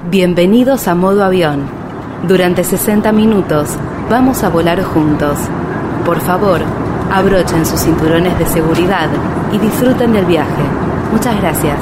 Bienvenidos 0.00 0.88
a 0.88 0.96
modo 0.96 1.22
avión. 1.22 1.60
Durante 2.26 2.64
60 2.64 3.12
minutos 3.12 3.68
vamos 4.10 4.42
a 4.42 4.48
volar 4.48 4.82
juntos. 4.82 5.38
Por 6.04 6.18
favor, 6.20 6.60
abrochen 7.12 7.64
sus 7.64 7.82
cinturones 7.82 8.36
de 8.38 8.46
seguridad 8.46 9.08
y 9.52 9.58
disfruten 9.58 10.12
del 10.12 10.24
viaje. 10.24 10.62
Muchas 11.12 11.40
gracias. 11.40 11.76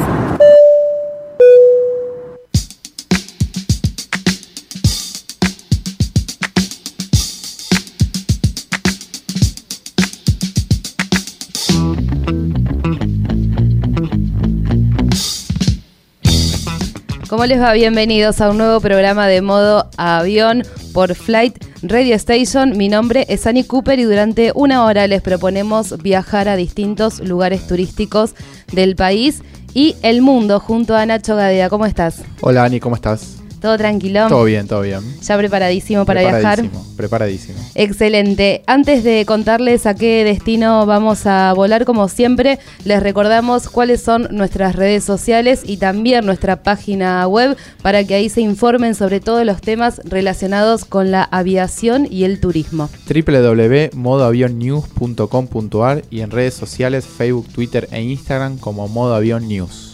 ¿Cómo 17.40 17.46
les 17.48 17.58
va? 17.62 17.72
Bienvenidos 17.72 18.42
a 18.42 18.50
un 18.50 18.58
nuevo 18.58 18.80
programa 18.80 19.26
de 19.26 19.40
modo 19.40 19.88
avión 19.96 20.62
por 20.92 21.14
Flight 21.14 21.56
Radio 21.80 22.14
Station. 22.16 22.76
Mi 22.76 22.90
nombre 22.90 23.24
es 23.30 23.46
Annie 23.46 23.66
Cooper 23.66 23.98
y 23.98 24.02
durante 24.02 24.52
una 24.54 24.84
hora 24.84 25.06
les 25.06 25.22
proponemos 25.22 25.96
viajar 26.02 26.50
a 26.50 26.56
distintos 26.56 27.18
lugares 27.20 27.66
turísticos 27.66 28.34
del 28.74 28.94
país 28.94 29.42
y 29.72 29.96
el 30.02 30.20
mundo 30.20 30.60
junto 30.60 30.94
a 30.94 31.06
Nacho 31.06 31.34
Gadea. 31.34 31.70
¿Cómo 31.70 31.86
estás? 31.86 32.20
Hola 32.42 32.64
Ani, 32.64 32.78
¿cómo 32.78 32.94
estás? 32.94 33.39
¿Todo 33.60 33.76
tranquilo? 33.76 34.26
Todo 34.28 34.44
bien, 34.44 34.66
todo 34.66 34.80
bien. 34.80 35.00
¿Ya 35.20 35.36
preparadísimo 35.36 36.06
para 36.06 36.22
viajar? 36.22 36.64
Preparadísimo. 36.96 37.58
Excelente. 37.74 38.62
Antes 38.66 39.04
de 39.04 39.26
contarles 39.26 39.84
a 39.86 39.94
qué 39.94 40.24
destino 40.24 40.86
vamos 40.86 41.26
a 41.26 41.52
volar, 41.52 41.84
como 41.84 42.08
siempre, 42.08 42.58
les 42.84 43.02
recordamos 43.02 43.68
cuáles 43.68 44.00
son 44.00 44.28
nuestras 44.30 44.76
redes 44.76 45.04
sociales 45.04 45.60
y 45.64 45.76
también 45.76 46.24
nuestra 46.24 46.62
página 46.62 47.26
web 47.26 47.54
para 47.82 48.02
que 48.04 48.14
ahí 48.14 48.30
se 48.30 48.40
informen 48.40 48.94
sobre 48.94 49.20
todos 49.20 49.44
los 49.44 49.60
temas 49.60 50.00
relacionados 50.04 50.86
con 50.86 51.10
la 51.10 51.24
aviación 51.24 52.06
y 52.10 52.24
el 52.24 52.40
turismo. 52.40 52.88
www.modoavionnews.com.ar 53.08 56.02
y 56.10 56.20
en 56.20 56.30
redes 56.30 56.54
sociales 56.54 57.06
Facebook, 57.06 57.48
Twitter 57.52 57.88
e 57.92 58.00
Instagram 58.02 58.56
como 58.58 58.88
Modo 58.88 59.14
Avión 59.14 59.46
News. 59.48 59.89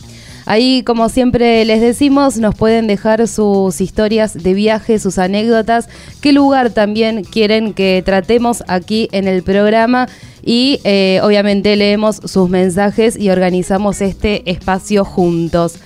Ahí, 0.47 0.85
como 0.85 1.09
siempre 1.09 1.65
les 1.65 1.81
decimos, 1.81 2.39
nos 2.39 2.55
pueden 2.55 2.87
dejar 2.87 3.27
sus 3.27 3.81
historias 3.81 4.33
de 4.33 4.55
viaje, 4.55 5.01
sus 5.01 5.19
anécdotas, 5.19 5.89
qué 6.21 6.33
lugar 6.33 6.71
también 6.71 7.25
quieren 7.25 7.75
que 7.75 8.01
tratemos 8.07 8.63
aquí 8.69 9.09
en 9.11 9.27
el 9.27 9.43
programa 9.43 10.09
y 10.45 10.79
eh, 10.85 11.19
obviamente 11.25 11.75
leemos 11.75 12.21
sus 12.25 12.49
mensajes 12.49 13.19
y 13.19 13.31
organizamos 13.31 14.01
este 14.01 14.49
espacio 14.49 15.05
juntos. 15.05 15.81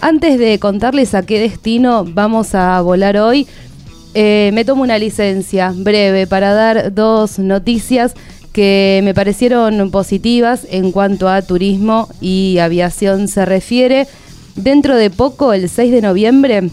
Antes 0.00 0.40
de 0.40 0.58
contarles 0.58 1.14
a 1.14 1.22
qué 1.22 1.38
destino 1.38 2.04
vamos 2.04 2.56
a 2.56 2.80
volar 2.80 3.16
hoy, 3.16 3.46
eh, 4.14 4.50
me 4.54 4.64
tomo 4.64 4.82
una 4.82 4.98
licencia 4.98 5.72
breve 5.72 6.26
para 6.26 6.52
dar 6.52 6.92
dos 6.92 7.38
noticias 7.38 8.14
que 8.52 9.00
me 9.04 9.14
parecieron 9.14 9.90
positivas 9.90 10.66
en 10.70 10.92
cuanto 10.92 11.28
a 11.28 11.42
turismo 11.42 12.08
y 12.20 12.58
aviación 12.58 13.28
se 13.28 13.44
refiere. 13.44 14.06
Dentro 14.56 14.96
de 14.96 15.10
poco, 15.10 15.52
el 15.52 15.68
6 15.68 15.92
de 15.92 16.02
noviembre, 16.02 16.70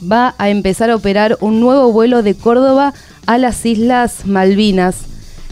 va 0.00 0.34
a 0.38 0.48
empezar 0.48 0.90
a 0.90 0.96
operar 0.96 1.36
un 1.40 1.60
nuevo 1.60 1.92
vuelo 1.92 2.22
de 2.22 2.34
Córdoba 2.34 2.94
a 3.26 3.38
las 3.38 3.64
Islas 3.66 4.26
Malvinas. 4.26 4.96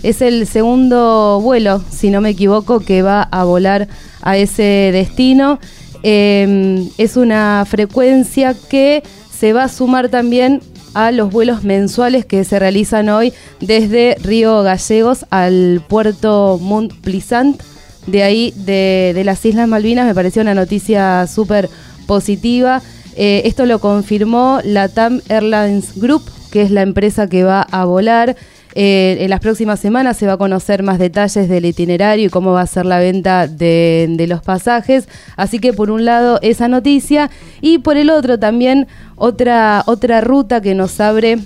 Es 0.02 0.20
el 0.20 0.46
segundo 0.46 1.40
vuelo, 1.40 1.82
si 1.90 2.10
no 2.10 2.20
me 2.20 2.30
equivoco, 2.30 2.80
que 2.80 3.02
va 3.02 3.22
a 3.22 3.44
volar 3.44 3.88
a 4.20 4.36
ese 4.36 4.90
destino. 4.92 5.58
Em, 6.02 6.88
es 6.98 7.16
una 7.16 7.64
frecuencia 7.68 8.54
que 8.54 9.02
se 9.32 9.52
va 9.52 9.64
a 9.64 9.68
sumar 9.68 10.08
también 10.08 10.60
a 10.94 11.10
los 11.10 11.30
vuelos 11.30 11.64
mensuales 11.64 12.24
que 12.24 12.44
se 12.44 12.58
realizan 12.58 13.08
hoy 13.08 13.32
desde 13.60 14.16
Río 14.22 14.62
Gallegos 14.62 15.26
al 15.30 15.82
puerto 15.88 16.58
Mont 16.60 16.92
Plisant. 17.00 17.62
De 18.06 18.22
ahí, 18.22 18.52
de, 18.56 19.20
las 19.24 19.44
Islas 19.44 19.68
Malvinas, 19.68 20.06
me 20.06 20.14
pareció 20.14 20.42
una 20.42 20.54
noticia 20.54 21.26
súper 21.26 21.68
positiva. 22.06 22.82
Eh, 23.16 23.42
esto 23.44 23.66
lo 23.66 23.78
confirmó 23.78 24.60
la 24.64 24.88
TAM 24.88 25.20
Airlines 25.28 25.92
Group, 25.96 26.22
que 26.50 26.62
es 26.62 26.70
la 26.70 26.82
empresa 26.82 27.28
que 27.28 27.44
va 27.44 27.62
a 27.62 27.84
volar. 27.84 28.36
Eh, 28.74 29.18
en 29.20 29.30
las 29.30 29.40
próximas 29.40 29.80
semanas 29.80 30.16
se 30.16 30.26
va 30.26 30.34
a 30.34 30.36
conocer 30.38 30.82
más 30.82 30.98
detalles 30.98 31.48
del 31.48 31.66
itinerario 31.66 32.26
y 32.26 32.30
cómo 32.30 32.52
va 32.52 32.62
a 32.62 32.66
ser 32.66 32.86
la 32.86 32.98
venta 32.98 33.46
de, 33.46 34.24
los 34.28 34.42
pasajes. 34.42 35.08
Así 35.36 35.58
que 35.58 35.72
por 35.72 35.90
un 35.90 36.04
lado 36.04 36.38
esa 36.42 36.68
noticia 36.68 37.30
y 37.60 37.78
por 37.78 37.96
el 37.96 38.10
otro 38.10 38.38
también 38.38 38.86
otra, 39.16 39.82
otra 39.86 40.20
ruta 40.20 40.60
que 40.60 40.74
nos 40.74 41.00
abre 41.00 41.38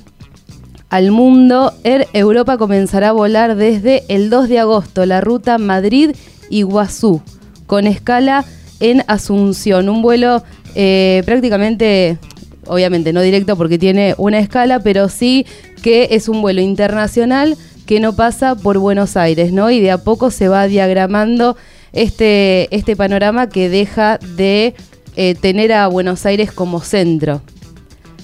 al 0.89 1.11
mundo. 1.11 1.73
Air 1.85 2.07
Europa 2.13 2.59
comenzará 2.59 3.09
a 3.09 3.13
volar 3.13 3.57
desde 3.57 4.05
el 4.09 4.31
2 4.31 4.49
de 4.49 4.59
agosto 4.61 5.05
la 5.07 5.21
ruta 5.21 5.59
Madrid-Iguazú 5.59 7.23
con 7.67 7.87
escala 7.87 8.45
en 8.79 9.03
Asunción. 9.09 9.89
Un 9.89 10.03
vuelo 10.03 10.45
eh, 10.75 11.23
prácticamente 11.25 12.19
obviamente 12.67 13.13
no 13.13 13.21
directo 13.21 13.57
porque 13.57 13.79
tiene 13.79 14.15
una 14.19 14.39
escala, 14.39 14.81
pero 14.81 15.09
sí 15.09 15.47
que 15.83 16.09
es 16.13 16.29
un 16.29 16.43
vuelo 16.43 16.61
internacional 16.61 17.57
que 17.87 18.01
no 18.01 18.15
pasa 18.15 18.57
por 18.57 18.79
Buenos 18.79 19.17
Aires, 19.17 19.53
¿no? 19.53 19.71
Y 19.71 19.81
de 19.81 19.93
a 19.93 19.99
poco 19.99 20.31
se 20.31 20.49
va 20.49 20.67
diagramando 20.67 21.57
este, 21.93 22.75
este 22.75 22.97
panorama 22.97 23.49
que 23.49 23.69
deja 23.69 24.19
de 24.19 24.75
eh, 25.17 25.35
tener 25.35 25.73
a 25.73 25.87
Buenos 25.87 26.27
Aires 26.27 26.53
como 26.53 26.81
centro. 26.81 27.41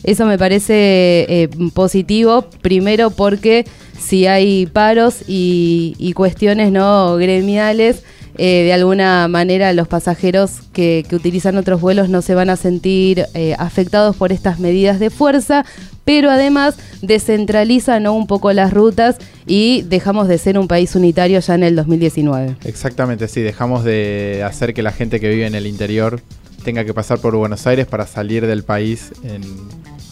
Eso 0.05 0.27
me 0.27 0.37
parece 0.37 0.75
eh, 1.29 1.49
positivo, 1.75 2.47
primero 2.61 3.11
porque 3.11 3.65
si 3.99 4.27
hay 4.27 4.67
paros 4.67 5.23
y, 5.29 6.13
cuestiones 6.15 6.73
no 6.73 7.17
gremiales, 7.17 8.03
eh, 8.39 8.63
de 8.65 8.73
alguna 8.73 9.29
manera 9.29 9.73
los 9.73 9.89
pasajeros 9.89 10.63
que, 10.73 11.05
utilizan 11.13 11.57
otros 11.57 11.81
vuelos 11.81 12.09
no 12.09 12.23
se 12.23 12.35
van 12.35 12.51
a 12.51 12.57
sentir 12.57 13.27
eh, 13.35 13.55
afectados 13.59 14.17
por 14.17 14.33
estas 14.33 14.59
medidas 14.59 14.99
de 14.99 15.11
fuerza, 15.11 15.65
pero 16.05 16.31
además 16.31 16.77
descentralizan 17.03 18.07
un 18.07 18.27
poco 18.27 18.53
las 18.53 18.73
rutas 18.73 19.17
y 19.47 19.83
dejamos 19.83 20.29
de 20.29 20.39
ser 20.39 20.59
un 20.59 20.69
país 20.69 20.95
unitario 20.95 21.39
ya 21.41 21.55
en 21.55 21.63
el 21.63 21.77
2019. 21.77 22.57
Exactamente, 22.65 23.29
sí, 23.29 23.41
dejamos 23.43 23.85
de 23.85 24.43
hacer 24.45 24.75
que 24.75 24.83
la 24.83 24.93
gente 24.93 25.21
que 25.21 25.29
vive 25.29 25.47
en 25.47 25.55
el 25.55 25.67
interior 25.67 26.21
tenga 26.65 26.85
que 26.85 26.95
pasar 26.95 27.19
por 27.19 27.37
Buenos 27.37 27.67
Aires 27.67 27.87
para 27.87 28.07
salir 28.07 28.47
del 28.47 28.63
país 28.63 29.13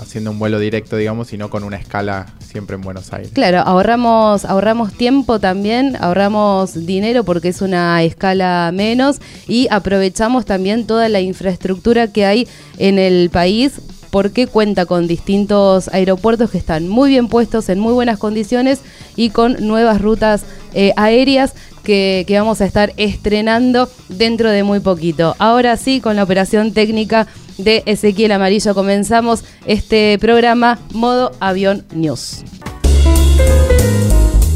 haciendo 0.01 0.31
un 0.31 0.39
vuelo 0.39 0.59
directo, 0.59 0.97
digamos, 0.97 1.33
y 1.33 1.39
no 1.39 1.51
con 1.51 1.65
una 1.65 1.77
escala 1.77 2.27
siempre 2.39 2.77
en 2.77 2.83
Buenos 2.83 3.13
Aires. 3.13 3.31
Claro, 3.33 3.61
ahorramos, 3.61 4.45
ahorramos 4.45 4.93
tiempo 4.93 5.39
también, 5.39 5.97
ahorramos 6.01 6.87
dinero 6.87 7.25
porque 7.25 7.49
es 7.49 7.63
una 7.63 8.03
escala 8.03 8.71
menos 8.73 9.21
y 9.47 9.69
aprovechamos 9.71 10.45
también 10.45 10.87
toda 10.87 11.09
la 11.09 11.21
infraestructura 11.21 12.09
que 12.09 12.25
hay 12.27 12.49
en 12.79 12.99
el 12.99 13.31
país 13.31 13.81
porque 14.11 14.47
cuenta 14.47 14.87
con 14.87 15.07
distintos 15.07 15.89
aeropuertos 15.89 16.51
que 16.51 16.59
están 16.59 16.89
muy 16.89 17.11
bien 17.11 17.29
puestos, 17.29 17.69
en 17.69 17.79
muy 17.79 17.93
buenas 17.93 18.19
condiciones 18.19 18.81
y 19.17 19.31
con 19.31 19.57
nuevas 19.67 20.01
rutas 20.01 20.43
eh, 20.75 20.93
aéreas 20.97 21.55
que, 21.83 22.27
vamos 22.39 22.61
a 22.61 22.67
estar 22.67 22.93
estrenando 22.97 23.89
dentro 24.09 24.51
de 24.51 24.63
muy 24.63 24.81
poquito. 24.81 25.35
Ahora 25.39 25.77
sí, 25.77 26.01
con 26.01 26.17
la 26.17 26.23
operación 26.23 26.73
técnica 26.73 27.27
de 27.65 27.83
Ezequiel 27.87 28.33
Amarillo 28.33 28.75
comenzamos 28.75 29.45
este 29.67 30.19
programa 30.19 30.79
Modo 30.93 31.33
Avión 31.41 31.85
News. 31.93 32.45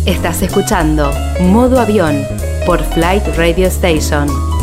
Estás 0.06 0.42
escuchando 0.42 1.10
Modo 1.40 1.80
Avión 1.80 2.22
por 2.66 2.82
Flight 2.82 3.24
Radio 3.36 3.66
Station. 3.68 4.53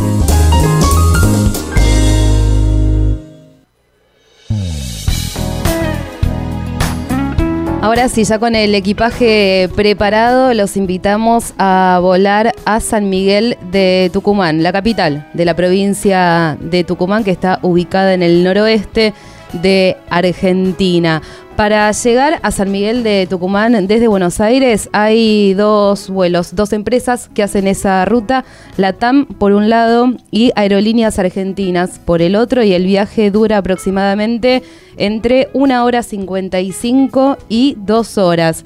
Ahora 7.82 8.10
sí, 8.10 8.26
ya 8.26 8.38
con 8.38 8.54
el 8.54 8.76
equipaje 8.76 9.68
preparado, 9.76 10.54
los 10.54 10.78
invitamos 10.78 11.56
a 11.58 11.98
volar 12.00 12.54
a 12.64 12.80
San 12.80 13.10
Miguel 13.10 13.58
de 13.72 14.12
Tucumán, 14.14 14.62
la 14.62 14.72
capital 14.72 15.28
de 15.34 15.46
la 15.46 15.56
provincia 15.56 16.60
de 16.62 16.84
Tucumán, 16.84 17.24
que 17.24 17.32
está 17.32 17.58
ubicada 17.64 18.14
en 18.14 18.22
el 18.22 18.44
noroeste 18.44 19.16
de 19.54 19.98
Argentina. 20.12 21.24
Para 21.56 21.92
llegar 21.92 22.40
a 22.42 22.52
San 22.52 22.72
Miguel 22.72 23.04
de 23.04 23.28
Tucumán 23.30 23.86
desde 23.86 24.08
Buenos 24.08 24.40
Aires 24.40 24.90
hay 24.94 25.54
dos 25.54 26.10
vuelos, 26.10 26.56
dos 26.56 26.74
empresas 26.74 27.30
que 27.34 27.44
hacen 27.44 27.68
esa 27.68 28.04
ruta, 28.06 28.46
la 28.78 28.94
TAM 28.94 29.26
por 29.26 29.52
un 29.52 29.70
lado 29.70 30.14
y 30.32 30.52
Aerolíneas 30.56 31.20
Argentinas 31.20 32.00
por 32.00 32.22
el 32.22 32.36
otro 32.36 32.64
y 32.64 32.74
el 32.74 32.86
viaje 32.86 33.30
dura 33.30 33.58
aproximadamente 33.58 34.64
entre 34.98 35.50
una 35.54 35.84
hora 35.84 36.02
55 36.02 37.38
y 37.48 37.76
dos 37.78 38.18
horas. 38.18 38.66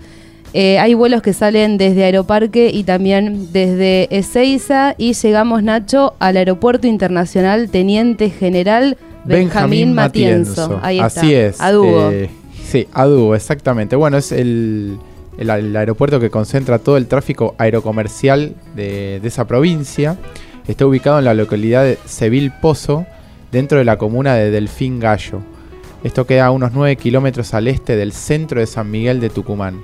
Eh, 0.54 0.80
hay 0.80 0.94
vuelos 0.94 1.22
que 1.22 1.34
salen 1.34 1.78
desde 1.78 2.06
Aeroparque 2.06 2.70
y 2.74 2.84
también 2.86 3.52
desde 3.52 4.08
Ezeiza 4.16 4.96
y 4.98 5.12
llegamos, 5.12 5.64
Nacho, 5.64 6.14
al 6.20 6.38
Aeropuerto 6.38 6.88
Internacional 6.88 7.70
Teniente 7.70 8.30
General 8.30 8.96
Benjamín, 9.26 9.94
Matienzo. 9.94 10.80
Ahí 10.82 11.00
está. 11.00 11.22
Así 11.22 11.34
es. 11.34 11.60
Adubo. 11.60 12.12
Sí, 12.68 12.88
Adubo, 12.94 13.36
exactamente. 13.36 13.96
Bueno, 13.96 14.18
es 14.18 14.32
el, 14.32 15.00
aeropuerto 15.40 16.20
que 16.20 16.30
concentra 16.30 16.80
todo 16.80 16.98
el 16.98 17.08
tráfico 17.08 17.56
aerocomercial 17.58 18.56
de, 18.76 19.20
de, 19.22 19.28
esa 19.28 19.46
provincia. 19.46 20.18
Está 20.68 20.86
ubicado 20.86 21.20
en 21.20 21.26
la 21.26 21.34
localidad 21.34 21.84
de 21.84 22.00
Seville 22.06 22.52
Pozo, 22.62 23.06
dentro 23.52 23.78
de 23.78 23.86
la 23.86 23.98
comuna 23.98 24.34
de 24.36 24.50
Delfín 24.50 25.00
Gallo. 25.00 25.42
Esto 26.04 26.26
queda 26.26 26.48
a 26.48 26.52
unos 26.52 26.72
9 26.74 26.96
kilómetros 26.98 27.54
al 27.54 27.68
este 27.68 27.96
del 27.96 28.12
centro 28.12 28.60
de 28.60 28.68
San 28.68 28.90
Miguel 28.92 29.20
de 29.20 29.30
Tucumán. 29.30 29.82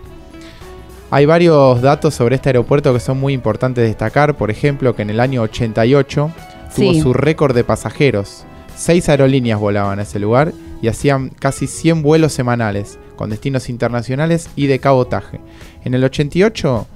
Hay 1.10 1.26
varios 1.26 1.82
datos 1.82 2.14
sobre 2.16 2.36
este 2.36 2.50
aeropuerto 2.50 2.94
que 2.94 3.00
son 3.00 3.20
muy 3.20 3.34
importantes 3.34 3.82
de 3.82 3.90
destacar. 3.90 4.38
Por 4.38 4.50
ejemplo, 4.50 4.96
que 4.96 5.02
en 5.02 5.10
el 5.10 5.20
año 5.20 5.42
88 5.42 6.32
tuvo 6.76 6.94
su 6.94 7.14
récord 7.14 7.54
de 7.54 7.64
pasajeros. 7.64 8.46
Seis 8.82 9.10
aerolíneas 9.10 9.60
volaban 9.60 10.00
a 10.00 10.02
ese 10.02 10.18
lugar 10.18 10.54
y 10.82 10.88
hacían 10.88 11.30
casi 11.30 11.68
100 11.68 12.02
vuelos 12.02 12.34
semanales 12.34 12.98
con 13.16 13.30
destinos 13.30 13.70
internacionales 13.70 14.50
y 14.56 14.66
de 14.66 14.80
cabotaje. 14.80 15.40
En 15.84 15.94
el 15.94 16.04
88, 16.04 16.88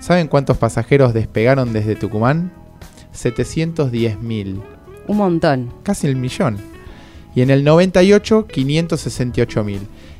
¿saben 0.00 0.28
cuántos 0.28 0.58
pasajeros 0.58 1.14
despegaron 1.14 1.72
desde 1.72 1.96
Tucumán? 1.96 2.52
710.000. 3.14 4.62
Un 5.08 5.16
montón. 5.16 5.72
Casi 5.82 6.06
el 6.06 6.16
millón. 6.16 6.58
Y 7.34 7.40
en 7.40 7.48
el 7.48 7.64
98, 7.64 8.46
568.000. 8.46 9.78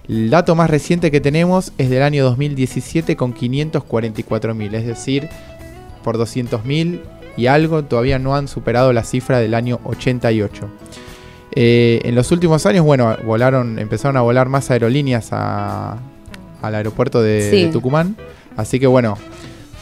El 0.08 0.31
dato 0.31 0.55
más 0.55 0.70
reciente 0.70 1.11
que 1.11 1.20
tenemos 1.20 1.75
es 1.76 1.90
del 1.90 2.02
año 2.02 2.25
2017 2.25 3.16
con 3.16 3.34
544.000, 3.34 4.75
es 4.75 4.87
decir, 4.87 5.28
por 6.02 6.16
200.000 6.16 7.02
y 7.37 7.46
algo 7.46 7.84
todavía 7.84 8.19
no 8.19 8.34
han 8.34 8.49
superado 8.49 8.94
la 8.94 9.05
cifra 9.05 9.38
del 9.38 9.52
año 9.52 9.81
88. 9.84 10.70
Eh, 11.52 12.00
en 12.05 12.14
los 12.14 12.31
últimos 12.31 12.64
años, 12.67 12.85
bueno, 12.85 13.17
volaron, 13.25 13.79
empezaron 13.79 14.17
a 14.17 14.20
volar 14.20 14.49
más 14.49 14.70
aerolíneas 14.70 15.32
al 15.32 15.99
aeropuerto 16.62 17.23
de, 17.23 17.70
Tucumán, 17.73 18.17
así 18.56 18.79
que 18.79 18.87
bueno, 18.87 19.19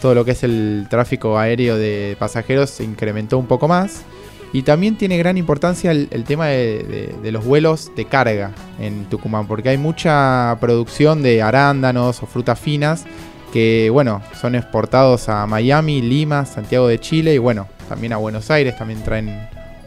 todo 0.01 0.15
lo 0.15 0.25
que 0.25 0.31
es 0.31 0.45
el 0.45 0.87
tráfico 0.89 1.39
aéreo 1.39 1.77
de 1.77 2.17
pasajeros 2.19 2.71
se 2.71 2.85
incrementó 2.85 3.39
un 3.39 3.47
poco 3.47 3.69
más. 3.69 4.05
Y 4.51 4.63
también 4.63 4.97
tiene 4.97 5.19
gran 5.19 5.37
importancia 5.37 5.91
el, 5.91 6.25
tema 6.25 6.47
de, 6.47 7.31
los 7.31 7.45
vuelos 7.45 7.91
de 7.95 8.07
carga 8.07 8.53
en 8.81 9.05
Tucumán, 9.05 9.47
porque 9.47 9.69
hay 9.69 9.77
mucha 9.77 10.57
producción 10.59 11.23
de 11.23 11.43
arándanos 11.43 12.23
o 12.23 12.27
frutas 12.27 12.59
finas 12.59 13.05
que, 13.53 13.91
bueno, 13.93 14.23
son 14.41 14.55
exportados 14.55 15.29
a 15.29 15.47
Miami, 15.47 16.01
Lima, 16.01 16.47
Santiago 16.47 16.89
de 16.89 16.99
Chile 16.99 17.35
y, 17.35 17.39
bueno, 17.39 17.67
también 17.91 18.15
a 18.15 18.17
Buenos 18.17 18.51
Aires, 18.51 18.77
también 18.77 19.03
traen 19.03 19.39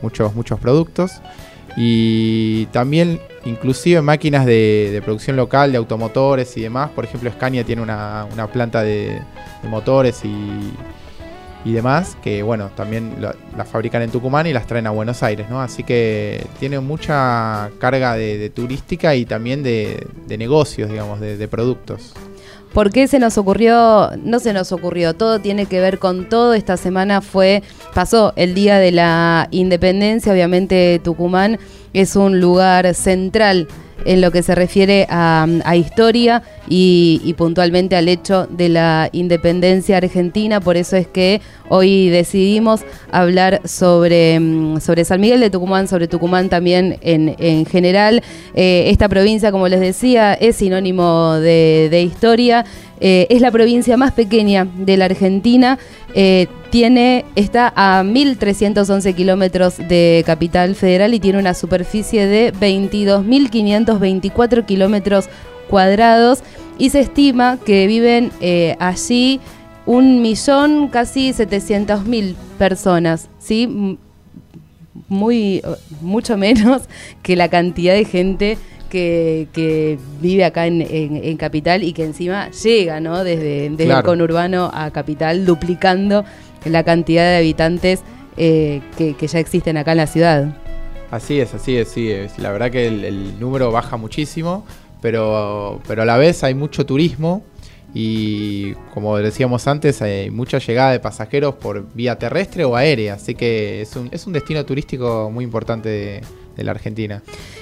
muchos, 0.03 0.35
muchos 0.35 0.59
productos. 0.59 1.21
Y 1.77 2.65
también, 2.67 3.19
inclusive 3.45 4.01
máquinas 4.01 4.45
de, 4.45 5.01
producción 5.03 5.35
local, 5.35 5.71
de 5.71 5.77
automotores 5.77 6.55
y 6.57 6.61
demás. 6.61 6.89
Por 6.91 7.05
ejemplo, 7.05 7.31
Scania 7.31 7.63
tiene 7.63 7.81
una, 7.81 8.27
planta 8.51 8.83
de 8.83 9.21
motores 9.63 10.23
y 10.25 10.71
y 11.63 11.73
demás, 11.73 12.17
que 12.23 12.41
bueno, 12.41 12.71
también 12.75 13.17
las 13.21 13.67
fabrican 13.67 14.01
en 14.01 14.09
Tucumán 14.09 14.47
y 14.47 14.53
las 14.53 14.65
traen 14.65 14.87
a 14.87 14.89
Buenos 14.89 15.21
Aires, 15.21 15.47
¿no? 15.49 15.61
Así 15.61 15.83
que 15.83 16.45
tiene 16.59 16.79
mucha 16.79 17.69
carga 17.79 18.15
de, 18.15 18.49
turística 18.49 19.15
y 19.15 19.25
también 19.25 19.61
de, 19.61 20.07
negocios, 20.27 20.89
digamos, 20.89 21.19
de, 21.19 21.47
productos. 21.47 22.13
¿Por 22.73 22.91
qué 22.91 23.07
se 23.07 23.19
nos 23.19 23.37
ocurrió? 23.37 24.11
No 24.23 24.39
se 24.39 24.53
nos 24.53 24.71
ocurrió, 24.71 25.13
todo 25.13 25.39
tiene 25.39 25.65
que 25.65 25.81
ver 25.81 25.99
con 25.99 26.29
todo. 26.29 26.53
Esta 26.53 26.77
semana 26.77 27.19
fue, 27.19 27.63
pasó 27.93 28.31
el 28.37 28.53
Día 28.53 28.77
de 28.77 28.91
la 28.91 29.49
Independencia, 29.51 30.31
obviamente 30.31 31.01
Tucumán 31.03 31.59
es 31.93 32.15
un 32.15 32.39
lugar 32.39 32.93
central 32.93 33.67
en 34.05 34.21
lo 34.21 34.31
que 34.31 34.43
se 34.43 34.55
refiere 34.55 35.07
a, 35.09 35.47
historia 35.75 36.43
y, 36.67 37.33
puntualmente 37.37 37.95
al 37.95 38.07
hecho 38.07 38.47
de 38.47 38.69
la 38.69 39.09
independencia 39.11 39.97
argentina. 39.97 40.59
Por 40.59 40.77
eso 40.77 40.95
es 40.97 41.07
que 41.07 41.41
hoy 41.69 42.09
decidimos 42.09 42.81
hablar 43.11 43.61
sobre, 43.65 44.39
mm, 44.39 44.79
sobre 44.79 45.05
San 45.05 45.21
Miguel 45.21 45.39
de 45.39 45.49
Tucumán, 45.49 45.87
sobre 45.87 46.07
Tucumán 46.07 46.49
también 46.49 46.97
en, 47.01 47.65
general. 47.65 48.21
Eh, 48.53 48.85
esta 48.87 49.07
provincia, 49.07 49.51
como 49.51 49.67
les 49.67 49.79
decía, 49.79 50.33
es 50.33 50.57
sinónimo 50.57 51.33
de 51.35 52.01
historia. 52.03 52.65
Eh, 53.03 53.25
es 53.31 53.41
la 53.41 53.49
provincia 53.49 53.97
más 53.97 54.11
pequeña 54.13 54.67
de 54.75 54.95
la 54.95 55.05
Argentina. 55.05 55.79
Eh, 56.13 56.45
tiene, 56.69 57.25
está 57.35 57.73
a 57.75 58.03
1.311 58.03 59.15
kilómetros 59.15 59.77
de 59.77 60.21
capital 60.25 60.75
federal 60.75 61.15
y 61.15 61.19
tiene 61.19 61.39
una 61.39 61.55
superficie 61.55 62.27
de 62.27 62.53
22.524 62.53 64.65
kilómetros 64.65 65.29
cuadrados. 65.67 66.43
Y 66.77 66.91
se 66.91 66.99
estima 66.99 67.57
que 67.65 67.87
viven 67.87 68.31
eh, 68.39 68.75
allí 68.79 69.39
un 69.87 70.21
millón, 70.21 70.87
casi 70.87 71.31
700.000 71.31 72.35
personas. 72.59 73.29
¿sí? 73.39 73.97
Muy, 75.07 75.63
mucho 76.01 76.37
menos 76.37 76.83
que 77.23 77.35
la 77.35 77.49
cantidad 77.49 77.95
de 77.95 78.05
gente 78.05 78.59
que, 78.91 79.97
vive 80.19 80.43
acá 80.43 80.67
en, 80.67 81.37
Capital 81.37 81.83
y 81.83 81.93
que 81.93 82.03
encima 82.03 82.51
llega, 82.51 82.99
¿no? 82.99 83.23
Desde, 83.23 83.67
el 83.67 84.03
conurbano 84.03 84.69
a 84.73 84.91
Capital, 84.91 85.45
duplicando 85.45 86.23
la 86.65 86.83
cantidad 86.83 87.23
de 87.23 87.37
habitantes 87.37 88.01
eh, 88.37 88.81
que, 88.97 89.15
ya 89.27 89.39
existen 89.39 89.77
acá 89.77 89.91
en 89.91 89.97
la 89.97 90.07
ciudad. 90.07 90.57
Así 91.09 91.39
es, 91.39 91.53
así 91.53 91.77
es, 91.77 91.89
sí. 91.89 92.13
La 92.37 92.51
verdad 92.51 92.69
que 92.69 92.87
el, 92.87 93.39
número 93.39 93.71
baja 93.71 93.97
muchísimo, 93.97 94.65
pero, 95.01 95.81
pero 95.87 96.03
a 96.03 96.05
la 96.05 96.17
vez 96.17 96.43
hay 96.43 96.53
mucho 96.53 96.85
turismo 96.85 97.43
y 97.93 98.73
como 98.93 99.17
decíamos 99.17 99.67
antes, 99.67 100.01
hay 100.01 100.29
mucha 100.29 100.59
llegada 100.59 100.91
de 100.91 100.99
pasajeros 100.99 101.55
por 101.55 101.93
vía 101.93 102.17
terrestre 102.17 102.63
o 102.63 102.75
aérea, 102.75 103.15
así 103.15 103.35
que 103.35 103.81
es 103.81 103.95
un, 103.95 104.09
es 104.11 104.27
un 104.27 104.33
destino 104.33 104.63
turístico 104.65 105.29
muy 105.29 105.43
importante 105.43 105.89
de, 105.89 106.21
de 106.55 106.63
la 106.63 106.71
Argentina. 106.71 107.21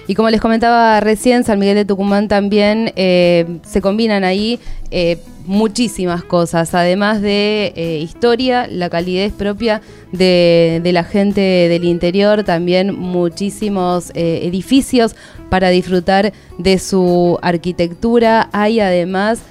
Y 0.09 0.15
como 0.15 0.31
les 0.31 0.41
comentaba 0.41 0.99
recién, 1.01 1.43
San 1.43 1.59
Miguel 1.59 1.75
de 1.75 1.85
Tucumán 1.85 2.27
también 2.27 2.91
eh, 2.95 3.59
se 3.63 3.79
combinan 3.79 4.23
ahí 4.23 4.59
eh, 4.89 5.19
muchísimas 5.45 6.23
cosas, 6.23 6.73
además 6.73 7.21
de 7.21 7.73
eh, 7.75 7.99
historia, 7.99 8.65
la 8.67 8.89
calidez 8.89 9.31
propia 9.33 9.81
de, 10.11 10.81
la 10.83 11.03
gente 11.03 11.41
del 11.41 11.83
interior, 11.83 12.43
también 12.43 12.97
muchísimos 12.97 14.11
edificios 14.15 15.15
para 15.49 15.69
disfrutar 15.69 16.33
de 16.57 16.79
su 16.79 17.37
arquitectura. 17.43 18.49
Hay 18.51 18.79
además... 18.79 19.41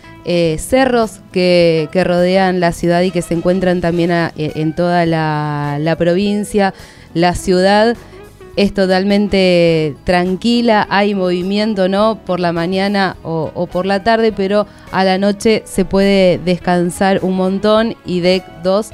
cerros 0.59 1.21
que, 1.33 1.89
rodean 2.05 2.61
la 2.61 2.73
ciudad 2.73 3.01
y 3.01 3.11
que 3.11 3.23
se 3.23 3.33
encuentran 3.33 3.81
también 3.81 4.11
en 4.37 4.75
toda 4.75 5.07
la, 5.07 5.79
la 5.81 5.97
provincia, 5.97 6.75
la 7.15 7.35
ciudad 7.35 7.97
es 8.59 8.75
totalmente 8.75 9.95
tranquila, 10.03 10.85
hay 10.91 11.15
movimiento, 11.15 11.89
¿no? 11.89 12.19
Por 12.27 12.41
la 12.41 12.53
mañana 12.53 13.17
o, 13.23 13.69
por 13.71 13.87
la 13.87 14.03
tarde, 14.03 14.33
pero 14.33 14.67
a 14.91 15.05
la 15.05 15.17
noche 15.17 15.63
se 15.65 15.85
puede 15.85 16.39
descansar 16.39 17.21
un 17.23 17.37
montón 17.37 17.95
y 18.05 18.19
de 18.19 18.43
2 18.65 18.91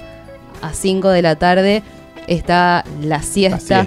a 0.60 0.74
5 0.74 1.08
de 1.08 1.22
la 1.22 1.36
tarde 1.36 1.82
está 2.26 2.84
La 3.00 3.22
siesta 3.22 3.86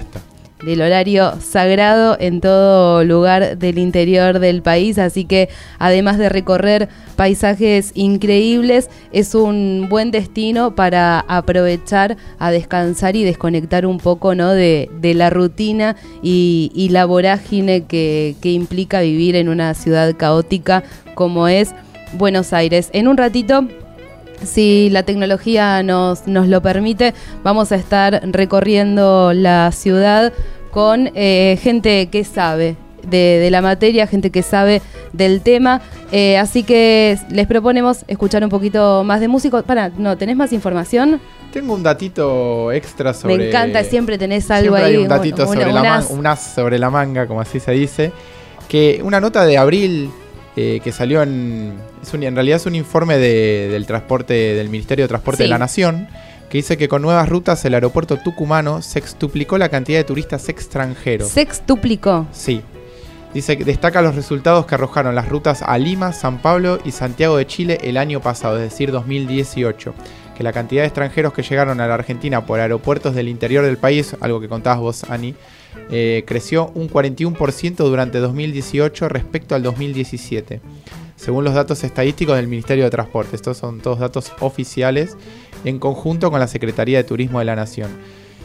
del 0.64 0.82
horario 0.82 1.34
sagrado 1.40 2.16
en 2.18 2.40
todo 2.40 3.04
lugar 3.04 3.58
del 3.58 3.78
interior 3.78 4.38
del 4.38 4.62
país, 4.62 4.98
así 4.98 5.24
que 5.24 5.48
además 5.78 6.18
de 6.18 6.28
recorrer 6.28 6.88
paisajes 7.16 7.92
increíbles, 7.94 8.90
es 9.12 9.34
un 9.34 9.86
buen 9.88 10.10
destino 10.10 10.74
para 10.74 11.20
aprovechar 11.20 12.16
a 12.38 12.50
descansar 12.50 13.16
y 13.16 13.24
desconectar 13.24 13.86
un 13.86 13.98
poco 13.98 14.34
¿no? 14.34 14.50
de, 14.50 14.88
la 15.14 15.30
rutina 15.30 15.96
y, 16.22 16.88
la 16.90 17.04
vorágine 17.04 17.84
que, 17.84 18.34
que 18.40 18.52
implica 18.52 19.00
vivir 19.00 19.36
en 19.36 19.48
una 19.48 19.74
ciudad 19.74 20.16
caótica 20.16 20.84
como 21.14 21.48
es 21.48 21.74
Buenos 22.14 22.52
Aires. 22.52 22.90
En 22.92 23.08
un 23.08 23.16
ratito 23.16 23.66
si 24.44 24.90
la 24.90 25.02
tecnología 25.02 25.82
nos, 25.82 26.26
nos 26.26 26.48
lo 26.48 26.60
permite, 26.62 27.14
vamos 27.42 27.72
a 27.72 27.76
estar 27.76 28.20
recorriendo 28.24 29.32
la 29.32 29.72
ciudad 29.72 30.32
con 30.70 31.10
eh, 31.14 31.58
gente 31.62 32.08
que 32.08 32.24
sabe 32.24 32.76
de, 33.08 33.48
la 33.50 33.62
materia, 33.62 34.06
gente 34.06 34.30
que 34.30 34.42
sabe 34.42 34.82
del 35.12 35.40
tema. 35.40 35.80
Eh, 36.12 36.38
así 36.38 36.62
que 36.62 37.18
les 37.30 37.46
proponemos 37.46 38.04
escuchar 38.08 38.42
un 38.44 38.50
poquito 38.50 39.04
más 39.04 39.20
de 39.20 39.28
música. 39.28 39.62
Para, 39.62 39.90
no, 39.90 40.16
¿tenés 40.16 40.36
más 40.36 40.52
información? 40.52 41.20
Tengo 41.52 41.74
un 41.74 41.82
datito 41.82 42.72
extra 42.72 43.14
sobre. 43.14 43.36
Me 43.36 43.48
encanta, 43.48 43.82
siempre 43.84 44.18
tenés 44.18 44.50
algo 44.50 44.74
ahí. 44.74 44.84
Hay 44.84 44.96
un 44.98 45.08
datito 45.08 45.46
sobre, 45.46 45.72
la 45.72 46.36
sobre 46.36 46.78
la 46.78 46.90
manga, 46.90 47.26
como 47.26 47.40
así 47.40 47.60
se 47.60 47.72
dice. 47.72 48.12
Que 48.68 49.00
una 49.02 49.18
nota 49.18 49.46
de 49.46 49.56
abril 49.56 50.10
eh, 50.60 50.80
que 50.82 50.90
salió 50.90 51.22
en. 51.22 51.78
en 52.12 52.34
realidad 52.34 52.56
es 52.56 52.66
un 52.66 52.74
informe 52.74 53.16
del 53.16 53.86
transporte 53.86 54.34
del 54.34 54.68
Ministerio 54.70 55.04
de 55.04 55.08
Transporte 55.08 55.44
de 55.44 55.48
la 55.48 55.56
Nación 55.56 56.08
que 56.50 56.58
dice 56.58 56.76
que 56.76 56.88
con 56.88 57.00
nuevas 57.00 57.28
rutas 57.28 57.64
el 57.64 57.74
aeropuerto 57.74 58.16
tucumano 58.16 58.82
sextuplicó 58.82 59.56
la 59.56 59.68
cantidad 59.68 60.00
de 60.00 60.04
turistas 60.04 60.48
extranjeros. 60.48 61.28
¿Sextuplicó? 61.28 62.26
Sí. 62.32 62.62
Dice 63.32 63.56
que 63.56 63.64
destaca 63.64 64.02
los 64.02 64.16
resultados 64.16 64.66
que 64.66 64.74
arrojaron 64.74 65.14
las 65.14 65.28
rutas 65.28 65.62
a 65.62 65.78
Lima, 65.78 66.12
San 66.12 66.38
Pablo 66.38 66.80
y 66.84 66.90
Santiago 66.90 67.36
de 67.36 67.46
Chile 67.46 67.78
el 67.84 67.96
año 67.96 68.20
pasado, 68.20 68.56
es 68.56 68.64
decir, 68.64 68.90
2018. 68.90 69.94
Que 70.36 70.42
la 70.42 70.52
cantidad 70.52 70.82
de 70.82 70.88
extranjeros 70.88 71.34
que 71.34 71.42
llegaron 71.42 71.80
a 71.80 71.86
la 71.86 71.94
Argentina 71.94 72.44
por 72.46 72.58
aeropuertos 72.58 73.14
del 73.14 73.28
interior 73.28 73.64
del 73.64 73.76
país, 73.76 74.16
algo 74.20 74.40
que 74.40 74.48
contabas 74.48 74.80
vos, 74.80 75.04
Ani, 75.08 75.36
eh, 75.90 76.24
creció 76.26 76.70
un 76.74 76.88
41% 76.88 77.76
durante 77.76 78.18
2018 78.18 79.08
respecto 79.08 79.54
al 79.54 79.62
2017 79.62 80.60
según 81.18 81.44
los 81.44 81.52
datos 81.52 81.82
estadísticos 81.82 82.36
del 82.36 82.46
Ministerio 82.46 82.84
de 82.84 82.90
Transporte. 82.90 83.34
Estos 83.34 83.58
son 83.58 83.80
todos 83.80 83.98
datos 83.98 84.32
oficiales 84.40 85.16
en 85.64 85.78
conjunto 85.78 86.30
con 86.30 86.40
la 86.40 86.46
Secretaría 86.46 86.98
de 86.98 87.04
Turismo 87.04 87.40
de 87.40 87.44
la 87.44 87.56
Nación. 87.56 87.90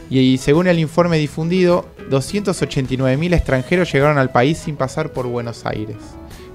Y, 0.09 0.37
según 0.37 0.67
el 0.67 0.79
informe 0.79 1.17
difundido, 1.17 1.85
289.000 2.09 3.33
extranjeros 3.33 3.91
llegaron 3.91 4.17
al 4.17 4.31
país 4.31 4.57
sin 4.57 4.75
pasar 4.75 5.13
por 5.13 5.27
Buenos 5.27 5.65
Aires. 5.65 5.97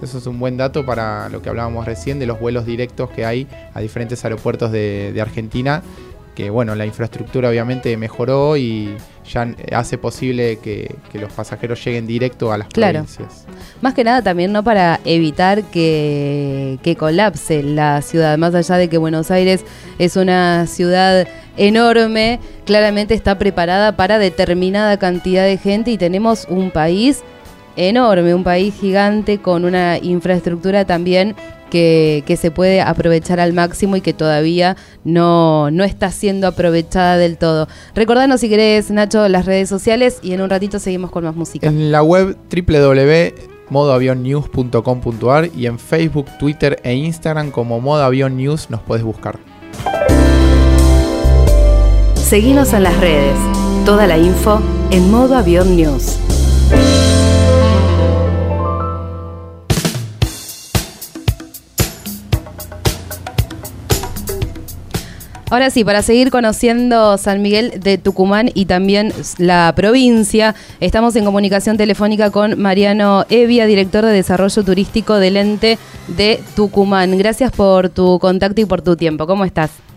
Eso 0.03 0.19
es 0.19 0.27
un 0.27 0.39
buen 0.39 0.57
dato 0.57 0.85
para 0.85 1.29
lo 1.29 1.41
que 1.41 1.49
hablábamos 1.49 1.87
recién 1.87 2.19
de 2.19 2.27
los 2.27 2.39
vuelos 2.39 2.67
directos 2.67 3.11
que 3.11 3.25
hay 3.25 3.49
a 3.75 3.81
diferentes 3.81 4.25
aeropuertos 4.25 4.71
de, 4.71 5.13
de 5.13 5.21
Argentina 5.21 5.83
que 6.39 6.51
bueno, 6.51 6.77
la 6.77 6.87
infraestructura 6.87 7.49
obviamente 7.49 7.97
mejoró 7.97 8.57
y 8.57 8.95
ya 9.29 9.57
hace 9.73 9.99
posible 9.99 10.61
que, 10.63 10.95
los 11.15 11.33
pasajeros 11.33 11.85
lleguen 11.85 12.07
directo 12.07 12.53
a 12.53 12.59
las 12.59 12.69
claro. 12.69 13.01
provincias. 13.01 13.45
Más 13.83 13.93
que 13.93 14.05
nada 14.05 14.23
también 14.23 14.53
no 14.53 14.63
para 14.63 15.01
evitar 15.05 15.65
que, 15.65 16.79
que 16.85 16.95
colapse 16.95 17.65
la 17.65 18.03
ciudad, 18.03 18.39
más 18.39 18.55
allá 18.55 18.77
de 18.77 18.89
que 18.89 18.99
Buenos 18.99 19.33
Aires 19.33 19.65
es 19.99 20.15
una 20.15 20.69
ciudad 20.69 21.27
enorme, 21.57 22.39
claramente 22.65 23.15
está 23.15 23.37
preparada 23.37 23.97
para 23.97 24.21
determinada 24.21 24.97
cantidad 24.97 25.43
de 25.43 25.57
gente 25.57 25.91
y 25.91 25.99
tenemos 25.99 26.47
un 26.49 26.71
país 26.71 27.25
enorme, 27.75 28.33
un 28.33 28.45
país 28.45 28.75
gigante 28.79 29.39
con 29.39 29.65
una 29.65 29.99
infraestructura 29.99 30.85
también 30.85 31.35
que, 31.69 32.37
se 32.39 32.51
puede 32.51 32.81
aprovechar 32.81 33.39
al 33.41 33.53
máximo 33.53 33.97
y 33.97 34.01
que 34.01 34.13
todavía 34.13 34.77
no, 35.05 35.71
no 35.71 35.85
está 35.85 36.11
siendo 36.11 36.47
aprovechada 36.47 37.17
del 37.17 37.39
todo. 37.39 37.69
Recordanos 37.95 38.41
si 38.41 38.49
querés, 38.49 38.91
Nacho, 38.91 39.29
las 39.29 39.47
redes 39.47 39.69
sociales 39.69 40.19
y 40.23 40.33
en 40.33 40.41
un 40.41 40.51
ratito 40.51 40.79
seguimos 40.79 41.11
con 41.11 41.25
más 41.25 41.37
música. 41.37 41.67
En 41.67 41.93
la 41.93 42.03
web 42.03 42.37
www.modoavionnews.com.ar 42.51 45.51
y 45.57 45.67
en 45.67 45.79
Facebook, 45.79 46.27
Twitter 46.39 46.81
e 46.83 46.95
Instagram 46.95 47.51
como 47.51 47.81
Modo 47.81 48.05
Avión 48.05 48.37
News 48.37 48.71
nos 48.71 48.81
puedes 48.83 49.05
buscar. 49.05 49.39
Seguinos 52.15 52.75
en 52.75 52.83
las 52.83 53.01
redes. 53.01 53.39
Toda 53.87 54.07
la 54.07 54.19
info 54.19 54.61
en 54.91 55.11
Modo 55.11 55.35
Avión 55.35 55.77
News. 55.77 56.19
Ahora 65.51 65.71
sí, 65.71 65.83
para 65.83 66.03
seguir 66.03 66.31
conociendo 66.31 67.17
San 67.17 67.41
Miguel 67.41 67.81
de 67.81 67.97
Tucumán 67.97 68.51
y 68.53 68.67
también 68.67 69.15
la 69.39 69.73
provincia, 69.75 70.55
estamos 70.79 71.17
en 71.17 71.25
comunicación 71.25 71.79
telefónica 71.79 72.31
con 72.31 72.61
Mariano 72.61 73.25
Evia, 73.31 73.65
director 73.65 74.05
de 74.05 74.13
Desarrollo 74.13 74.63
Turístico 74.63 75.15
del 75.15 75.39
ente 75.39 75.79
de 76.07 76.43
Tucumán. 76.55 77.17
Gracias 77.17 77.51
por 77.51 77.89
tu 77.89 78.19
contacto 78.19 78.61
y 78.61 78.67
por 78.67 78.83
tu 78.83 78.95
tiempo. 78.95 79.27
¿Cómo 79.27 79.47
estás? 79.47 79.88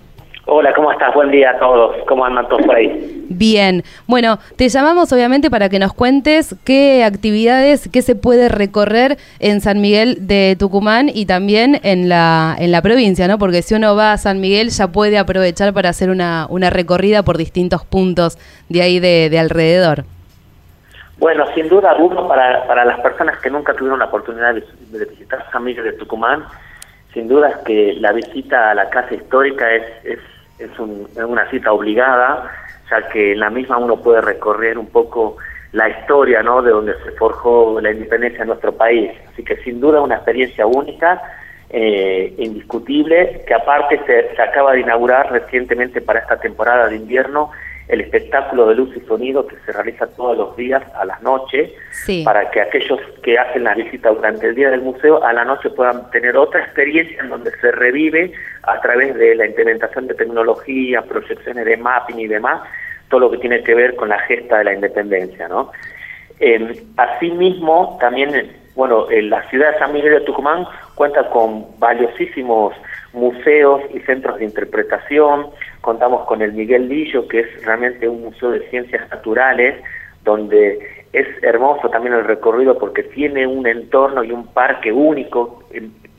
Hola, 0.53 0.73
¿cómo 0.73 0.91
estás? 0.91 1.13
Buen 1.13 1.31
día 1.31 1.51
a 1.51 1.59
todos. 1.59 1.95
¿Cómo 2.09 2.25
andan 2.25 2.45
todos 2.49 2.65
por 2.65 2.75
ahí? 2.75 3.25
Bien. 3.29 3.83
Bueno, 4.05 4.37
te 4.57 4.67
llamamos 4.67 5.13
obviamente 5.13 5.49
para 5.49 5.69
que 5.69 5.79
nos 5.79 5.93
cuentes 5.93 6.57
qué 6.65 7.05
actividades, 7.05 7.87
qué 7.87 8.01
se 8.01 8.17
puede 8.17 8.49
recorrer 8.49 9.15
en 9.39 9.61
San 9.61 9.79
Miguel 9.79 10.27
de 10.27 10.57
Tucumán 10.59 11.07
y 11.07 11.25
también 11.25 11.79
en 11.83 12.09
la, 12.09 12.57
en 12.59 12.73
la 12.73 12.81
provincia, 12.81 13.29
¿no? 13.29 13.37
Porque 13.37 13.61
si 13.61 13.75
uno 13.75 13.95
va 13.95 14.11
a 14.11 14.17
San 14.17 14.41
Miguel 14.41 14.71
ya 14.71 14.89
puede 14.89 15.17
aprovechar 15.17 15.71
para 15.71 15.87
hacer 15.87 16.09
una, 16.09 16.47
una 16.49 16.69
recorrida 16.69 17.23
por 17.23 17.37
distintos 17.37 17.85
puntos 17.85 18.37
de 18.67 18.81
ahí 18.81 18.99
de, 18.99 19.39
alrededor. 19.39 20.03
Bueno, 21.17 21.45
sin 21.55 21.69
duda 21.69 21.91
alguno 21.91 22.27
para, 22.27 22.67
para 22.67 22.83
las 22.83 22.99
personas 22.99 23.39
que 23.39 23.49
nunca 23.49 23.73
tuvieron 23.73 23.99
la 23.99 24.05
oportunidad 24.07 24.53
de, 24.55 24.65
de 24.89 25.05
visitar 25.05 25.49
San 25.49 25.63
Miguel 25.63 25.85
de 25.85 25.93
Tucumán, 25.93 26.43
sin 27.13 27.29
duda 27.29 27.51
es 27.51 27.57
que 27.59 27.93
la 28.01 28.11
visita 28.11 28.71
a 28.71 28.75
la 28.75 28.89
casa 28.89 29.15
histórica 29.15 29.71
es, 29.71 29.83
es 30.03 30.19
es, 30.63 30.79
una 30.79 31.49
cita 31.49 31.71
obligada, 31.71 32.51
ya 32.89 33.09
que 33.09 33.33
en 33.33 33.39
la 33.39 33.49
misma 33.49 33.77
uno 33.77 33.97
puede 33.97 34.21
recorrer 34.21 34.77
un 34.77 34.87
poco 34.87 35.37
la 35.71 35.89
historia 35.89 36.43
¿no? 36.43 36.61
de 36.61 36.71
donde 36.71 36.93
se 37.03 37.11
forjó 37.11 37.79
la 37.79 37.91
independencia 37.91 38.39
de 38.39 38.45
nuestro 38.45 38.73
país. 38.73 39.11
Así 39.31 39.43
que 39.43 39.55
sin 39.57 39.79
duda 39.79 40.01
una 40.01 40.15
experiencia 40.15 40.65
única, 40.65 41.21
eh, 41.69 42.33
indiscutible, 42.37 43.43
que 43.47 43.53
aparte 43.53 44.01
se, 44.05 44.35
se 44.35 44.41
acaba 44.41 44.73
de 44.73 44.81
inaugurar 44.81 45.31
recientemente 45.31 46.01
para 46.01 46.19
esta 46.19 46.37
temporada 46.37 46.87
de 46.87 46.97
invierno 46.97 47.51
el 47.91 47.99
espectáculo 47.99 48.67
de 48.67 48.75
luz 48.75 48.95
y 48.95 49.01
sonido 49.01 49.45
que 49.45 49.57
se 49.65 49.73
realiza 49.73 50.07
todos 50.07 50.37
los 50.37 50.55
días 50.55 50.81
a 50.95 51.03
las 51.03 51.21
noches, 51.21 51.71
para 52.23 52.49
que 52.49 52.61
aquellos 52.61 52.99
que 53.21 53.37
hacen 53.37 53.65
la 53.65 53.73
visita 53.73 54.09
durante 54.09 54.47
el 54.47 54.55
día 54.55 54.69
del 54.69 54.81
museo 54.81 55.21
a 55.21 55.33
la 55.33 55.43
noche 55.43 55.69
puedan 55.69 56.09
tener 56.09 56.37
otra 56.37 56.61
experiencia 56.61 57.21
en 57.21 57.29
donde 57.29 57.51
se 57.59 57.69
revive 57.71 58.31
a 58.63 58.79
través 58.79 59.13
de 59.15 59.35
la 59.35 59.45
implementación 59.45 60.07
de 60.07 60.13
tecnología, 60.13 61.01
proyecciones 61.01 61.65
de 61.65 61.75
mapping 61.75 62.19
y 62.19 62.27
demás, 62.27 62.61
todo 63.09 63.19
lo 63.19 63.31
que 63.31 63.39
tiene 63.39 63.61
que 63.61 63.75
ver 63.75 63.97
con 63.97 64.07
la 64.07 64.19
gesta 64.19 64.59
de 64.59 64.63
la 64.63 64.73
independencia, 64.73 65.49
¿no? 65.49 65.73
Eh, 66.39 66.81
asimismo, 66.95 67.97
también, 67.99 68.53
bueno, 68.73 69.05
la 69.09 69.47
ciudad 69.49 69.73
de 69.73 69.79
San 69.79 69.91
Miguel 69.91 70.13
de 70.13 70.21
Tucumán 70.21 70.65
cuenta 70.95 71.29
con 71.29 71.77
valiosísimos 71.77 72.73
museos 73.11 73.81
y 73.93 73.99
centros 73.99 74.39
de 74.39 74.45
interpretación, 74.45 75.47
contamos 75.81 76.25
con 76.25 76.41
el 76.41 76.53
Miguel 76.53 76.87
Lillo, 76.87 77.27
que 77.27 77.41
es 77.41 77.65
realmente 77.65 78.07
un 78.07 78.21
museo 78.21 78.51
de 78.51 78.67
ciencias 78.69 79.09
naturales, 79.09 79.81
donde 80.23 80.79
es 81.13 81.27
hermoso 81.43 81.89
también 81.89 82.13
el 82.15 82.23
recorrido 82.23 82.77
porque 82.77 83.03
tiene 83.03 83.45
un 83.45 83.67
entorno 83.67 84.23
y 84.23 84.31
un 84.31 84.47
parque 84.47 84.91
único 84.91 85.63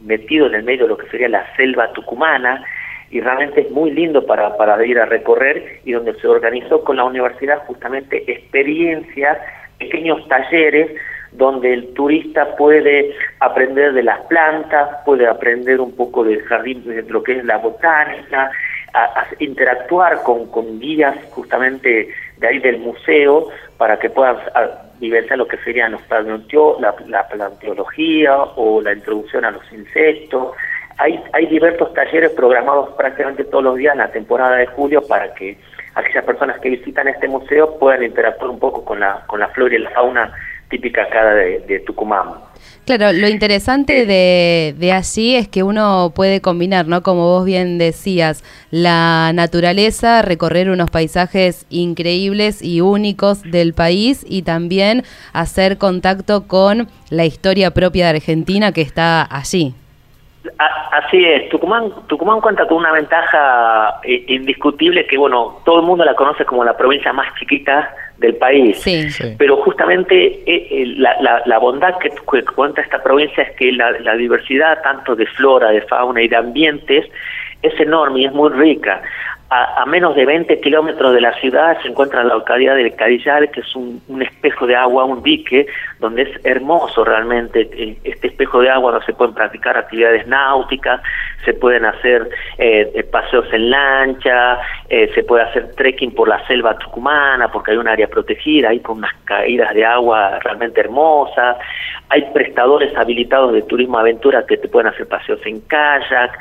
metido 0.02 0.47
en 0.47 0.54
el 0.54 0.64
medio 0.64 0.83
de 0.83 0.88
lo 0.88 0.99
que 0.99 1.09
sería 1.09 1.28
la 1.28 1.57
selva 1.57 1.92
tucumana 1.92 2.64
y 3.11 3.21
realmente 3.21 3.62
es 3.62 3.71
muy 3.71 3.90
lindo 3.90 4.26
para, 4.26 4.57
para 4.57 4.85
ir 4.85 4.99
a 4.99 5.07
recorrer 5.07 5.81
y 5.85 5.92
donde 5.92 6.14
se 6.14 6.26
organizó 6.26 6.83
con 6.83 6.97
la 6.97 7.04
universidad 7.04 7.64
justamente 7.66 8.31
experiencias, 8.31 9.38
pequeños 9.78 10.26
talleres 10.28 10.90
donde 11.33 11.73
el 11.73 11.95
turista 11.95 12.57
puede 12.57 13.14
aprender 13.40 13.95
de 13.95 14.02
las 14.02 14.21
plantas, 14.26 14.99
puede 15.04 15.26
aprender 15.26 15.81
un 15.81 15.97
poco 15.97 16.25
del 16.25 16.42
jardín, 16.42 16.85
de 16.85 17.02
lo 17.02 17.23
que 17.23 17.38
es 17.38 17.45
la 17.45 17.59
botánica, 17.59 18.50
a, 18.95 19.27
interactuar 19.39 20.23
con, 20.23 20.47
con, 20.51 20.79
guías 20.79 21.17
justamente 21.31 22.09
de 22.39 22.47
ahí 22.47 22.59
del 22.59 22.79
museo 22.79 23.49
para 23.79 23.99
que 23.99 24.11
puedan 24.11 24.37
vivenciar 24.99 25.39
lo 25.39 25.49
que 25.49 25.57
serían 25.59 25.93
los 25.93 26.03
la, 26.81 26.95
la 27.07 27.29
planteología 27.29 28.37
o 28.37 28.81
la 28.81 28.93
introducción 28.93 29.45
a 29.45 29.51
los 29.51 29.73
insectos. 29.73 30.55
Hay, 30.99 31.21
hay 31.33 31.47
diversos 31.47 31.93
talleres 31.95 32.31
programados 32.33 32.91
prácticamente 32.95 33.45
todos 33.45 33.65
los 33.65 33.77
días 33.77 33.95
en 33.95 34.01
la 34.01 34.13
temporada 34.13 34.57
de 34.57 34.67
julio 34.67 35.03
para 35.07 35.33
que 35.35 35.59
aquellas 35.95 36.25
personas 36.25 36.61
que 36.61 36.71
visitan 36.71 37.09
este 37.09 37.29
museo 37.29 37.79
puedan 37.79 38.03
interactuar 38.03 38.51
un 38.51 38.59
poco 38.59 38.85
con 38.85 39.01
la, 39.01 39.25
con 39.27 39.41
la 39.41 39.49
flora 39.49 39.75
y 39.75 39.79
la 39.79 39.91
fauna 39.91 40.33
típica 40.69 41.03
acá 41.03 41.35
de 41.35 41.83
Tucumán. 41.87 42.51
Claro, 42.85 43.12
lo 43.12 43.29
interesante 43.29 44.07
de, 44.07 44.75
de, 44.77 44.93
allí 44.93 45.37
es 45.37 45.47
que 45.47 45.62
uno 45.62 46.12
puede 46.17 46.41
combinar, 46.41 46.89
¿no? 46.89 47.05
Como 47.05 47.29
vos 47.29 47.45
bien 47.45 47.79
decías, 47.79 48.43
la 48.73 49.31
naturaleza, 49.33 50.21
recorrer 50.23 50.69
unos 50.69 50.91
paisajes 50.91 51.65
increíbles 51.71 52.61
y 52.61 52.81
únicos 52.81 53.45
del 53.45 53.73
país 53.73 54.27
y 54.29 54.43
también 54.43 55.05
hacer 55.33 55.79
contacto 55.79 56.49
con 56.49 56.89
la 57.09 57.25
historia 57.25 57.71
propia 57.71 58.07
de 58.07 58.17
Argentina 58.17 58.73
que 58.73 58.81
está 58.81 59.29
allí. 59.31 59.75
Así 60.59 61.25
es, 61.25 61.49
Tucumán, 61.51 61.93
Tucumán 62.09 62.41
cuenta 62.41 62.67
con 62.67 62.79
una 62.79 62.91
ventaja 62.91 64.01
eh, 64.03 64.25
indiscutible 64.27 65.07
que, 65.07 65.17
bueno, 65.17 65.61
todo 65.65 65.79
el 65.79 65.87
mundo 65.87 66.05
la 66.05 66.17
conoce 66.17 66.45
como 66.45 66.65
la 66.65 66.77
provincia 66.77 67.12
más 67.12 67.33
chiquita 67.39 67.95
del 68.23 68.37
país. 68.37 68.83
Pero 69.37 69.59
justamente 69.59 70.43
eh, 70.47 70.67
eh, 70.71 70.95
la, 70.97 71.43
la, 71.45 71.59
bondad 71.59 71.99
que, 71.99 72.11
cuenta 72.55 72.81
esta 72.81 73.02
provincia 73.02 73.43
es 73.43 73.57
que 73.57 73.73
la, 73.73 73.91
la, 74.00 74.14
diversidad 74.14 74.81
tanto 74.83 75.14
de 75.14 75.26
flora, 75.26 75.71
de 75.71 75.83
fauna 75.83 76.23
y 76.23 76.29
de 76.29 76.37
ambientes 76.37 77.07
es 77.61 77.79
enorme 77.79 78.21
y 78.21 78.25
es 78.25 78.33
muy 78.33 78.50
rica. 78.50 79.02
a, 79.50 79.85
menos 79.85 80.17
de 80.17 80.25
20 80.25 80.61
kilómetros 80.61 81.12
de 81.12 81.21
la 81.21 81.35
ciudad 81.35 81.76
se 81.83 81.88
encuentra 81.88 82.25
la 82.25 82.35
localidad 82.35 82.75
de 82.75 82.91
Cadillal, 82.93 83.50
que 83.50 83.61
es 83.61 83.76
un, 83.76 84.00
espejo 84.23 84.67
de 84.67 84.75
agua, 84.75 85.05
un 85.05 85.23
dique, 85.23 85.67
donde 86.00 86.23
es 86.23 86.45
hermoso 86.45 87.05
realmente 87.05 87.69
eh, 87.73 87.99
este 88.05 88.29
espejo 88.29 88.61
de 88.61 88.71
agua, 88.71 88.93
donde 88.93 89.07
se 89.07 89.12
pueden 89.12 89.35
practicar 89.35 89.76
actividades 89.76 90.26
náuticas, 90.26 91.02
se 91.45 91.52
pueden 91.52 91.85
hacer 91.85 92.31
eh, 92.57 93.07
paseos 93.11 93.47
en 93.52 93.71
lancha, 93.71 94.59
se 95.15 95.23
puede 95.23 95.45
hacer 95.45 95.75
trekking 95.75 96.15
por 96.15 96.29
la 96.29 96.47
selva 96.47 96.77
tucumana, 96.77 97.51
porque 97.51 97.71
hay 97.71 97.79
un 97.79 97.89
área 97.89 98.09
protegida, 98.09 98.69
hay 98.69 98.81
con 98.81 98.99
unas 98.99 99.15
caídas 99.25 99.73
de 99.75 99.87
agua 99.87 100.39
realmente 100.41 100.81
hermosas, 100.81 101.57
hay 102.11 102.23
prestadores 102.35 102.95
habilitados 102.95 103.55
de 103.55 103.63
turismo 103.63 103.99
aventura 103.99 104.45
que 104.47 104.59
te 104.59 104.69
pueden 104.69 104.89
hacer 104.89 105.09
paseos 105.09 105.41
en 105.47 105.61
kayak, 105.63 106.39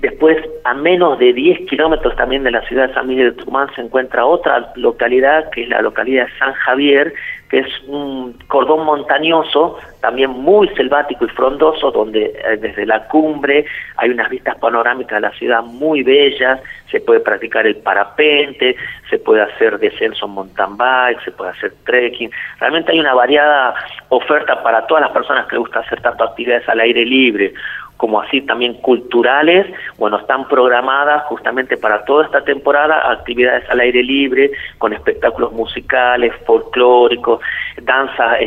Después, 0.00 0.36
a 0.62 0.74
menos 0.74 1.18
de 1.18 1.32
10 1.32 1.68
kilómetros 1.68 2.14
también 2.14 2.44
de 2.44 2.52
la 2.52 2.62
ciudad 2.68 2.86
de 2.86 2.94
San 2.94 3.08
Miguel 3.08 3.30
de 3.30 3.38
Tucumán, 3.38 3.68
se 3.74 3.80
encuentra 3.80 4.26
otra 4.26 4.72
localidad, 4.76 5.50
que 5.50 5.64
es 5.64 5.68
la 5.68 5.82
localidad 5.82 6.26
de 6.26 6.38
San 6.38 6.52
Javier, 6.52 7.12
que 7.48 7.60
es 7.60 7.82
un 7.86 8.34
cordón 8.46 8.84
montañoso, 8.84 9.78
también 10.00 10.30
muy 10.30 10.68
selvático 10.70 11.24
y 11.24 11.28
frondoso, 11.28 11.90
donde 11.90 12.26
eh, 12.26 12.56
desde 12.58 12.84
la 12.84 13.08
cumbre 13.08 13.64
hay 13.96 14.10
unas 14.10 14.28
vistas 14.28 14.56
panorámicas 14.58 15.16
de 15.16 15.28
la 15.28 15.32
ciudad 15.32 15.62
muy 15.62 16.02
bellas, 16.02 16.60
se 16.90 17.00
puede 17.00 17.20
practicar 17.20 17.66
el 17.66 17.76
parapente, 17.76 18.76
se 19.08 19.18
puede 19.18 19.42
hacer 19.42 19.78
descenso 19.78 20.26
en 20.26 20.32
mountain 20.32 20.76
bike, 20.76 21.22
se 21.24 21.32
puede 21.32 21.50
hacer 21.52 21.72
trekking. 21.84 22.30
Realmente 22.60 22.92
hay 22.92 23.00
una 23.00 23.14
variada 23.14 23.74
oferta 24.10 24.62
para 24.62 24.86
todas 24.86 25.02
las 25.02 25.12
personas 25.12 25.46
que 25.46 25.56
les 25.56 25.60
gusta 25.60 25.80
hacer 25.80 26.00
tanto 26.02 26.24
actividades 26.24 26.68
al 26.68 26.80
aire 26.80 27.04
libre 27.04 27.54
como 27.98 28.20
así 28.22 28.40
también 28.40 28.74
culturales, 28.74 29.66
bueno, 29.98 30.18
están 30.18 30.48
programadas 30.48 31.24
justamente 31.24 31.76
para 31.76 32.04
toda 32.04 32.24
esta 32.24 32.42
temporada 32.42 33.10
actividades 33.10 33.68
al 33.68 33.80
aire 33.80 34.02
libre, 34.02 34.52
con 34.78 34.92
espectáculos 34.92 35.52
musicales, 35.52 36.32
folclóricos, 36.46 37.40
danza, 37.82 38.38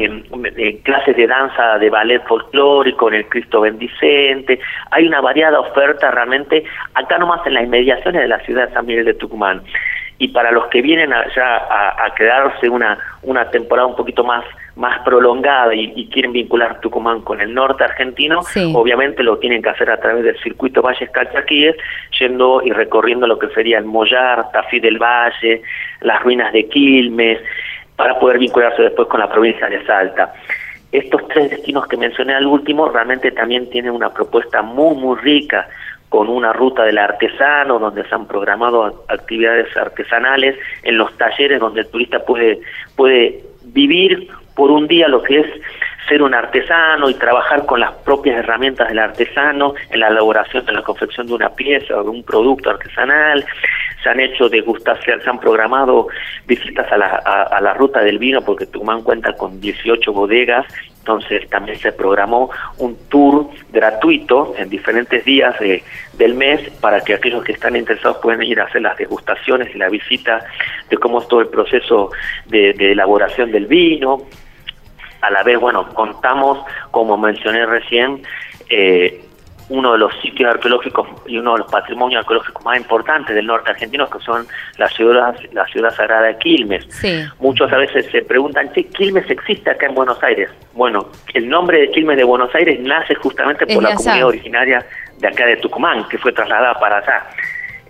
clases 0.83 1.15
de 1.15 1.27
danza 1.27 1.77
de 1.77 1.89
ballet 1.89 2.25
folclórico 2.27 3.09
en 3.09 3.15
el 3.15 3.27
Cristo 3.27 3.61
Bendicente, 3.61 4.59
hay 4.89 5.05
una 5.05 5.19
variada 5.21 5.59
oferta 5.59 6.09
realmente 6.09 6.63
acá 6.93 7.17
nomás 7.17 7.45
en 7.45 7.53
las 7.53 7.63
inmediaciones 7.63 8.21
de 8.21 8.27
la 8.29 8.39
ciudad 8.39 8.67
de 8.69 8.73
San 8.73 8.85
Miguel 8.85 9.05
de 9.05 9.13
Tucumán. 9.13 9.61
Y 10.17 10.29
para 10.29 10.51
los 10.51 10.67
que 10.67 10.81
vienen 10.81 11.11
allá 11.11 11.57
a, 11.57 12.05
a 12.05 12.13
quedarse 12.15 12.69
una, 12.69 12.97
una 13.23 13.49
temporada 13.49 13.87
un 13.87 13.95
poquito 13.95 14.23
más 14.23 14.45
más 14.81 14.99
prolongada 15.03 15.73
y, 15.75 16.07
quieren 16.07 16.33
vincular 16.33 16.81
Tucumán 16.81 17.21
con 17.21 17.39
el 17.39 17.53
norte 17.53 17.83
argentino, 17.83 18.39
obviamente 18.73 19.21
lo 19.21 19.37
tienen 19.37 19.61
que 19.61 19.69
hacer 19.69 19.91
a 19.91 19.99
través 19.99 20.25
del 20.25 20.37
circuito 20.39 20.81
Valles 20.81 21.09
Calchaquíes, 21.11 21.75
yendo 22.19 22.63
y 22.63 22.71
recorriendo 22.71 23.27
lo 23.27 23.37
que 23.37 23.47
sería 23.49 23.77
el 23.77 23.85
Mollar, 23.85 24.51
Tafí 24.51 24.79
del 24.79 24.97
Valle, 24.97 25.61
las 26.01 26.21
ruinas 26.23 26.51
de 26.51 26.67
Quilmes, 26.67 27.39
para 27.95 28.19
poder 28.19 28.39
vincularse 28.39 28.81
después 28.81 29.07
con 29.07 29.19
la 29.19 29.31
provincia 29.31 29.67
de 29.67 29.85
Salta. 29.85 30.33
Estos 30.91 31.27
tres 31.27 31.51
destinos 31.51 31.87
que 31.87 31.95
mencioné 31.95 32.33
al 32.33 32.47
último 32.47 32.89
realmente 32.89 33.31
también 33.31 33.69
tienen 33.69 33.91
una 33.91 34.09
propuesta 34.09 34.63
muy, 34.63 34.95
muy 34.95 35.15
rica 35.19 35.67
con 36.09 36.27
una 36.27 36.51
ruta 36.51 36.83
del 36.83 36.97
artesano, 36.97 37.77
donde 37.77 38.03
se 38.03 38.15
han 38.15 38.25
programado 38.25 39.05
actividades 39.07 39.77
artesanales, 39.77 40.57
en 40.83 40.97
los 40.97 41.15
talleres 41.17 41.59
donde 41.59 41.81
el 41.81 41.87
turista 41.87 42.25
puede, 42.25 42.59
puede 42.97 43.43
vivir 43.63 44.27
por 44.55 44.71
un 44.71 44.87
día 44.87 45.07
lo 45.07 45.21
que 45.23 45.39
es 45.39 45.47
ser 46.07 46.21
un 46.23 46.33
artesano 46.33 47.09
y 47.09 47.13
trabajar 47.13 47.65
con 47.65 47.79
las 47.79 47.93
propias 47.93 48.37
herramientas 48.37 48.89
del 48.89 48.99
artesano 48.99 49.75
en 49.89 49.99
la 49.99 50.07
elaboración, 50.07 50.65
en 50.67 50.75
la 50.75 50.83
confección 50.83 51.27
de 51.27 51.33
una 51.33 51.49
pieza 51.49 51.97
o 51.97 52.03
de 52.03 52.09
un 52.09 52.23
producto 52.23 52.69
artesanal. 52.69 53.45
Se 54.03 54.09
han 54.09 54.19
hecho 54.19 54.49
degustaciones, 54.49 55.23
se 55.23 55.29
han 55.29 55.39
programado 55.39 56.07
visitas 56.47 56.91
a 56.91 56.97
la, 56.97 57.05
a, 57.05 57.61
la 57.61 57.73
ruta 57.75 58.01
del 58.01 58.17
vino 58.17 58.41
porque 58.41 58.65
Tucumán 58.65 59.03
cuenta 59.03 59.33
con 59.33 59.61
18 59.61 60.11
bodegas 60.11 60.65
entonces 61.01 61.49
también 61.49 61.79
se 61.79 61.91
programó 61.91 62.51
un 62.77 62.95
tour 63.09 63.47
gratuito 63.71 64.53
en 64.55 64.69
diferentes 64.69 65.25
días 65.25 65.59
de, 65.59 65.83
del 66.13 66.35
mes 66.35 66.69
para 66.79 67.01
que 67.01 67.15
aquellos 67.15 67.43
que 67.43 67.53
están 67.53 67.75
interesados 67.75 68.17
puedan 68.17 68.43
ir 68.43 68.59
a 68.59 68.65
hacer 68.65 68.83
las 68.83 68.97
degustaciones 68.97 69.73
y 69.73 69.79
la 69.79 69.89
visita 69.89 70.45
de 70.91 70.97
cómo 70.97 71.19
es 71.19 71.27
todo 71.27 71.41
el 71.41 71.47
proceso 71.47 72.11
de, 72.45 72.73
de 72.73 72.91
elaboración 72.91 73.51
del 73.51 73.65
vino, 73.65 74.27
a 75.21 75.31
la 75.31 75.43
vez, 75.43 75.59
bueno, 75.59 75.87
contamos, 75.89 76.59
como 76.91 77.17
mencioné 77.17 77.65
recién, 77.65 78.23
eh, 78.69 79.23
uno 79.69 79.93
de 79.93 79.99
los 79.99 80.13
sitios 80.21 80.49
arqueológicos 80.49 81.07
y 81.27 81.37
uno 81.37 81.53
de 81.53 81.59
los 81.59 81.71
patrimonios 81.71 82.19
arqueológicos 82.19 82.65
más 82.65 82.77
importantes 82.77 83.33
del 83.33 83.45
norte 83.45 83.71
argentino, 83.71 84.09
que 84.09 84.19
son 84.19 84.45
las 84.77 84.93
ciudades, 84.93 85.53
la 85.53 85.65
ciudad 85.67 85.95
sagrada 85.95 86.23
de 86.23 86.37
Quilmes. 86.37 86.85
Muchos 87.39 87.71
a 87.71 87.77
veces 87.77 88.05
se 88.11 88.21
preguntan, 88.23 88.69
¿qué 88.73 88.83
Quilmes 88.83 89.29
existe 89.29 89.69
acá 89.69 89.85
en 89.85 89.95
Buenos 89.95 90.21
Aires? 90.23 90.49
Bueno, 90.73 91.09
el 91.33 91.47
nombre 91.47 91.79
de 91.79 91.91
Quilmes 91.91 92.17
de 92.17 92.25
Buenos 92.25 92.53
Aires 92.53 92.81
nace 92.81 93.15
justamente 93.15 93.65
por 93.65 93.81
la 93.81 93.95
comunidad 93.95 94.27
originaria 94.27 94.85
de 95.19 95.27
acá 95.27 95.45
de 95.45 95.55
Tucumán, 95.57 96.05
que 96.09 96.17
fue 96.17 96.33
trasladada 96.33 96.77
para 96.77 96.97
allá. 96.97 97.27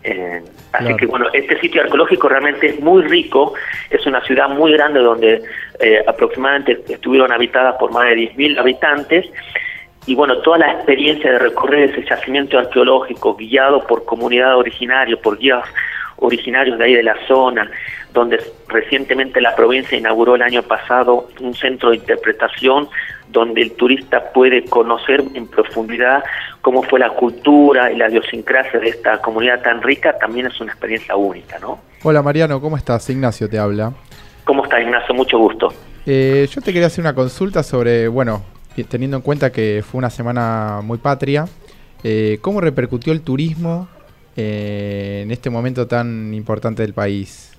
Eh, 0.03 0.41
así 0.73 0.95
que 0.95 1.05
bueno, 1.05 1.27
este 1.33 1.59
sitio 1.59 1.81
arqueológico 1.81 2.27
realmente 2.27 2.67
es 2.67 2.79
muy 2.79 3.03
rico, 3.03 3.53
es 3.89 4.05
una 4.05 4.21
ciudad 4.21 4.49
muy 4.49 4.71
grande 4.73 4.99
donde 4.99 5.41
eh, 5.79 6.03
aproximadamente 6.07 6.81
estuvieron 6.89 7.31
habitadas 7.31 7.75
por 7.79 7.91
más 7.91 8.05
de 8.05 8.15
10.000 8.15 8.59
habitantes. 8.59 9.25
Y 10.07 10.15
bueno, 10.15 10.39
toda 10.39 10.57
la 10.57 10.71
experiencia 10.71 11.31
de 11.31 11.39
recorrer 11.39 11.91
ese 11.91 12.03
yacimiento 12.03 12.57
arqueológico 12.57 13.35
guiado 13.35 13.85
por 13.85 14.03
comunidad 14.05 14.57
originaria, 14.57 15.15
por 15.17 15.37
guías 15.37 15.63
originarios 16.17 16.77
de 16.79 16.85
ahí 16.85 16.95
de 16.95 17.03
la 17.03 17.15
zona, 17.27 17.69
donde 18.13 18.39
recientemente 18.67 19.41
la 19.41 19.55
provincia 19.55 19.97
inauguró 19.97 20.35
el 20.35 20.41
año 20.41 20.63
pasado 20.63 21.27
un 21.39 21.53
centro 21.53 21.91
de 21.91 21.97
interpretación 21.97 22.89
donde 23.31 23.61
el 23.61 23.71
turista 23.73 24.31
puede 24.33 24.65
conocer 24.65 25.23
en 25.33 25.47
profundidad 25.47 26.23
cómo 26.61 26.83
fue 26.83 26.99
la 26.99 27.09
cultura 27.09 27.91
y 27.91 27.97
la 27.97 28.09
idiosincrasia 28.09 28.79
de 28.79 28.89
esta 28.89 29.19
comunidad 29.21 29.61
tan 29.61 29.81
rica, 29.81 30.17
también 30.19 30.47
es 30.47 30.59
una 30.61 30.71
experiencia 30.71 31.15
única, 31.15 31.57
¿no? 31.59 31.79
Hola 32.03 32.21
Mariano, 32.21 32.59
¿cómo 32.59 32.77
estás? 32.77 33.09
Ignacio 33.09 33.49
te 33.49 33.57
habla. 33.57 33.93
¿Cómo 34.43 34.63
estás 34.63 34.81
Ignacio? 34.81 35.15
Mucho 35.15 35.37
gusto. 35.37 35.73
Eh, 36.05 36.47
yo 36.49 36.61
te 36.61 36.73
quería 36.73 36.87
hacer 36.87 37.03
una 37.03 37.13
consulta 37.13 37.63
sobre, 37.63 38.07
bueno, 38.07 38.43
teniendo 38.89 39.17
en 39.17 39.23
cuenta 39.23 39.51
que 39.51 39.83
fue 39.85 39.99
una 39.99 40.09
semana 40.09 40.81
muy 40.83 40.97
patria, 40.97 41.45
eh, 42.03 42.39
¿cómo 42.41 42.61
repercutió 42.61 43.13
el 43.13 43.21
turismo 43.21 43.87
eh, 44.35 45.21
en 45.23 45.31
este 45.31 45.49
momento 45.49 45.87
tan 45.87 46.33
importante 46.33 46.81
del 46.81 46.93
país? 46.93 47.50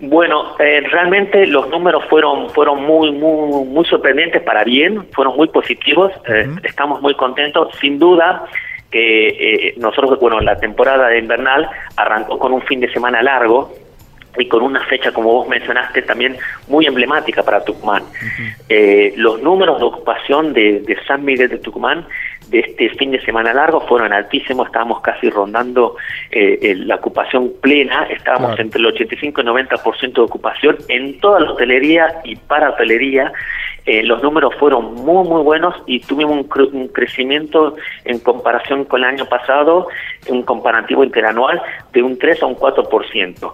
Bueno, 0.00 0.54
eh, 0.60 0.80
realmente 0.92 1.44
los 1.46 1.68
números 1.70 2.04
fueron 2.08 2.50
fueron 2.50 2.84
muy 2.84 3.10
muy 3.10 3.64
muy 3.64 3.84
sorprendentes 3.86 4.42
para 4.42 4.62
bien, 4.62 5.04
fueron 5.12 5.36
muy 5.36 5.48
positivos. 5.48 6.12
Eh, 6.28 6.48
estamos 6.62 7.02
muy 7.02 7.14
contentos, 7.14 7.74
sin 7.80 7.98
duda 7.98 8.44
que 8.92 9.28
eh, 9.28 9.74
nosotros 9.76 10.18
bueno 10.20 10.40
la 10.40 10.58
temporada 10.58 11.16
invernal 11.16 11.68
arrancó 11.96 12.38
con 12.38 12.52
un 12.52 12.62
fin 12.62 12.78
de 12.80 12.90
semana 12.92 13.22
largo 13.22 13.74
y 14.38 14.46
con 14.46 14.62
una 14.62 14.84
fecha, 14.84 15.10
como 15.10 15.32
vos 15.32 15.48
mencionaste, 15.48 16.02
también 16.02 16.36
muy 16.68 16.86
emblemática 16.86 17.42
para 17.42 17.64
Tucumán. 17.64 18.04
los 19.16 19.42
números 19.42 19.80
de 19.80 19.84
ocupación 19.84 20.52
de, 20.52 20.80
de 20.80 20.96
San 21.06 21.24
Miguel 21.24 21.48
de 21.48 21.58
Tucumán 21.58 22.06
de 22.50 22.60
este 22.60 22.88
fin 22.90 23.10
de 23.10 23.20
semana 23.20 23.52
largo 23.52 23.80
fueron 23.82 24.12
altísimos, 24.12 24.66
estábamos 24.66 25.00
casi 25.00 25.30
rondando 25.30 25.96
eh, 26.30 26.74
la 26.76 26.96
ocupación 26.96 27.52
plena, 27.60 28.04
estábamos 28.04 28.58
entre 28.58 28.80
el 28.80 28.86
85 28.86 29.40
y 29.40 29.44
90% 29.44 30.12
de 30.12 30.20
ocupación 30.20 30.76
en 30.88 31.18
toda 31.20 31.40
la 31.40 31.52
hotelería 31.52 32.20
y 32.24 32.36
para 32.36 32.70
hotelería. 32.70 33.32
Eh, 33.86 34.02
los 34.02 34.22
números 34.22 34.54
fueron 34.56 34.94
muy, 34.96 35.26
muy 35.26 35.42
buenos 35.42 35.74
y 35.86 36.00
tuvimos 36.00 36.46
un, 36.72 36.88
crecimiento 36.88 37.74
en 38.04 38.18
comparación 38.18 38.84
con 38.84 39.00
el 39.00 39.08
año 39.08 39.24
pasado, 39.24 39.88
un 40.28 40.42
comparativo 40.42 41.04
interanual 41.04 41.62
de 41.92 42.02
un 42.02 42.18
3 42.18 42.42
a 42.42 42.46
un 42.46 42.56
4%. 42.56 43.52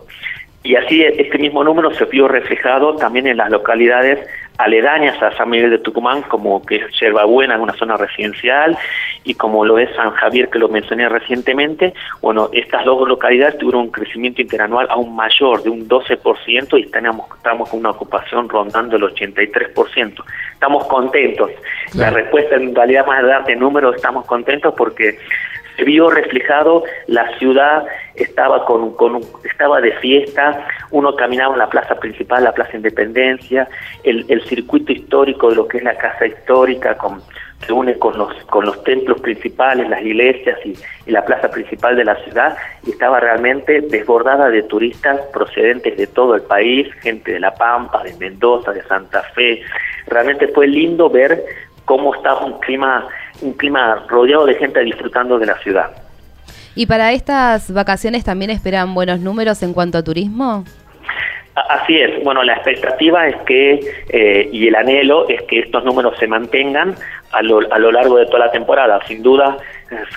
Y 0.65 0.77
así 0.77 1.05
este 1.05 1.39
mismo 1.39 1.63
número 1.63 1.93
se 1.93 2.07
vio 2.07 2.27
reflejado 2.27 2.97
también 2.97 3.27
en 3.27 3.37
las 3.37 3.51
localidades 3.51 4.27
aledañas 4.59 5.21
a 5.23 5.37
San 5.37 5.51
Miguel 5.51 5.71
de 5.71 5.79
Tucumán, 5.79 6.23
como 6.23 6.65
que 6.65 6.77
es 6.77 7.01
Yerbabuena, 7.01 7.59
una 7.59 7.75
zona 7.75 7.97
residencial, 7.97 8.77
y 9.25 9.35
como 9.35 9.65
lo 9.65 9.79
es 9.79 9.95
San 9.97 10.11
Javier, 10.13 10.49
que 10.49 10.59
lo 10.59 10.69
mencioné 10.69 11.09
recientemente, 11.09 11.95
bueno, 12.21 12.51
estas 12.53 12.85
dos 12.85 13.09
localidades 13.09 13.59
tuvieron 13.59 13.83
un 13.83 13.91
crecimiento 13.91 14.43
interanual 14.43 14.87
aún 14.91 15.15
mayor, 15.17 15.63
de 15.63 15.71
un 15.71 15.89
12%, 15.89 16.79
y 16.79 16.87
tenemos, 16.87 17.27
estamos 17.37 17.69
con 17.69 17.81
una 17.81 17.91
ocupación 17.91 18.49
rondando 18.49 18.97
el 18.97 19.03
83%. 19.03 20.25
Estamos 20.53 20.87
contentos. 20.87 21.51
La 21.95 22.11
respuesta 22.11 22.57
en 22.57 22.75
realidad 22.75 23.07
más 23.07 23.23
de 23.23 23.29
darte 23.29 23.57
números, 23.57 23.97
estamos 23.97 24.25
contentos 24.27 24.73
porque 24.77 25.19
se 25.77 25.85
vio 25.85 26.11
reflejado, 26.11 26.85
la 27.07 27.37
ciudad 27.39 27.87
estaba 28.15 28.65
con, 28.65 28.95
con 28.95 29.21
estaba 29.45 29.81
de 29.81 29.93
fiesta, 29.93 30.67
uno 30.91 31.17
caminaba 31.17 31.55
en 31.55 31.59
la 31.59 31.69
plaza 31.69 31.97
principal, 31.97 32.45
la 32.45 32.53
plaza 32.53 32.77
Independencia, 32.77 33.69
el, 34.05 34.25
el 34.29 34.43
circuito 34.45 34.93
histórico 34.93 35.51
de 35.51 35.57
lo 35.57 35.69
que 35.69 35.79
es 35.79 35.85
la 35.85 35.97
casa 35.97 36.27
histórica 36.27 36.97
con 36.97 37.21
se 37.67 37.73
une 37.73 37.99
con 37.99 38.17
los, 38.19 38.33
con 38.47 38.67
los 38.67 38.83
templos 38.85 39.21
principales, 39.21 39.89
las 39.89 40.03
iglesias 40.03 40.59
y, 40.65 40.75
la 41.11 41.25
plaza 41.25 41.51
principal 41.51 41.97
de 41.97 42.05
la 42.05 42.17
ciudad 42.25 42.57
y 42.87 42.91
estaba 42.91 43.21
realmente 43.21 43.83
desbordada 43.83 44.49
de 44.49 44.63
turistas 44.63 45.21
procedentes 45.33 45.97
de 45.99 46.07
todo 46.07 46.35
el 46.35 46.43
país, 46.43 46.89
gente 47.03 47.33
de 47.33 47.41
La 47.41 47.55
Pampa, 47.55 48.03
de 48.03 48.15
Mendoza, 48.15 48.73
de 48.73 48.83
Santa 48.85 49.23
Fe. 49.35 49.63
Realmente 50.07 50.49
fue 50.49 50.67
lindo 50.67 51.11
ver 51.11 51.45
cómo 51.85 52.15
estaba 52.15 52.45
un 52.47 52.59
clima, 52.61 53.07
un 53.45 53.53
clima 53.53 54.05
rodeado 54.09 54.47
de 54.47 54.55
gente 54.55 54.81
disfrutando 54.81 55.39
de 55.39 55.47
la 55.47 55.59
ciudad. 55.59 55.91
¿Y 56.75 56.87
para 56.87 57.13
estas 57.13 57.73
vacaciones 57.73 58.25
también 58.25 58.51
esperan 58.51 58.95
buenos 58.95 59.21
números 59.21 59.63
en 59.63 59.73
cuanto 59.73 59.99
a 59.99 60.03
turismo? 60.03 60.65
Así 61.55 61.97
es, 61.97 62.23
bueno, 62.25 62.43
la 62.43 62.55
expectativa 62.55 63.29
es 63.29 63.37
que, 63.47 63.81
eh, 64.09 64.49
y 64.51 64.67
el 64.67 64.75
anhelo 64.75 65.29
es 65.29 65.43
que 65.43 65.61
estos 65.61 65.85
números 65.85 66.19
se 66.19 66.27
mantengan 66.27 66.97
a 67.31 67.43
lo, 67.43 67.61
a 67.73 67.79
lo 67.79 67.93
largo 67.93 68.17
de 68.17 68.27
toda 68.27 68.41
la 68.41 68.51
temporada. 68.51 68.99
Sin 69.07 69.23
duda, 69.23 69.57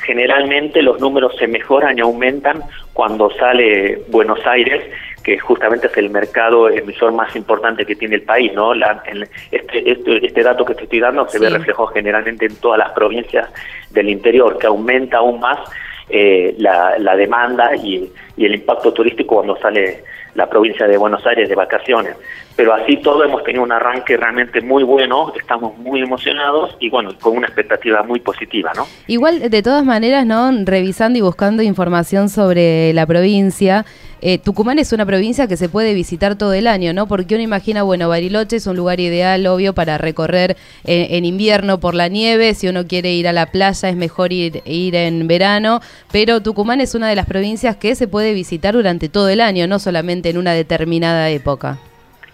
generalmente 0.01 0.81
los 0.81 0.99
números 0.99 1.35
se 1.37 1.45
mejoran 1.47 1.95
y 1.97 2.01
aumentan 2.01 2.63
cuando 2.93 3.29
sale 3.31 4.01
Buenos 4.07 4.39
Aires, 4.47 4.83
que 5.27 5.37
justamente 5.39 5.87
es 5.87 5.97
el 5.97 6.09
mercado 6.09 6.69
emisor 6.69 7.11
más 7.11 7.35
importante 7.35 7.85
que 7.85 7.97
tiene 7.97 8.15
el 8.15 8.21
país, 8.21 8.53
¿no? 8.53 8.73
La, 8.73 9.03
este, 9.51 9.91
este, 9.91 10.25
este, 10.25 10.41
dato 10.41 10.63
que 10.63 10.73
te 10.73 10.83
estoy 10.83 11.01
dando 11.01 11.27
se 11.27 11.37
ve 11.37 11.49
reflejado 11.49 11.87
generalmente 11.87 12.45
en 12.45 12.55
todas 12.55 12.79
las 12.79 12.91
provincias 12.93 13.49
del 13.89 14.07
interior, 14.07 14.57
que 14.57 14.67
aumenta 14.67 15.17
aún 15.17 15.41
más 15.41 15.59
eh, 16.07 16.55
la, 16.59 16.97
la 16.99 17.17
demanda 17.17 17.75
y, 17.75 18.09
y 18.37 18.45
el 18.45 18.55
impacto 18.55 18.93
turístico 18.93 19.35
cuando 19.35 19.57
sale 19.57 20.05
la 20.37 20.47
provincia 20.47 20.87
de 20.87 20.97
Buenos 20.97 21.25
Aires 21.25 21.49
de 21.49 21.55
vacaciones. 21.55 22.15
Pero 22.55 22.73
así 22.73 22.97
todo 22.97 23.23
hemos 23.23 23.43
tenido 23.43 23.63
un 23.63 23.71
arranque 23.71 24.15
realmente 24.15 24.61
muy 24.61 24.83
bueno, 24.83 25.33
estamos 25.39 25.77
muy 25.77 26.01
emocionados 26.01 26.75
y 26.79 26.89
bueno, 26.89 27.11
con 27.19 27.35
una 27.35 27.47
expectativa 27.47 28.03
muy 28.03 28.19
positiva, 28.19 28.71
¿no? 28.75 28.87
Igual, 29.07 29.49
de 29.49 29.63
todas 29.63 29.83
maneras, 29.83 30.25
¿no? 30.25 30.51
Revisando 30.63 31.17
y 31.17 31.21
buscando 31.21 31.63
información 31.63 32.29
sobre 32.29 32.93
la 32.93 33.05
provincia, 33.05 33.85
eh, 34.21 34.39
Tucumán 34.39 34.79
es 34.79 34.93
una 34.93 35.05
provincia 35.05 35.47
que 35.47 35.57
se 35.57 35.69
puede 35.69 35.93
visitar 35.93 36.35
todo 36.35 36.53
el 36.53 36.65
año, 36.65 36.93
¿no? 36.93 37.07
Porque 37.07 37.35
uno 37.35 37.43
imagina, 37.43 37.83
bueno, 37.83 38.09
Bariloche 38.09 38.55
es 38.55 38.65
un 38.65 38.75
lugar 38.75 38.99
ideal, 38.99 39.45
obvio, 39.45 39.73
para 39.73 39.97
recorrer 39.99 40.57
eh, 40.85 41.09
en 41.11 41.25
invierno 41.25 41.79
por 41.79 41.93
la 41.93 42.07
nieve, 42.07 42.55
si 42.55 42.67
uno 42.67 42.87
quiere 42.87 43.13
ir 43.13 43.27
a 43.27 43.33
la 43.33 43.47
playa 43.47 43.89
es 43.89 43.95
mejor 43.95 44.33
ir, 44.33 44.63
ir 44.65 44.95
en 44.95 45.27
verano, 45.27 45.81
pero 46.11 46.41
Tucumán 46.41 46.81
es 46.81 46.95
una 46.95 47.09
de 47.09 47.15
las 47.15 47.27
provincias 47.27 47.75
que 47.77 47.93
se 47.93 48.07
puede 48.07 48.33
visitar 48.33 48.73
durante 48.73 49.07
todo 49.07 49.29
el 49.29 49.39
año, 49.39 49.67
no 49.67 49.77
solamente 49.77 50.26
en 50.29 50.37
una 50.37 50.53
determinada 50.53 51.29
época. 51.29 51.77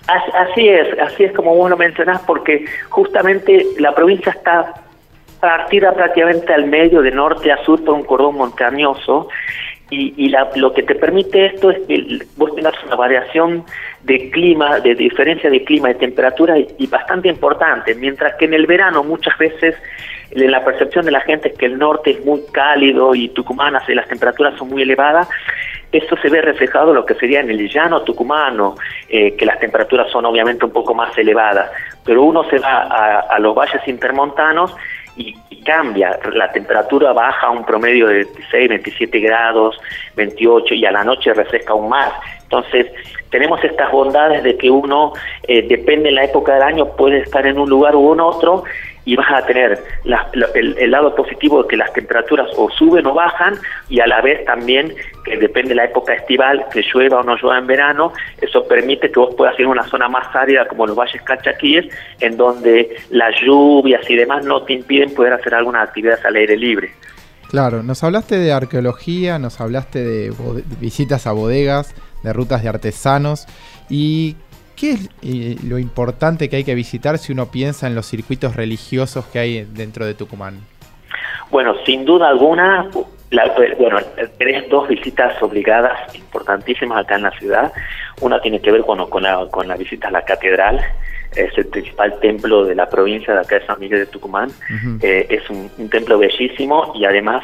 Así 0.08 0.67
es, 0.67 0.99
así 0.99 1.23
es 1.23 1.32
como 1.32 1.56
vos 1.56 1.69
lo 1.69 1.77
mencionás, 1.77 2.21
porque 2.27 2.65
justamente 2.89 3.65
la 3.79 3.95
provincia 3.95 4.34
está 4.34 4.73
partida 5.39 5.93
prácticamente 5.93 6.53
al 6.53 6.65
medio, 6.67 7.01
de 7.01 7.12
norte 7.12 7.51
a 7.51 7.63
sur, 7.63 7.84
por 7.84 7.95
un 7.95 8.03
cordón 8.03 8.36
montañoso, 8.36 9.29
y, 9.89 10.34
lo 10.56 10.73
que 10.73 10.84
te 10.84 10.95
permite 10.95 11.45
esto 11.45 11.69
es 11.69 11.77
que 11.88 12.25
vos 12.36 12.56
tengas 12.56 12.73
una 12.84 12.95
variación 12.95 13.63
de 14.03 14.32
clima, 14.32 14.79
de 14.79 14.95
diferencia 14.95 15.49
de 15.49 15.63
clima, 15.63 15.89
de 15.89 15.95
temperatura 15.95 16.58
y, 16.58 16.88
bastante 16.88 17.29
importante, 17.29 17.93
mientras 17.95 18.36
que 18.36 18.45
en 18.45 18.56
el 18.56 18.65
verano 18.65 19.03
muchas 19.03 19.38
veces 19.38 19.75
la 20.32 20.65
percepción 20.65 21.06
de 21.06 21.12
la 21.12 21.21
gente 21.21 21.49
es 21.49 21.58
que 21.58 21.67
el 21.67 21.77
norte 21.77 22.12
es 22.12 22.25
muy 22.25 22.41
cálido 22.51 23.13
y 23.13 23.29
Tucumán 23.29 23.75
hace 23.75 23.93
las 23.93 24.08
temperaturas 24.08 24.58
son 24.58 24.69
muy 24.69 24.82
elevadas, 24.82 25.27
eso 25.93 26.17
se 26.17 26.29
ve 26.29 26.41
reflejado 26.41 26.89
en 26.89 26.95
lo 26.95 27.06
que 27.06 27.13
sería 27.15 27.39
en 27.39 27.49
el 27.49 27.69
llano 27.69 28.01
tucumano, 28.01 28.75
eh, 29.08 29.36
que 29.36 29.45
las 29.45 29.60
temperaturas 29.60 30.12
son 30.12 30.25
obviamente 30.25 30.65
un 30.65 30.71
poco 30.71 30.93
más 30.93 31.17
elevadas, 31.17 31.71
pero 32.03 32.23
uno 32.23 32.43
se 32.49 32.58
va 32.60 33.21
a 33.21 33.39
los 33.39 33.56
valles 33.56 33.88
intermontanos 33.88 34.75
y, 35.15 35.36
cambia, 35.63 36.19
la 36.34 36.51
temperatura 36.51 37.13
baja 37.13 37.47
a 37.47 37.51
un 37.51 37.65
promedio 37.65 38.08
de 38.08 38.15
26, 38.15 38.69
27 38.69 39.19
grados, 39.19 39.79
28 40.15 40.73
y 40.73 40.86
a 40.86 40.91
la 40.91 41.03
noche 41.03 41.34
refresca 41.34 41.71
aún 41.71 41.89
más. 41.89 42.12
Entonces, 42.43 42.88
tenemos 43.29 43.63
estas 43.63 43.91
bondades 43.91 44.43
de 44.43 44.58
que 44.58 44.69
uno, 44.69 45.13
eh, 45.47 45.65
depende 45.67 46.10
de 46.10 46.15
la 46.15 46.25
época 46.25 46.56
del 46.56 46.63
año, 46.63 46.95
puede 46.95 47.19
estar 47.19 47.47
en 47.47 47.58
un 47.58 47.69
lugar 47.69 47.95
u 47.95 48.21
otro 48.21 48.63
y 49.06 49.16
vas 49.16 49.28
a 49.32 49.46
tener 49.46 49.84
el, 50.56 50.92
lado 50.92 51.16
positivo 51.16 51.63
de 51.63 51.70
que 51.70 51.78
las 51.78 51.92
temperaturas 51.94 52.48
o 52.56 52.70
suben 52.72 53.06
o 53.06 53.13
bajan 53.13 53.56
y 53.89 54.00
a 54.00 54.08
la 54.08 54.22
vez 54.22 54.46
también 54.46 54.94
que 55.26 55.38
depende 55.38 55.70
de 55.70 55.76
la 55.76 55.86
época 55.86 56.13
estival, 56.13 56.66
que 56.72 56.84
llueva 56.94 57.20
o 57.20 57.24
no 57.24 57.36
llueva 57.36 57.58
en 57.58 57.68
verano, 57.68 58.13
eso 58.42 58.66
permite 58.68 59.12
que 59.12 59.20
vos 59.20 59.34
puedas 59.36 59.58
ir 59.60 59.66
a 59.66 59.70
una 59.70 59.84
zona 59.84 60.08
más 60.08 60.34
árida 60.36 60.68
como 60.68 60.86
los 60.86 60.96
valles 60.96 61.22
cachaquíes, 61.22 61.86
en 62.20 62.38
donde 62.38 62.96
las 63.10 63.34
lluvias 63.42 64.10
y 64.10 64.16
demás 64.16 64.46
no 64.46 64.63
te 64.63 64.74
impiden 64.74 65.13
poder 65.13 65.34
hacer 65.34 65.54
alguna 65.56 65.82
actividad 65.82 66.20
al 66.26 66.36
aire 66.36 66.58
libre. 66.58 66.92
Claro, 67.50 67.84
nos 67.84 68.04
hablaste 68.04 68.38
de 68.38 68.52
arqueología, 68.52 69.38
nos 69.38 69.62
hablaste 69.62 70.04
de 70.04 70.34
visitas 70.80 71.28
a 71.28 71.34
bodegas, 71.34 71.94
de 72.24 72.34
rutas 72.34 72.63
de 72.63 72.70
artesanos 72.70 73.46
y 73.89 74.38
¿Qué 74.84 74.91
es 74.91 75.10
eh, 75.22 75.56
lo 75.65 75.80
importante 75.80 76.50
que 76.50 76.58
hay 76.58 76.65
que 76.65 76.76
visitar 76.76 77.17
si 77.17 77.32
uno 77.32 77.46
piensa 77.46 77.88
en 77.88 77.96
los 77.96 78.06
circuitos 78.06 78.58
religiosos 78.58 79.24
que 79.28 79.39
hay 79.39 79.63
dentro 79.63 80.06
de 80.06 80.13
Tucumán? 80.13 80.60
Bueno, 81.52 81.74
sin 81.86 82.04
duda 82.04 82.28
alguna, 82.28 82.89
bueno, 83.80 84.00
tenés 84.38 84.67
dos 84.67 84.89
visitas 84.89 85.41
obligadas 85.41 86.13
importantísimas 86.13 86.98
acá 86.98 87.15
en 87.15 87.22
la 87.22 87.32
ciudad. 87.32 87.72
Una 88.19 88.41
tiene 88.41 88.60
que 88.60 88.74
ver 88.74 88.82
con, 88.82 89.10
con, 89.10 89.24
la, 89.24 89.48
con 89.50 89.69
la 89.69 89.78
visita 89.78 90.10
a 90.10 90.12
la 90.12 90.26
catedral, 90.26 90.82
es 91.34 91.58
el 91.58 91.67
principal 91.67 92.19
templo 92.19 92.65
de 92.65 92.76
la 92.76 92.89
provincia 92.89 93.34
de 93.34 93.39
acá 93.39 93.60
de 93.60 93.65
San 93.65 93.80
Miguel 93.80 94.00
de 94.00 94.08
Tucumán. 94.08 94.50
Eh, 95.02 95.28
es 95.30 95.50
un, 95.50 95.72
un, 95.78 95.89
templo 95.89 96.17
bellísimo 96.17 96.91
y 96.93 97.06
además 97.06 97.41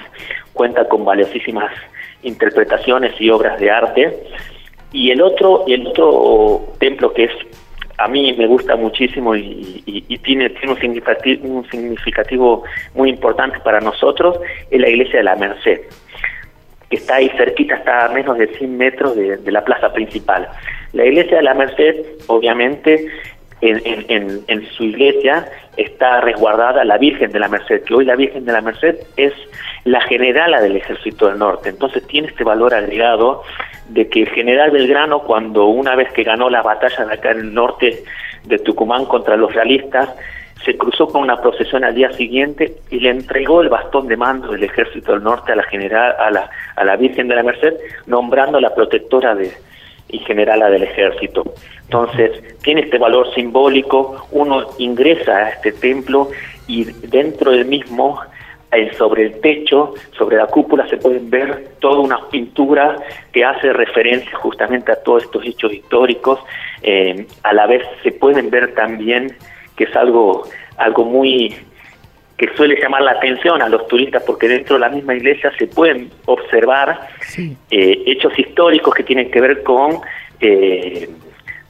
cuenta 0.52 0.90
con 0.90 1.06
valiosísimas 1.06 1.72
interpretaciones 2.22 3.14
y 3.22 3.30
obras 3.30 3.58
de 3.62 3.72
arte. 3.72 4.28
Y 4.92 5.12
el 5.12 5.22
otro, 5.22 5.66
el 5.68 5.88
otro 5.88 6.74
templo 6.80 7.14
que 7.14 7.26
es 7.26 7.32
a 8.00 8.08
mí 8.08 8.34
me 8.34 8.48
gusta 8.48 8.78
muchísimo 8.78 9.36
y, 9.36 9.84
tiene, 10.24 10.50
tiene 10.52 10.74
un, 10.74 10.80
significativo, 10.80 11.48
un 11.48 11.70
significativo 11.70 12.64
muy 12.96 13.10
importante 13.10 13.60
para 13.60 13.82
nosotros, 13.82 14.40
es 14.72 14.80
la 14.80 14.88
iglesia 14.88 15.18
de 15.18 15.24
la 15.24 15.36
Merced, 15.36 15.82
que 16.90 16.96
está 16.96 17.16
ahí 17.16 17.30
cerquita, 17.38 17.76
está 17.76 18.06
a 18.06 18.10
menos 18.10 18.38
de 18.38 18.48
100 18.48 18.78
metros 18.78 19.16
de, 19.18 19.52
la 19.52 19.66
plaza 19.66 19.92
principal. 19.92 20.48
La 20.94 21.06
iglesia 21.06 21.38
de 21.38 21.44
la 21.44 21.54
Merced, 21.54 22.06
obviamente, 22.28 23.06
en, 23.62 24.44
en, 24.48 24.70
su 24.72 24.84
iglesia 24.86 25.48
está 25.76 26.22
resguardada 26.22 26.84
la 26.84 26.98
Virgen 26.98 27.32
de 27.32 27.40
la 27.40 27.48
Merced, 27.48 27.84
que 27.84 27.94
hoy 27.94 28.06
la 28.06 28.16
Virgen 28.16 28.46
de 28.46 28.54
la 28.54 28.62
Merced 28.62 28.96
es 29.18 29.34
la 29.84 30.02
generala 30.02 30.62
del 30.62 30.78
Ejército 30.78 31.28
del 31.28 31.40
Norte. 31.40 31.70
Entonces 31.70 32.06
tiene 32.08 32.30
este 32.30 32.44
valor 32.44 32.74
agregado 32.74 33.44
de 33.90 34.08
que 34.08 34.22
el 34.22 34.30
general 34.30 34.72
Belgrano, 34.72 35.24
cuando 35.24 35.66
una 35.66 35.96
vez 35.96 36.12
que 36.14 36.24
ganó 36.24 36.50
la 36.50 36.62
batalla 36.62 37.06
de 37.06 37.14
acá 37.14 37.32
en 37.32 37.40
el 37.40 37.54
norte 37.54 38.04
de 38.46 38.60
Tucumán 38.60 39.06
contra 39.06 39.36
los 39.36 39.54
realistas, 39.54 40.10
se 40.64 40.78
cruzó 40.78 41.08
con 41.08 41.22
una 41.22 41.42
procesión 41.42 41.84
al 41.84 41.96
día 41.96 42.12
siguiente 42.12 42.76
y 42.90 43.00
le 43.00 43.10
entregó 43.10 43.62
el 43.62 43.70
bastón 43.70 44.08
de 44.08 44.18
mando 44.18 44.52
del 44.52 44.64
ejército 44.64 45.14
del 45.14 45.24
norte 45.24 45.54
a 45.54 45.56
la 45.56 45.64
general, 45.64 46.16
a 46.20 46.30
la, 46.30 46.50
a 46.76 46.84
la 46.84 46.96
Virgen 46.98 47.28
de 47.28 47.36
la 47.36 47.44
Merced, 47.44 47.76
nombrando 48.08 48.60
la 48.60 48.76
protectora 48.76 49.36
de, 49.36 49.52
y 50.10 50.20
generala 50.20 50.70
del 50.70 50.84
ejército. 50.84 51.54
Entonces, 51.84 52.58
tiene 52.62 52.82
este 52.82 52.98
valor 52.98 53.34
simbólico, 53.34 54.28
uno 54.32 54.68
ingresa 54.78 55.38
a 55.38 55.50
este 55.50 55.72
templo 55.72 56.30
y 56.68 56.84
dentro 56.84 57.52
del 57.52 57.66
mismo 57.66 58.20
sobre 58.98 59.26
el 59.26 59.42
techo, 59.42 59.96
sobre 60.18 60.38
la 60.38 60.46
cúpula, 60.48 60.88
se 60.88 60.98
pueden 60.98 61.30
ver 61.30 61.70
toda 61.80 62.00
una 62.00 62.30
pintura 62.30 62.98
que 63.32 63.44
hace 63.44 63.74
referencia 63.74 64.32
justamente 64.38 64.92
a 64.92 65.02
todos 65.02 65.24
estos 65.24 65.44
hechos 65.46 65.74
históricos. 65.74 66.40
Eh, 66.84 67.26
a 67.44 67.54
la 67.54 67.66
vez 67.66 67.84
se 68.04 68.12
pueden 68.12 68.50
ver 68.50 68.76
también 68.76 69.36
que 69.76 69.86
es 69.86 69.96
algo, 69.96 70.44
algo 70.78 71.06
muy 71.06 71.56
que 72.40 72.48
suele 72.56 72.80
llamar 72.82 73.02
la 73.02 73.12
atención 73.12 73.62
a 73.62 73.68
los 73.68 73.86
turistas 73.90 74.24
porque 74.26 74.48
dentro 74.48 74.76
de 74.76 74.80
la 74.80 74.90
misma 74.90 75.14
iglesia 75.14 75.52
se 75.60 75.68
pueden 75.68 76.10
observar 76.26 77.10
eh, 77.38 78.04
hechos 78.06 78.32
históricos 78.40 78.96
que 78.96 79.04
tienen 79.04 79.30
que 79.30 79.42
ver 79.42 79.62
con 79.62 80.00
eh, 80.40 81.10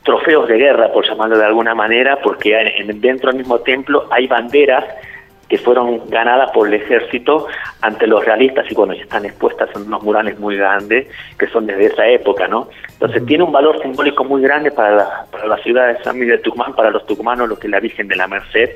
trofeos 0.03 0.47
de 0.47 0.57
guerra, 0.57 0.91
por 0.93 1.07
llamarlo 1.07 1.39
de 1.39 1.45
alguna 1.45 1.73
manera, 1.73 2.19
porque 2.21 2.55
dentro 2.95 3.31
del 3.31 3.39
mismo 3.39 3.59
templo 3.61 4.05
hay 4.11 4.27
banderas 4.27 4.85
que 5.49 5.57
fueron 5.57 6.07
ganadas 6.07 6.51
por 6.51 6.67
el 6.67 6.75
ejército 6.75 7.47
ante 7.81 8.05
los 8.05 8.23
realistas 8.23 8.69
y 8.69 8.75
bueno, 8.75 8.93
ya 8.93 9.01
están 9.01 9.25
expuestas 9.25 9.69
en 9.75 9.87
unos 9.87 10.03
murales 10.03 10.37
muy 10.37 10.55
grandes 10.55 11.07
que 11.39 11.47
son 11.47 11.65
desde 11.65 11.87
esa 11.87 12.07
época, 12.07 12.47
¿no? 12.47 12.69
Entonces 12.91 13.25
tiene 13.25 13.43
un 13.43 13.51
valor 13.51 13.81
simbólico 13.81 14.23
muy 14.23 14.43
grande 14.43 14.69
para 14.69 14.95
la, 14.95 15.25
para 15.31 15.47
la 15.47 15.57
ciudad 15.57 15.87
de 15.87 16.03
San 16.03 16.19
Miguel 16.19 16.37
de 16.37 16.43
Tucumán, 16.43 16.75
para 16.75 16.91
los 16.91 17.07
tucumanos, 17.07 17.49
lo 17.49 17.57
que 17.57 17.65
es 17.65 17.71
la 17.71 17.79
Virgen 17.79 18.07
de 18.07 18.15
la 18.15 18.27
Merced, 18.27 18.69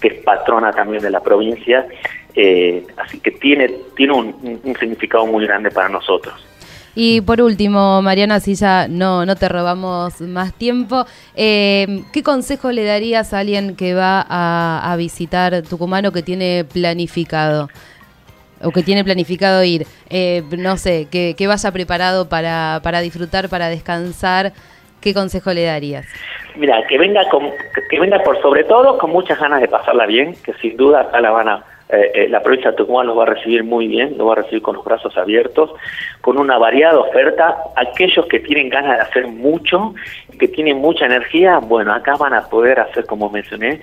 que 0.00 0.08
es 0.08 0.22
patrona 0.22 0.72
también 0.72 1.02
de 1.02 1.10
la 1.10 1.20
provincia, 1.20 1.86
eh, 2.34 2.86
así 2.96 3.20
que 3.20 3.30
tiene, 3.32 3.70
tiene 3.96 4.12
un 4.12 4.76
significado 4.78 5.26
muy 5.26 5.46
grande 5.46 5.70
para 5.70 5.88
nosotros. 5.88 6.34
Y 6.98 7.20
por 7.20 7.42
último, 7.42 8.00
Mariana, 8.00 8.40
si 8.40 8.54
ya 8.54 8.88
no, 8.88 9.26
no 9.26 9.36
te 9.36 9.50
robamos 9.50 10.18
más 10.22 10.54
tiempo, 10.54 11.04
eh, 11.36 12.02
¿qué 12.10 12.22
consejo 12.22 12.72
le 12.72 12.84
darías 12.84 13.34
a 13.34 13.40
alguien 13.40 13.76
que 13.76 13.92
va 13.92 14.24
a, 14.26 14.96
visitar 14.96 15.62
Tucumán 15.62 16.06
o 16.06 16.12
que 16.12 16.22
tiene 16.22 16.64
planificado? 16.64 17.68
o 18.62 18.70
que 18.70 18.82
tiene 18.82 19.04
planificado 19.04 19.62
ir, 19.64 19.86
eh, 20.08 20.42
no 20.56 20.78
sé, 20.78 21.08
que, 21.10 21.34
que, 21.36 21.46
vaya 21.46 21.70
preparado 21.72 22.30
para, 22.30 22.80
para 22.82 23.02
disfrutar, 23.02 23.50
para 23.50 23.68
descansar, 23.68 24.54
¿qué 25.06 25.14
consejo 25.14 25.52
le 25.52 25.62
darías? 25.62 26.04
Mira, 26.56 26.84
que 26.88 26.98
venga, 26.98 27.28
con, 27.28 27.48
que 27.88 28.00
venga 28.00 28.18
por 28.24 28.42
sobre 28.42 28.64
todo 28.64 28.98
con 28.98 29.10
muchas 29.10 29.38
ganas 29.38 29.60
de 29.60 29.68
pasarla 29.68 30.04
bien, 30.04 30.34
que 30.44 30.52
sin 30.54 30.76
duda 30.76 31.02
acá 31.02 31.20
la 31.20 31.30
van 31.30 31.62
eh, 31.88 32.10
eh, 32.12 32.28
la 32.28 32.42
provincia 32.42 32.72
de 32.72 32.76
Tucumán 32.76 33.06
los 33.06 33.16
va 33.16 33.22
a 33.22 33.26
recibir 33.26 33.62
muy 33.62 33.86
bien, 33.86 34.18
los 34.18 34.26
va 34.26 34.32
a 34.32 34.36
recibir 34.42 34.62
con 34.62 34.74
los 34.74 34.84
brazos 34.84 35.16
abiertos, 35.16 35.70
con 36.22 36.38
una 36.38 36.58
variada 36.58 36.98
oferta. 36.98 37.56
Aquellos 37.76 38.26
que 38.26 38.40
tienen 38.40 38.68
ganas 38.68 38.96
de 38.96 39.02
hacer 39.02 39.28
mucho, 39.28 39.94
que 40.40 40.48
tienen 40.48 40.78
mucha 40.78 41.06
energía, 41.06 41.58
bueno, 41.58 41.92
acá 41.92 42.16
van 42.16 42.34
a 42.34 42.48
poder 42.48 42.80
hacer, 42.80 43.06
como 43.06 43.30
mencioné, 43.30 43.80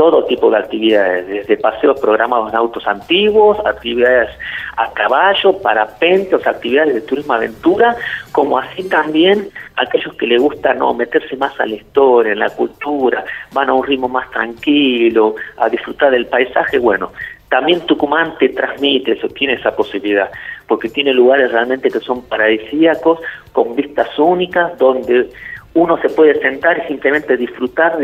todo 0.00 0.24
tipo 0.24 0.50
de 0.50 0.56
actividades, 0.56 1.26
desde 1.26 1.58
paseos 1.58 2.00
programados 2.00 2.48
en 2.48 2.56
autos 2.56 2.86
antiguos, 2.86 3.58
actividades 3.66 4.30
a 4.78 4.90
caballo, 4.94 5.60
parapentes, 5.60 6.46
actividades 6.46 6.94
de 6.94 7.00
turismo 7.02 7.34
aventura, 7.34 7.94
como 8.32 8.58
así 8.58 8.88
también 8.88 9.50
aquellos 9.76 10.14
que 10.14 10.26
les 10.26 10.40
gusta 10.40 10.72
no 10.72 10.94
meterse 10.94 11.36
más 11.36 11.52
a 11.60 11.66
la 11.66 11.74
historia, 11.74 12.32
en 12.32 12.38
la 12.38 12.48
cultura, 12.48 13.26
van 13.52 13.68
a 13.68 13.74
un 13.74 13.84
ritmo 13.84 14.08
más 14.08 14.30
tranquilo, 14.30 15.34
a 15.58 15.68
disfrutar 15.68 16.12
del 16.12 16.24
paisaje, 16.24 16.78
bueno, 16.78 17.12
también 17.50 17.80
Tucumán 17.80 18.38
te 18.38 18.48
transmite 18.48 19.12
eso, 19.12 19.28
tiene 19.28 19.52
esa 19.52 19.76
posibilidad, 19.76 20.30
porque 20.66 20.88
tiene 20.88 21.12
lugares 21.12 21.52
realmente 21.52 21.90
que 21.90 22.00
son 22.00 22.22
paradisíacos, 22.22 23.20
con 23.52 23.76
vistas 23.76 24.18
únicas, 24.18 24.78
donde 24.78 25.28
uno 25.74 26.00
se 26.00 26.08
puede 26.08 26.40
sentar 26.40 26.78
y 26.78 26.88
simplemente 26.88 27.36
disfrutar 27.36 27.98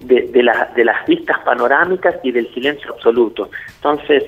de, 0.00 0.22
de, 0.28 0.42
de, 0.42 0.74
de 0.74 0.84
las 0.84 1.06
vistas 1.06 1.38
panorámicas 1.40 2.16
y 2.22 2.32
del 2.32 2.52
silencio 2.52 2.92
absoluto. 2.92 3.50
Entonces, 3.76 4.24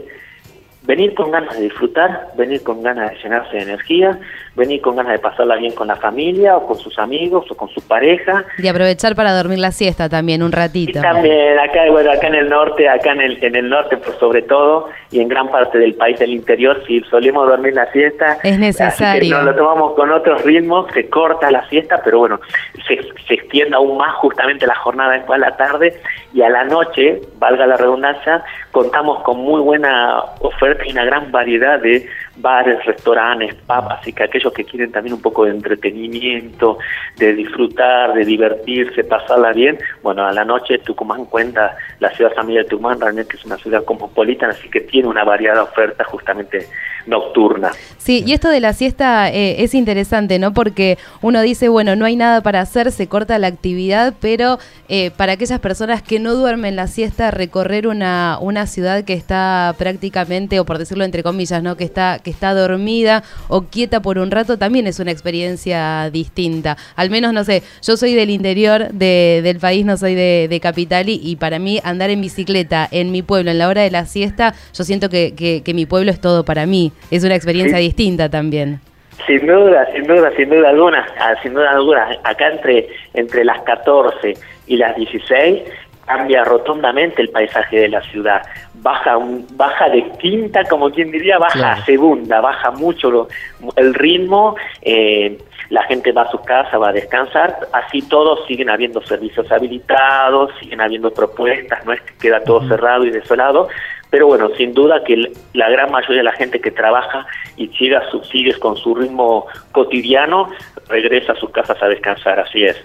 venir 0.83 1.15
con 1.15 1.31
ganas 1.31 1.57
de 1.57 1.65
disfrutar, 1.65 2.33
venir 2.37 2.63
con 2.63 2.83
ganas 2.83 3.11
de 3.11 3.17
llenarse 3.19 3.57
de 3.57 3.63
energía, 3.63 4.19
venir 4.55 4.81
con 4.81 4.97
ganas 4.97 5.13
de 5.13 5.19
pasarla 5.19 5.57
bien 5.57 5.75
con 5.75 5.89
la 5.89 5.97
familia 5.97 6.57
o 6.57 6.67
con 6.67 6.77
sus 6.77 6.99
amigos 6.99 7.51
o 7.51 7.55
con 7.55 7.69
su 7.71 7.81
pareja. 7.83 8.45
Y 8.59 8.69
aprovechar 8.69 9.15
para 9.15 9.33
dormir 9.33 9.59
la 9.59 9.73
siesta 9.73 10.09
también 10.09 10.43
un 10.43 10.53
ratito. 10.53 10.99
Y 10.99 11.03
también 11.03 11.59
acá, 11.59 11.91
bueno, 11.91 12.11
acá 12.13 12.29
en 12.29 12.35
el 12.35 12.49
norte, 12.49 12.89
acá 12.89 13.13
en 13.13 13.21
el, 13.21 13.45
en 13.45 13.57
el 13.57 13.69
norte 13.69 13.97
pues 13.97 14.17
sobre 14.19 14.43
todo 14.43 14.89
y 15.11 15.21
en 15.21 15.29
gran 15.29 15.49
parte 15.51 15.79
del 15.79 15.95
país 15.95 16.19
del 16.19 16.31
interior, 16.31 16.83
si 16.87 17.01
solemos 17.03 17.49
dormir 17.49 17.75
la 17.75 17.91
siesta, 17.93 18.39
es 18.43 18.59
necesario. 18.59 19.37
Nos 19.37 19.45
lo 19.45 19.55
tomamos 19.55 19.95
con 19.95 20.11
otros 20.11 20.43
ritmos, 20.43 20.91
se 20.93 21.09
corta 21.09 21.51
la 21.51 21.69
siesta, 21.69 22.01
pero 22.03 22.21
bueno, 22.21 22.41
se, 22.87 22.99
se 23.27 23.35
extiende 23.35 23.77
aún 23.77 23.97
más 23.99 24.15
justamente 24.17 24.67
la 24.67 24.75
jornada 24.77 25.13
después 25.13 25.37
a 25.43 25.51
la 25.51 25.57
tarde 25.57 26.01
y 26.33 26.43
a 26.43 26.49
la 26.49 26.65
noche, 26.65 27.21
valga 27.39 27.67
la 27.67 27.77
redundancia, 27.77 28.43
contamos 28.71 29.23
con 29.23 29.39
muy 29.39 29.61
buena 29.61 30.23
oferta 30.41 30.83
y 30.87 30.93
una 30.93 31.05
gran 31.05 31.31
variedad 31.31 31.79
de 31.81 32.07
bares, 32.37 32.85
restaurantes, 32.85 33.55
pubs, 33.67 33.91
así 33.91 34.13
que 34.13 34.25
aquellos 34.25 34.53
que 34.53 34.65
quieren 34.65 34.91
también 34.91 35.15
un 35.15 35.23
poco 35.23 35.45
de 35.45 35.51
entretenimiento, 35.51 36.79
de 37.17 37.35
disfrutar, 37.35 38.15
de 38.15 38.25
divertirse, 38.25 39.05
pasarla 39.05 39.53
bien, 39.53 39.79
bueno, 40.03 40.25
a 40.25 40.33
la 40.33 40.45
noche 40.45 40.79
Tucumán 40.79 41.27
cuenta, 41.27 41.77
la 42.01 42.11
ciudad 42.11 42.33
familiar 42.35 42.65
de 42.65 42.71
Tucumán 42.71 43.01
realmente 43.01 43.37
es 43.37 43.45
una 43.45 43.57
ciudad 43.57 43.85
cosmopolita, 43.85 44.49
así 44.49 44.69
que 44.69 44.81
tiene 44.81 45.09
una 45.09 45.25
variada 45.25 45.63
oferta 45.63 46.05
justamente 46.05 46.67
nocturna. 47.07 47.73
Sí, 47.99 48.25
y 48.27 48.33
esto 48.33 48.49
de 48.49 48.61
la 48.61 48.73
siesta 48.73 49.31
eh, 49.31 49.63
es 49.63 49.75
interesante, 49.75 50.39
¿no? 50.39 50.53
Porque 50.53 50.99
uno 51.21 51.41
dice, 51.41 51.69
bueno, 51.69 51.95
no 51.95 52.05
hay 52.05 52.17
nada 52.17 52.41
para 52.41 52.61
hacer, 52.61 52.91
se 52.91 53.07
corta 53.07 53.39
la 53.39 53.47
actividad, 53.47 54.15
pero 54.21 54.59
eh, 54.89 55.11
para 55.17 55.33
aquellas 55.33 55.61
personas 55.61 56.03
que 56.03 56.19
no 56.19 56.35
duermen 56.35 56.77
la 56.77 56.89
siesta, 56.89 57.31
recorrer 57.31 57.87
una, 57.87 58.39
una 58.41 58.67
ciudad 58.67 59.05
que 59.05 59.15
está 59.15 59.75
prácticamente, 59.79 60.59
o 60.59 60.65
por 60.65 60.79
decirlo 60.79 61.05
entre 61.05 61.23
comillas, 61.23 61.63
¿no? 61.63 61.77
Que 61.77 61.85
está 61.85 62.19
que 62.23 62.31
está 62.31 62.55
dormida 62.55 63.23
o 63.49 63.63
quieta 63.63 64.01
por 64.01 64.19
un 64.19 64.31
rato 64.31 64.59
también 64.59 64.87
es 64.87 64.99
una 64.99 65.11
experiencia 65.11 66.11
distinta. 66.11 66.77
Al 66.97 67.11
menos, 67.11 67.33
no 67.33 67.45
sé, 67.45 67.63
yo 67.83 67.97
soy 67.97 68.15
del 68.15 68.31
interior 68.31 68.91
del 68.93 69.59
país, 69.59 69.85
no 69.85 69.97
soy 69.97 70.15
de, 70.15 70.61
capital 70.63 71.09
y, 71.09 71.37
para 71.37 71.59
mí 71.59 71.81
andar 71.83 72.11
en 72.11 72.21
bicicleta 72.21 72.89
en 72.91 73.11
mi 73.11 73.23
pueblo 73.23 73.51
en 73.51 73.59
la 73.59 73.69
hora 73.69 73.83
de 73.83 73.91
la 73.91 74.07
siesta, 74.07 74.55
yo 74.73 74.85
siento 74.85 75.09
que, 75.09 75.35
que, 75.65 75.75
mi 75.75 75.87
pueblo 75.87 76.11
es 76.11 76.21
todo 76.21 76.45
para 76.45 76.67
mí. 76.67 76.92
Es 77.11 77.25
una 77.25 77.35
experiencia 77.35 77.79
distinta 77.79 78.29
también. 78.29 78.81
Sin 79.27 79.47
duda, 79.47 79.87
sin 79.93 80.05
duda, 80.05 80.33
sin 80.37 80.51
duda 80.51 80.71
alguna, 80.71 81.07
ah, 81.21 81.35
sin 81.43 81.55
duda 81.55 81.71
alguna. 81.71 82.19
Acá 82.25 82.49
entre, 82.49 82.89
entre 83.15 83.45
las 83.45 83.61
14 83.63 84.35
y 84.67 84.77
las 84.77 84.97
16 84.97 85.63
cambia 86.07 86.45
rotundamente 86.45 87.23
el 87.23 87.29
paisaje 87.29 87.81
de 87.81 87.89
la 87.89 88.01
ciudad. 88.03 88.43
Baja, 88.75 89.17
un, 89.17 89.47
baja 89.55 89.89
de 89.89 90.11
quinta, 90.19 90.65
como 90.65 90.91
quien 90.91 91.11
diría, 91.13 91.39
baja 91.39 91.73
a 91.73 91.85
segunda, 91.85 92.41
baja 92.41 92.73
mucho 92.73 93.29
el 93.77 93.95
ritmo, 93.95 94.57
eh, 94.83 95.39
la 95.71 95.85
gente 95.85 96.13
va 96.13 96.23
a 96.23 96.31
su 96.31 96.39
casa, 96.39 96.77
va 96.79 96.89
a 96.89 96.93
descansar, 96.93 97.57
así 97.73 98.03
todos 98.03 98.47
siguen 98.47 98.69
habiendo 98.69 99.01
servicios 99.03 99.51
habilitados, 99.51 100.51
siguen 100.61 100.81
habiendo 100.81 101.11
propuestas, 101.13 101.85
no 101.87 101.93
es 101.93 102.01
que 102.03 102.13
queda 102.21 102.43
todo 102.43 102.67
cerrado 102.69 103.07
y 103.07 103.11
desolado, 103.11 103.69
pero 104.13 104.27
bueno, 104.27 104.51
sin 104.59 104.75
duda 104.75 105.03
que 105.05 105.33
la 105.55 105.71
gran 105.71 105.91
mayoría 105.91 106.19
de 106.19 106.25
la 106.25 106.33
gente 106.33 106.61
que 106.61 106.71
trabaja 106.71 107.27
y 107.57 107.69
sigue, 107.69 107.97
sigue 108.31 108.53
con 108.59 108.77
su 108.77 108.95
ritmo 108.95 109.47
cotidiano, 109.73 110.51
regresa 110.87 111.33
a 111.33 111.37
sus 111.37 111.49
casas 111.49 111.83
a 111.83 111.89
descansar, 111.89 112.39
así 112.39 112.63
es. 112.63 112.77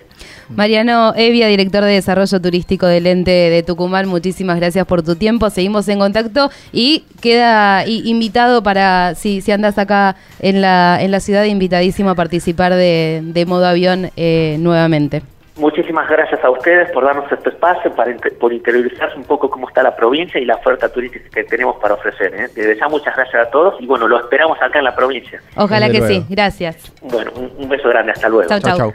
Mariano 0.48 1.13
Evia, 1.18 1.48
director 1.48 1.84
de 1.84 1.92
Desarrollo 1.92 2.42
Turístico 2.42 2.88
del 2.88 3.08
Ente 3.08 3.32
de 3.32 3.62
Tucumán, 3.62 4.08
muchísimas 4.08 4.58
gracias 4.58 4.88
por 4.88 5.04
tu 5.04 5.18
tiempo. 5.18 5.50
Seguimos 5.50 5.90
en 5.90 6.00
contacto 6.00 6.50
y 6.72 7.04
queda 7.22 7.86
invitado 7.86 8.63
para, 8.63 9.13
si, 9.16 9.42
si 9.42 9.52
andas 9.52 9.78
acá 9.78 10.16
en 10.40 10.62
la, 10.62 10.98
en 11.02 11.12
la 11.12 11.20
ciudad, 11.20 11.44
invitadísimo 11.44 12.10
a 12.10 12.16
participar 12.16 12.74
de, 12.74 13.20
de 13.22 13.46
modo 13.46 13.66
avión 13.66 14.12
eh, 14.16 14.56
nuevamente. 14.60 15.24
Muchísimas 15.58 16.08
gracias 16.08 16.43
a 16.43 16.52
ustedes 16.52 16.91
por 16.91 17.04
darnos 17.04 17.32
este 17.32 17.50
espacio, 17.50 17.91
para 17.96 18.15
por 18.39 18.54
interiorizarse 18.54 19.17
un 19.17 19.24
poco 19.24 19.50
cómo 19.50 19.67
está 19.67 19.82
la 19.82 19.96
provincia 19.96 20.39
y 20.39 20.46
la 20.46 20.56
oferta 20.56 20.88
turística 20.89 21.28
que 21.30 21.43
tenemos 21.46 21.78
para 21.78 21.96
ofrecer. 21.96 22.34
¿eh? 22.36 22.48
Desde 22.54 22.78
ya 22.78 22.88
muchas 22.88 23.15
gracias 23.15 23.48
a 23.48 23.50
todos 23.50 23.76
y 23.80 23.88
bueno, 23.88 24.08
lo 24.08 24.20
esperamos 24.20 24.58
acá 24.62 24.78
en 24.80 24.86
la 24.86 24.96
provincia. 24.96 25.41
Ojalá 25.56 25.89
que 25.89 26.02
sí, 26.02 26.26
gracias. 26.30 26.93
Bueno, 27.02 27.32
un, 27.36 27.67
beso 27.67 27.89
grande, 27.89 28.12
hasta 28.12 28.30
luego. 28.30 28.48
Chau, 28.50 28.60
chau. 28.60 28.93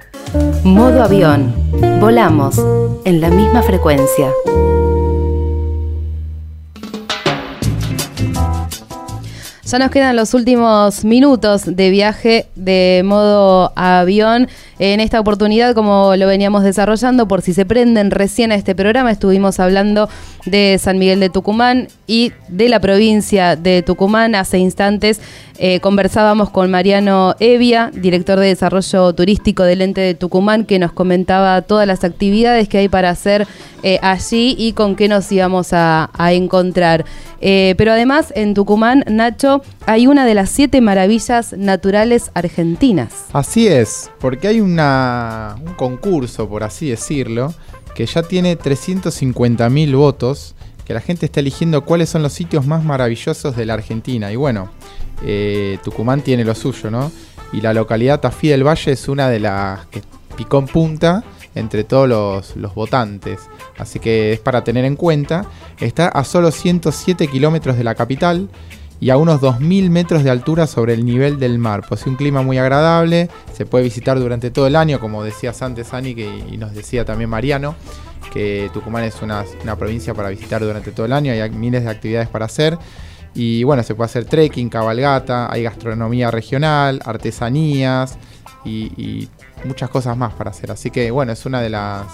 Modo 0.64 1.02
avión. 1.02 1.52
Volamos 2.00 2.58
en 3.04 3.20
la 3.20 3.28
misma 3.28 3.62
frecuencia. 3.62 4.28
Ya 9.72 9.78
nos 9.78 9.90
quedan 9.90 10.16
los 10.16 10.34
últimos 10.34 11.02
minutos 11.02 11.62
de 11.64 11.88
viaje 11.88 12.44
de 12.56 13.00
modo 13.06 13.72
avión. 13.74 14.46
En 14.84 14.98
esta 14.98 15.20
oportunidad, 15.20 15.76
como 15.76 16.16
lo 16.16 16.26
veníamos 16.26 16.64
desarrollando, 16.64 17.28
por 17.28 17.40
si 17.40 17.54
se 17.54 17.64
prenden 17.64 18.10
recién 18.10 18.50
a 18.50 18.56
este 18.56 18.74
programa, 18.74 19.12
estuvimos 19.12 19.60
hablando 19.60 20.08
de 20.44 20.76
San 20.80 20.98
Miguel 20.98 21.20
de 21.20 21.30
Tucumán 21.30 21.86
y 22.08 22.32
de 22.48 22.68
la 22.68 22.80
provincia 22.80 23.54
de 23.54 23.82
Tucumán. 23.82 24.34
Hace 24.34 24.58
instantes 24.58 25.20
eh, 25.58 25.78
conversábamos 25.78 26.50
con 26.50 26.72
Mariano 26.72 27.36
Evia, 27.38 27.92
director 27.94 28.40
de 28.40 28.48
Desarrollo 28.48 29.12
Turístico 29.12 29.62
del 29.62 29.82
Ente 29.82 30.00
de 30.00 30.14
Tucumán, 30.14 30.64
que 30.64 30.80
nos 30.80 30.90
comentaba 30.90 31.62
todas 31.62 31.86
las 31.86 32.02
actividades 32.02 32.68
que 32.68 32.78
hay 32.78 32.88
para 32.88 33.10
hacer 33.10 33.46
eh, 33.84 34.00
allí 34.02 34.56
y 34.58 34.72
con 34.72 34.96
qué 34.96 35.06
nos 35.08 35.30
íbamos 35.30 35.68
a, 35.72 36.10
encontrar. 36.32 37.04
Eh, 37.40 37.74
pero 37.78 37.92
además, 37.92 38.32
en 38.34 38.54
Tucumán, 38.54 39.04
Nacho, 39.08 39.62
hay 39.86 40.06
una 40.06 40.24
de 40.24 40.34
las 40.34 40.50
siete 40.50 40.80
maravillas 40.80 41.52
naturales 41.52 42.30
argentinas. 42.34 43.26
Así 43.32 43.66
es, 43.66 44.10
porque 44.20 44.48
hay 44.48 44.60
una, 44.72 45.56
un 45.64 45.74
concurso, 45.74 46.48
por 46.48 46.64
así 46.64 46.90
decirlo, 46.90 47.54
que 47.94 48.06
ya 48.06 48.22
tiene 48.22 48.58
350.000 48.58 49.96
votos, 49.96 50.54
que 50.84 50.94
la 50.94 51.00
gente 51.00 51.26
está 51.26 51.40
eligiendo 51.40 51.84
cuáles 51.84 52.08
son 52.08 52.22
los 52.22 52.32
sitios 52.32 52.66
más 52.66 52.84
maravillosos 52.84 53.56
de 53.56 53.66
la 53.66 53.74
Argentina. 53.74 54.32
Y 54.32 54.36
bueno, 54.36 54.70
eh, 55.24 55.78
Tucumán 55.84 56.22
tiene 56.22 56.44
lo 56.44 56.54
suyo, 56.54 56.90
¿no? 56.90 57.12
Y 57.52 57.60
la 57.60 57.74
localidad 57.74 58.20
Tafí 58.20 58.48
del 58.48 58.66
Valle 58.66 58.92
es 58.92 59.08
una 59.08 59.28
de 59.28 59.40
las 59.40 59.86
que 59.86 60.02
picó 60.36 60.58
en 60.58 60.66
punta 60.66 61.22
entre 61.54 61.84
todos 61.84 62.08
los, 62.08 62.56
los, 62.56 62.74
votantes. 62.74 63.40
Así 63.78 63.98
que 63.98 64.32
es 64.32 64.40
para 64.40 64.64
tener 64.64 64.86
en 64.86 64.96
cuenta. 64.96 65.44
Está 65.78 66.08
a 66.08 66.24
solo 66.24 66.50
107 66.50 67.28
kilómetros 67.28 67.76
de 67.76 67.84
la 67.84 67.94
capital 67.94 68.48
y 69.02 69.10
a 69.10 69.16
unos 69.16 69.40
2.000 69.40 69.90
metros 69.90 70.22
de 70.22 70.30
altura 70.30 70.68
sobre 70.68 70.94
el 70.94 71.04
nivel 71.04 71.40
del 71.40 71.58
mar. 71.58 71.84
Posee 71.88 72.08
un 72.08 72.14
clima 72.14 72.42
muy 72.42 72.58
agradable, 72.58 73.28
se 73.52 73.66
puede 73.66 73.82
visitar 73.82 74.16
durante 74.16 74.52
todo 74.52 74.68
el 74.68 74.76
año, 74.76 75.00
como 75.00 75.24
decías 75.24 75.60
antes, 75.60 75.92
Ani, 75.92 76.14
que, 76.14 76.44
y 76.48 76.56
nos 76.56 76.72
decía 76.72 77.04
también 77.04 77.28
Mariano, 77.28 77.74
que 78.32 78.70
Tucumán 78.72 79.02
es 79.02 79.20
una, 79.20 79.44
provincia 79.76 80.14
para 80.14 80.28
visitar 80.28 80.62
durante 80.62 80.92
todo 80.92 81.04
el 81.04 81.12
año, 81.12 81.32
hay 81.32 81.50
miles 81.50 81.82
de 81.82 81.90
actividades 81.90 82.28
para 82.28 82.44
hacer. 82.44 82.78
Y 83.34 83.64
bueno, 83.64 83.82
se 83.82 83.96
puede 83.96 84.06
hacer 84.06 84.24
trekking, 84.24 84.68
cabalgata, 84.68 85.52
hay 85.52 85.64
gastronomía 85.64 86.30
regional, 86.30 87.00
artesanías 87.04 88.16
y, 88.64 88.84
y 88.96 89.28
muchas 89.64 89.90
cosas 89.90 90.16
más 90.16 90.32
para 90.34 90.50
hacer. 90.50 90.70
Así 90.70 90.92
que 90.92 91.10
bueno, 91.10 91.32
es 91.32 91.44
una 91.44 91.60
de 91.60 91.70
las, 91.70 92.06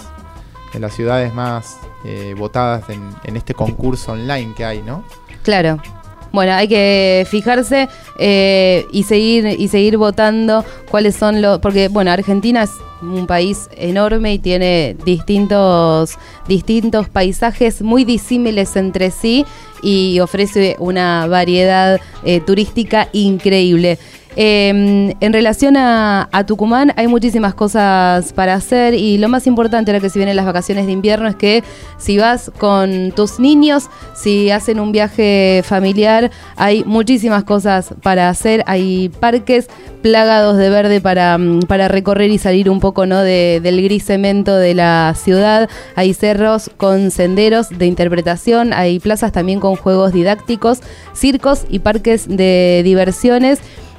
de 0.73 0.81
las 0.81 0.95
ciudades 0.95 1.35
más 1.35 1.77
eh, 2.07 2.35
votadas 2.35 2.89
en, 2.89 3.11
en 3.25 3.37
este 3.37 3.53
concurso 3.53 4.13
online 4.13 4.55
que 4.57 4.65
hay, 4.65 4.81
¿no? 4.81 5.05
Claro. 5.43 5.83
Bueno, 6.33 6.53
hay 6.53 6.69
que 6.69 7.27
fijarse 7.31 7.89
eh, 8.19 8.85
y 8.93 9.05
seguir 9.05 9.47
y 9.59 9.69
seguir 9.69 9.97
votando 9.97 10.65
cuáles 10.91 11.17
son 11.17 11.41
los 11.41 11.59
porque 11.59 11.89
bueno 11.89 12.11
Argentina 12.11 12.65
es 12.65 12.71
un 13.01 13.27
país 13.27 13.69
enorme 13.77 14.35
y 14.35 14.39
tiene 14.39 14.97
distintos 15.05 16.19
distintos 16.47 17.09
paisajes 17.09 17.81
muy 17.81 18.05
disímiles 18.05 18.77
entre 18.77 19.11
sí 19.11 19.47
y 19.83 20.21
ofrece 20.21 20.77
una 20.79 21.27
variedad 21.27 22.01
eh, 22.25 22.41
turística 22.41 23.09
increíble. 23.13 23.99
Eh, 24.41 25.17
en 25.19 25.33
relación 25.33 25.77
a, 25.77 26.29
Tucumán 26.47 26.93
hay 26.95 27.09
muchísimas 27.09 27.55
cosas 27.55 28.33
para 28.33 28.55
hacer 28.55 28.95
y 28.95 29.19
lo 29.19 29.29
más 29.29 29.49
importante 29.49 29.91
ahora 29.91 30.01
que 30.01 30.11
se 30.11 30.21
vienen 30.21 30.37
las 30.37 30.47
vacaciones 30.47 30.87
de 30.87 30.93
invierno 30.93 31.27
es 31.27 31.35
que 31.35 31.65
si 31.99 32.19
vas 32.19 32.53
con 32.57 33.11
tus 33.11 33.41
niños, 33.41 33.91
si 34.15 34.53
hacen 34.53 34.79
un 34.79 34.93
viaje 34.93 35.63
familiar, 35.65 36.31
hay 36.55 36.85
muchísimas 36.85 37.43
cosas 37.43 37.93
para 38.01 38.29
hacer, 38.29 38.63
hay 38.69 39.09
parques 39.09 39.69
plagados 40.03 40.57
de 40.57 40.71
verde 40.71 41.01
para, 41.01 41.37
para 41.67 41.89
recorrer 41.89 42.31
y 42.31 42.39
salir 42.39 42.71
un 42.71 42.79
poco 42.79 43.07
¿no? 43.07 43.21
De, 43.23 43.59
del 43.61 43.83
gris 43.83 44.05
cemento 44.05 44.55
de 44.55 44.73
la 44.73 45.17
ciudad, 45.17 45.69
hay 45.97 46.15
cerros 46.15 46.71
con 46.77 47.11
senderos 47.11 47.71
de 47.71 47.87
interpretación, 47.87 48.73
hay 48.73 49.01
plazas 49.01 49.33
también 49.33 49.59
con 49.59 49.75
juegos 49.75 50.13
didácticos, 50.13 50.79
circos 51.13 51.65
y 51.69 51.81
parques 51.81 52.29
de 52.29 52.83
diversiones. 52.85 53.59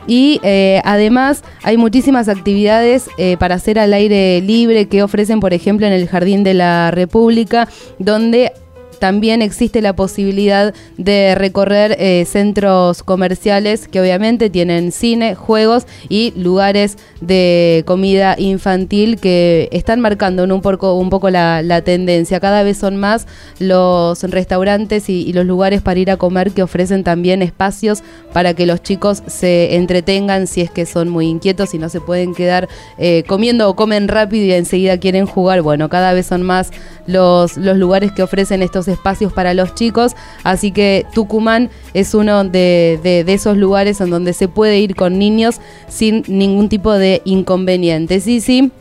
Y 0.10 0.40
eh, 0.42 0.82
además 0.86 1.44
hay 1.62 1.78
muchísimas 1.78 2.30
actividades 2.30 3.12
eh, 3.20 3.38
para 3.38 3.54
hacer 3.54 3.78
al 3.78 3.94
aire 3.94 4.42
libre 4.42 4.88
que 4.88 5.04
ofrecen, 5.04 5.40
por 5.40 5.54
ejemplo, 5.54 5.86
en 5.86 5.94
el 5.94 6.08
Jardín 6.08 6.44
de 6.44 6.56
la 6.56 6.90
República, 6.90 7.70
donde 8.00 8.54
también 9.00 9.42
existe 9.42 9.82
la 9.82 9.94
posibilidad 9.94 10.74
de 10.98 11.36
recorrer 11.36 11.96
eh, 12.00 12.26
centros 12.26 13.04
comerciales 13.04 13.88
que 13.88 14.02
obviamente 14.02 14.50
tienen 14.50 14.92
cine, 14.92 15.36
juegos 15.36 15.86
y 16.10 16.34
lugares 16.36 16.98
de 17.22 17.84
comida 17.86 18.36
infantil 18.38 19.20
que 19.20 19.70
están 19.72 20.00
marcando 20.00 20.44
un 20.44 20.62
poco, 20.62 20.96
un 20.96 21.10
poco 21.10 21.30
la, 21.30 21.82
tendencia. 21.84 22.40
Cada 22.40 22.64
vez 22.64 22.78
son 22.78 22.98
más 22.98 23.26
los 23.60 24.22
restaurantes 24.24 25.10
y, 25.10 25.22
y, 25.22 25.34
los 25.34 25.46
lugares 25.46 25.82
para 25.82 26.00
ir 26.00 26.12
a 26.12 26.18
comer 26.18 26.52
que 26.52 26.62
ofrecen 26.62 27.04
también 27.04 27.42
espacios 27.42 28.04
para 28.34 28.54
que 28.54 28.66
los 28.66 28.84
chicos 28.84 29.24
se 29.28 29.76
entretengan 29.76 30.48
si 30.48 30.62
es 30.62 30.72
que 30.72 30.86
son 30.86 31.10
muy 31.10 31.28
inquietos 31.28 31.74
y 31.74 31.78
no 31.78 31.90
se 31.90 32.02
pueden 32.02 32.36
quedar 32.36 32.68
eh, 32.98 33.24
comiendo 33.28 33.70
o 33.70 33.76
comen 33.76 34.08
rápido 34.08 34.46
y 34.46 34.52
enseguida 34.52 34.98
quieren 34.98 35.26
jugar. 35.26 35.62
Bueno, 35.62 35.90
cada 35.90 36.14
vez 36.14 36.26
son 36.26 36.44
más 36.44 36.72
los, 37.08 37.58
los 37.58 37.78
lugares 37.78 38.12
que 38.12 38.24
ofrecen 38.24 38.62
estos 38.62 38.88
espacios 38.90 39.32
para 39.32 39.54
los 39.54 39.76
chicos, 39.76 40.16
así 40.44 40.72
que 40.72 41.06
Tucumán 41.14 41.70
es 41.94 42.14
uno 42.14 42.44
de, 42.44 43.00
de, 43.02 43.34
esos 43.34 43.56
lugares 43.58 44.02
en 44.02 44.10
donde 44.10 44.34
se 44.34 44.48
puede 44.48 44.80
ir 44.80 44.96
con 44.96 45.18
niños 45.18 45.62
sin 45.88 46.24
ningún 46.28 46.68
tipo 46.68 46.94
de 46.94 47.22
inconveniente. 47.26 48.20
Sí, 48.20 48.42
sí, 48.42 48.72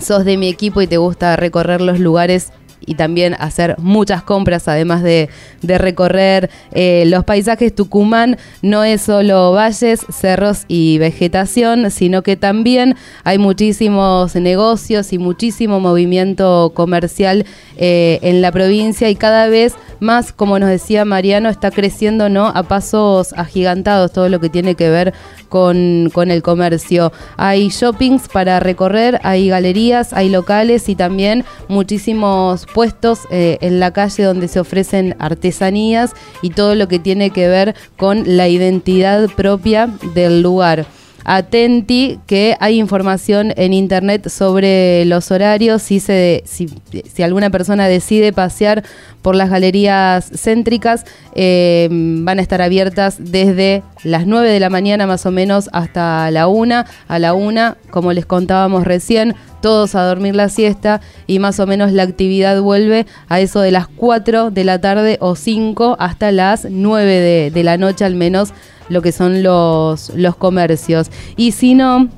sos 0.00 0.24
de 0.24 0.36
mi 0.36 0.48
equipo 0.48 0.80
y 0.82 0.86
te 0.86 0.98
gusta 0.98 1.36
recorrer 1.36 1.80
los 1.80 1.98
lugares 1.98 2.52
y 2.84 2.94
también 2.94 3.34
hacer 3.38 3.76
muchas 3.78 4.22
compras, 4.22 4.68
además 4.68 5.02
de, 5.02 5.28
de 5.62 5.78
recorrer 5.78 6.50
eh, 6.72 7.04
los 7.06 7.24
paisajes. 7.24 7.74
Tucumán 7.74 8.38
no 8.62 8.84
es 8.84 9.02
solo 9.02 9.52
valles, 9.52 10.00
cerros 10.10 10.64
y 10.68 10.98
vegetación, 10.98 11.90
sino 11.90 12.22
que 12.22 12.36
también 12.36 12.96
hay 13.24 13.38
muchísimos 13.38 14.34
negocios 14.34 15.12
y 15.12 15.18
muchísimo 15.18 15.80
movimiento 15.80 16.72
comercial 16.74 17.44
eh, 17.76 18.18
en 18.22 18.42
la 18.42 18.52
provincia 18.52 19.08
y 19.10 19.16
cada 19.16 19.48
vez 19.48 19.74
más, 20.00 20.32
como 20.32 20.58
nos 20.58 20.68
decía 20.68 21.04
Mariano, 21.04 21.48
está 21.48 21.70
creciendo 21.70 22.28
¿no? 22.28 22.46
a 22.46 22.62
pasos 22.62 23.32
agigantados 23.32 24.12
todo 24.12 24.28
lo 24.28 24.40
que 24.40 24.48
tiene 24.48 24.74
que 24.74 24.88
ver 24.88 25.12
con, 25.48 26.10
con 26.12 26.30
el 26.30 26.42
comercio. 26.42 27.12
Hay 27.36 27.68
shoppings 27.68 28.28
para 28.28 28.60
recorrer, 28.60 29.20
hay 29.22 29.48
galerías, 29.48 30.12
hay 30.12 30.28
locales 30.28 30.88
y 30.88 30.94
también 30.94 31.44
muchísimos 31.68 32.66
puestos 32.74 33.20
eh, 33.30 33.58
en 33.60 33.80
la 33.80 33.92
calle 33.92 34.24
donde 34.24 34.48
se 34.48 34.60
ofrecen 34.60 35.16
artesanías 35.18 36.12
y 36.42 36.50
todo 36.50 36.74
lo 36.74 36.88
que 36.88 36.98
tiene 36.98 37.30
que 37.30 37.48
ver 37.48 37.74
con 37.96 38.36
la 38.36 38.48
identidad 38.48 39.28
propia 39.30 39.88
del 40.14 40.42
lugar 40.42 40.86
atenti 41.28 42.18
que 42.26 42.56
hay 42.58 42.78
información 42.78 43.52
en 43.56 43.74
internet 43.74 44.30
sobre 44.30 45.04
los 45.04 45.30
horarios, 45.30 45.82
si, 45.82 46.00
se, 46.00 46.42
si, 46.46 46.70
si 47.04 47.22
alguna 47.22 47.50
persona 47.50 47.86
decide 47.86 48.32
pasear 48.32 48.82
por 49.20 49.36
las 49.36 49.50
galerías 49.50 50.30
céntricas, 50.34 51.04
eh, 51.34 51.88
van 51.90 52.38
a 52.38 52.42
estar 52.42 52.62
abiertas 52.62 53.16
desde 53.18 53.82
las 54.04 54.26
9 54.26 54.48
de 54.48 54.58
la 54.58 54.70
mañana 54.70 55.06
más 55.06 55.26
o 55.26 55.30
menos 55.30 55.68
hasta 55.74 56.30
la 56.30 56.48
1, 56.48 56.84
a 57.08 57.18
la 57.18 57.34
1, 57.34 57.76
como 57.90 58.14
les 58.14 58.24
contábamos 58.24 58.84
recién, 58.84 59.34
todos 59.60 59.94
a 59.96 60.04
dormir 60.04 60.34
la 60.34 60.48
siesta 60.48 61.02
y 61.26 61.40
más 61.40 61.60
o 61.60 61.66
menos 61.66 61.92
la 61.92 62.04
actividad 62.04 62.58
vuelve 62.62 63.04
a 63.28 63.40
eso 63.40 63.60
de 63.60 63.70
las 63.70 63.86
4 63.86 64.50
de 64.50 64.64
la 64.64 64.80
tarde 64.80 65.18
o 65.20 65.36
5 65.36 65.96
hasta 65.98 66.32
las 66.32 66.66
9 66.70 67.04
de, 67.04 67.50
de 67.50 67.64
la 67.64 67.76
noche 67.76 68.06
al 68.06 68.14
menos 68.14 68.54
lo 68.88 69.02
que 69.02 69.12
son 69.12 69.42
los, 69.42 70.10
los 70.10 70.36
comercios. 70.36 71.10
Y 71.36 71.52
si 71.52 71.74
no, 71.74 72.08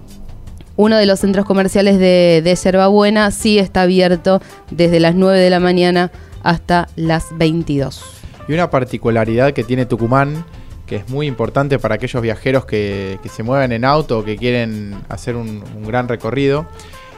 uno 0.76 0.96
de 0.96 1.06
los 1.06 1.20
centros 1.20 1.44
comerciales 1.44 1.98
de, 1.98 2.40
de 2.42 2.54
Yerbabuena 2.56 3.30
sí 3.30 3.59
está 3.59 3.83
abierto 3.83 4.40
desde 4.70 5.00
las 5.00 5.14
9 5.14 5.38
de 5.38 5.50
la 5.50 5.61
mañana 5.61 6.11
hasta 6.42 6.88
las 6.96 7.26
22. 7.37 8.02
Y 8.48 8.54
una 8.54 8.70
particularidad 8.70 9.52
que 9.52 9.62
tiene 9.62 9.87
Tucumán, 9.87 10.44
que 10.87 10.96
es 10.96 11.09
muy 11.09 11.26
importante 11.26 11.78
para 11.78 11.96
aquellos 11.96 12.22
viajeros 12.22 12.64
que, 12.64 13.18
que 13.22 13.28
se 13.28 13.42
mueven 13.42 13.72
en 13.72 13.85
auto 13.85 14.18
o 14.18 14.24
que 14.24 14.37
quieren 14.37 14.96
hacer 15.09 15.37
un, 15.37 15.62
un, 15.76 15.85
gran 15.87 16.09
recorrido, 16.09 16.66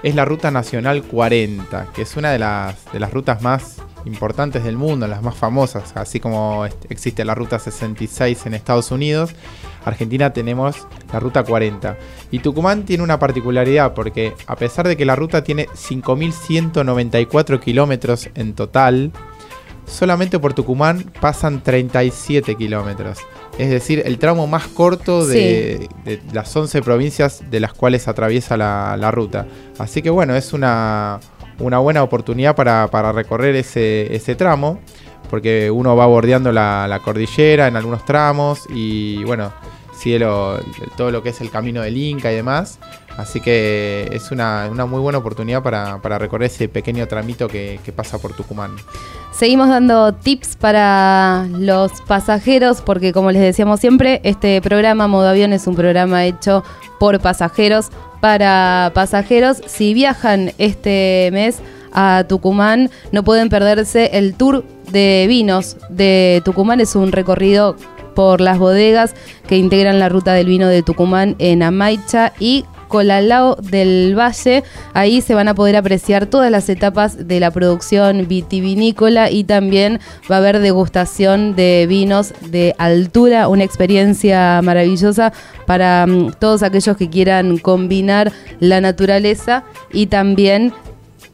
es 0.02 0.14
la 0.14 0.24
Ruta 0.24 0.50
Nacional 0.50 1.02
40, 1.04 1.86
que 1.94 2.02
es 2.02 2.16
una 2.16 2.32
de 2.32 2.38
las, 2.38 2.92
de 2.92 3.00
las 3.00 3.12
rutas 3.12 3.40
más 3.42 3.76
importantes 4.04 4.64
del 4.64 4.76
mundo, 4.76 5.06
las 5.06 5.22
más 5.22 5.34
famosas, 5.34 5.92
así 5.96 6.20
como 6.20 6.66
existe 6.88 7.24
la 7.24 7.34
Ruta 7.34 7.58
66 7.58 8.46
en 8.46 8.54
Estados 8.54 8.90
Unidos, 8.90 9.34
Argentina 9.84 10.32
tenemos 10.32 10.86
la 11.12 11.20
Ruta 11.20 11.44
40. 11.44 11.96
Y 12.30 12.38
Tucumán 12.38 12.84
tiene 12.84 13.02
una 13.02 13.18
particularidad 13.18 13.94
porque 13.94 14.34
a 14.46 14.56
pesar 14.56 14.86
de 14.88 14.96
que 14.96 15.04
la 15.04 15.16
ruta 15.16 15.42
tiene 15.44 15.66
5.194 15.68 17.60
kilómetros 17.60 18.30
en 18.34 18.54
total, 18.54 19.12
solamente 19.86 20.38
por 20.38 20.54
Tucumán 20.54 21.12
pasan 21.20 21.62
37 21.62 22.54
kilómetros. 22.54 23.18
Es 23.58 23.68
decir, 23.68 24.02
el 24.06 24.18
tramo 24.18 24.46
más 24.46 24.66
corto 24.68 25.26
de, 25.26 25.88
sí. 25.88 25.88
de, 26.04 26.22
las 26.32 26.54
11 26.54 26.80
provincias 26.80 27.42
de 27.50 27.60
las 27.60 27.74
cuales 27.74 28.08
atraviesa 28.08 28.56
la, 28.56 28.96
la 28.96 29.10
ruta. 29.10 29.46
Así 29.78 30.00
que 30.00 30.08
bueno, 30.08 30.34
es 30.34 30.54
una, 30.54 31.20
una 31.62 31.78
buena 31.78 32.02
oportunidad 32.02 32.54
para, 32.54 32.88
para 32.88 33.12
recorrer 33.12 33.56
ese, 33.56 34.14
ese, 34.14 34.34
tramo, 34.34 34.80
porque 35.30 35.70
uno 35.70 35.96
va 35.96 36.06
bordeando 36.06 36.52
la, 36.52 37.00
cordillera 37.02 37.68
en 37.68 37.76
algunos 37.76 38.04
tramos 38.04 38.66
y 38.68 39.22
bueno, 39.24 39.52
cielo, 39.96 40.58
todo 40.96 41.10
lo 41.10 41.22
que 41.22 41.30
es 41.30 41.40
el 41.40 41.50
camino 41.50 41.80
del 41.82 41.96
Inca 41.96 42.30
y 42.32 42.36
demás. 42.36 42.78
Así 43.16 43.40
que 43.40 44.08
es 44.10 44.30
una, 44.30 44.68
una 44.70 44.86
muy 44.86 44.98
buena 44.98 45.18
oportunidad 45.18 45.62
para, 45.62 46.00
para, 46.00 46.18
recorrer 46.18 46.46
ese 46.46 46.68
pequeño 46.68 47.06
tramito 47.06 47.46
que, 47.46 47.78
que 47.84 47.92
pasa 47.92 48.18
por 48.18 48.32
Tucumán. 48.32 48.74
Seguimos 49.32 49.68
dando 49.68 50.14
tips 50.14 50.56
para 50.56 51.46
los 51.50 51.92
pasajeros 52.02 52.80
porque 52.80 53.12
como 53.12 53.30
les 53.30 53.42
decíamos 53.42 53.80
siempre, 53.80 54.20
este 54.24 54.60
programa 54.62 55.08
Modo 55.08 55.28
Avión 55.28 55.52
es 55.52 55.66
un 55.66 55.76
programa 55.76 56.24
hecho 56.24 56.64
por 56.98 57.20
pasajeros 57.20 57.90
para 58.22 58.92
pasajeros. 58.94 59.60
Si 59.66 59.94
viajan 59.94 60.52
este 60.58 61.28
mes 61.32 61.58
a 61.92 62.24
Tucumán, 62.28 62.88
no 63.10 63.24
pueden 63.24 63.48
perderse 63.48 64.10
el 64.12 64.34
tour 64.34 64.64
de 64.92 65.26
vinos 65.28 65.76
de 65.90 66.40
Tucumán. 66.44 66.80
Es 66.80 66.94
un 66.94 67.10
recorrido 67.10 67.74
por 68.14 68.40
las 68.40 68.60
bodegas 68.60 69.16
que 69.48 69.56
integran 69.56 69.98
la 69.98 70.08
ruta 70.08 70.34
del 70.34 70.46
vino 70.46 70.68
de 70.68 70.84
Tucumán 70.84 71.34
en 71.40 71.64
Amaicha 71.64 72.32
y 72.38 72.64
Colalao 72.92 73.56
del 73.56 74.14
Valle. 74.14 74.64
Ahí 74.92 75.22
se 75.22 75.34
van 75.34 75.48
a 75.48 75.54
poder 75.54 75.76
apreciar 75.76 76.26
todas 76.26 76.50
las 76.50 76.68
etapas 76.68 77.26
de 77.26 77.40
la 77.40 77.50
producción 77.50 78.28
vitivinícola 78.28 79.30
y 79.30 79.44
también 79.44 79.98
va 80.30 80.36
a 80.36 80.38
haber 80.40 80.58
degustación 80.58 81.56
de 81.56 81.86
vinos 81.88 82.34
de 82.50 82.74
altura, 82.76 83.48
una 83.48 83.64
experiencia 83.64 84.60
maravillosa 84.62 85.32
para 85.66 86.04
um, 86.06 86.32
todos 86.32 86.62
aquellos 86.62 86.94
que 86.98 87.08
quieran 87.08 87.56
combinar 87.56 88.30
la 88.60 88.82
naturaleza 88.82 89.64
y 89.90 90.08
también 90.08 90.74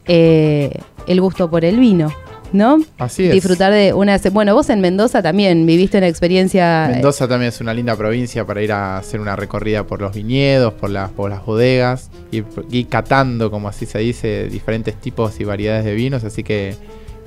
eh, 0.05 0.79
el 1.07 1.19
gusto 1.19 1.49
por 1.49 1.65
el 1.65 1.77
vino. 1.77 2.09
¿No? 2.51 2.79
Así 2.97 3.25
es. 3.25 3.31
Disfrutar 3.33 3.71
de 3.71 3.93
una... 3.93 4.17
Bueno, 4.31 4.53
vos 4.55 4.69
en 4.69 4.81
Mendoza 4.81 5.21
también 5.21 5.65
viviste 5.65 5.97
una 5.97 6.07
experiencia... 6.07 6.87
eh, 6.89 6.93
Mendoza 6.93 7.27
también 7.27 7.49
es 7.49 7.61
una 7.61 7.73
linda 7.73 7.95
provincia 7.95 8.45
para 8.45 8.61
ir 8.61 8.71
a 8.71 8.97
hacer 8.97 9.19
una 9.19 9.35
recorrida 9.35 9.83
por 9.85 10.01
los 10.01 10.13
viñedos, 10.13 10.73
por 10.73 10.89
las, 10.89 11.09
por 11.11 11.29
las 11.29 11.45
bodegas, 11.45 12.09
y 12.31 12.43
ir 12.71 12.87
catando, 12.87 13.51
como 13.51 13.67
así 13.69 13.85
se 13.85 13.99
dice, 13.99 14.47
diferentes 14.49 14.95
tipos 14.95 15.39
y 15.39 15.43
variedades 15.43 15.85
de 15.85 15.93
vinos. 15.93 16.23
Así 16.23 16.43
que 16.43 16.75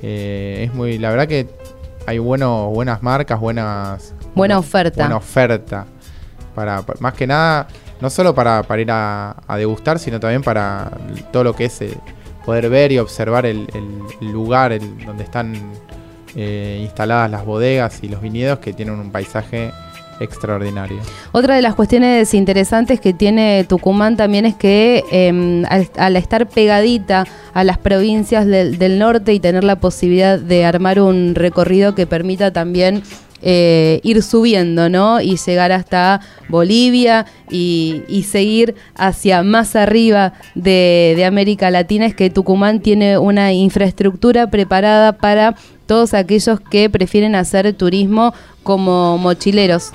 eh, 0.01 0.65
es 0.67 0.73
muy. 0.73 0.97
La 0.97 1.09
verdad 1.09 1.27
que 1.27 1.47
hay 2.05 2.19
bueno, 2.19 2.69
buenas 2.69 3.01
marcas, 3.01 3.39
buenas. 3.39 4.13
Buena 4.35 4.57
oferta. 4.59 5.03
Buena 5.03 5.17
oferta. 5.17 5.85
Para, 6.53 6.81
pa- 6.81 6.95
más 6.99 7.13
que 7.13 7.25
nada, 7.25 7.67
no 7.99 8.09
solo 8.09 8.35
para, 8.35 8.61
para 8.63 8.81
ir 8.81 8.91
a, 8.91 9.35
a 9.47 9.57
degustar, 9.57 9.97
sino 9.97 10.19
también 10.19 10.43
para 10.43 10.91
todo 11.31 11.43
lo 11.43 11.55
que 11.55 11.65
es 11.65 11.81
eh, 11.81 11.97
poder 12.45 12.69
ver 12.69 12.91
y 12.91 12.99
observar 12.99 13.45
el, 13.45 13.67
el- 13.73 14.31
lugar 14.31 14.71
el- 14.71 15.05
donde 15.05 15.23
están 15.23 15.53
eh, 16.35 16.79
instaladas 16.81 17.29
las 17.29 17.45
bodegas 17.45 17.99
y 18.03 18.07
los 18.09 18.21
viñedos 18.21 18.59
que 18.59 18.73
tienen 18.73 18.95
un 18.99 19.11
paisaje 19.11 19.71
extraordinario. 20.19 20.97
Otra 21.31 21.55
de 21.55 21.61
las 21.61 21.75
cuestiones 21.75 22.33
interesantes 22.33 22.99
que 22.99 23.13
tiene 23.13 23.65
Tucumán 23.67 24.15
también 24.15 24.45
es 24.45 24.55
que 24.55 25.03
eh, 25.11 25.63
al, 25.97 26.15
estar 26.15 26.47
pegadita 26.47 27.25
a 27.53 27.63
las 27.63 27.77
provincias 27.77 28.45
del 28.45 28.99
norte 28.99 29.33
y 29.33 29.39
tener 29.39 29.63
la 29.63 29.75
posibilidad 29.77 30.39
de 30.39 30.65
armar 30.65 30.99
un 30.99 31.35
recorrido 31.35 31.93
que 31.95 32.07
permita 32.07 32.51
también 32.53 33.03
eh, 33.43 33.99
ir 34.03 34.23
subiendo, 34.23 34.89
¿no? 34.89 35.21
Y 35.21 35.37
llegar 35.37 35.71
hasta 35.71 36.21
Bolivia 36.49 37.25
y, 37.51 38.03
y 38.07 38.23
seguir 38.23 38.75
hacia 38.95 39.43
más 39.43 39.75
arriba 39.75 40.33
de, 40.55 41.13
de 41.17 41.25
América 41.25 41.69
Latina, 41.69 42.05
es 42.05 42.15
que 42.15 42.29
Tucumán 42.29 42.79
tiene 42.79 43.17
una 43.17 43.51
infraestructura 43.51 44.47
preparada 44.49 45.13
para 45.13 45.55
todos 45.85 46.13
aquellos 46.13 46.59
que 46.61 46.89
prefieren 46.89 47.35
hacer 47.35 47.73
turismo 47.73 48.33
como 48.63 49.17
mochileros. 49.17 49.91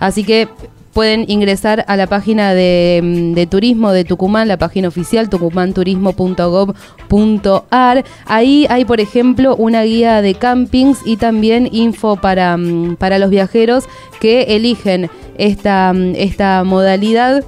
Así 0.00 0.24
que 0.24 0.48
pueden 0.92 1.24
ingresar 1.28 1.84
a 1.88 1.96
la 1.96 2.06
página 2.06 2.54
de, 2.54 3.00
mm, 3.02 3.32
de 3.34 3.46
turismo 3.46 3.90
de 3.92 4.04
Tucumán, 4.04 4.46
la 4.48 4.56
página 4.56 4.88
oficial 4.88 5.28
tucumanturismo.gov.ar. 5.28 8.04
Ahí 8.26 8.66
hay, 8.68 8.84
por 8.84 9.00
ejemplo, 9.00 9.56
una 9.56 9.82
guía 9.82 10.22
de 10.22 10.34
campings 10.34 11.00
y 11.04 11.16
también 11.16 11.68
info 11.72 12.14
para, 12.16 12.56
mm, 12.56 12.94
para 12.96 13.18
los 13.18 13.30
viajeros 13.30 13.84
que 14.20 14.42
eligen 14.56 15.10
esta, 15.36 15.92
mm, 15.92 16.14
esta 16.16 16.62
modalidad 16.64 17.44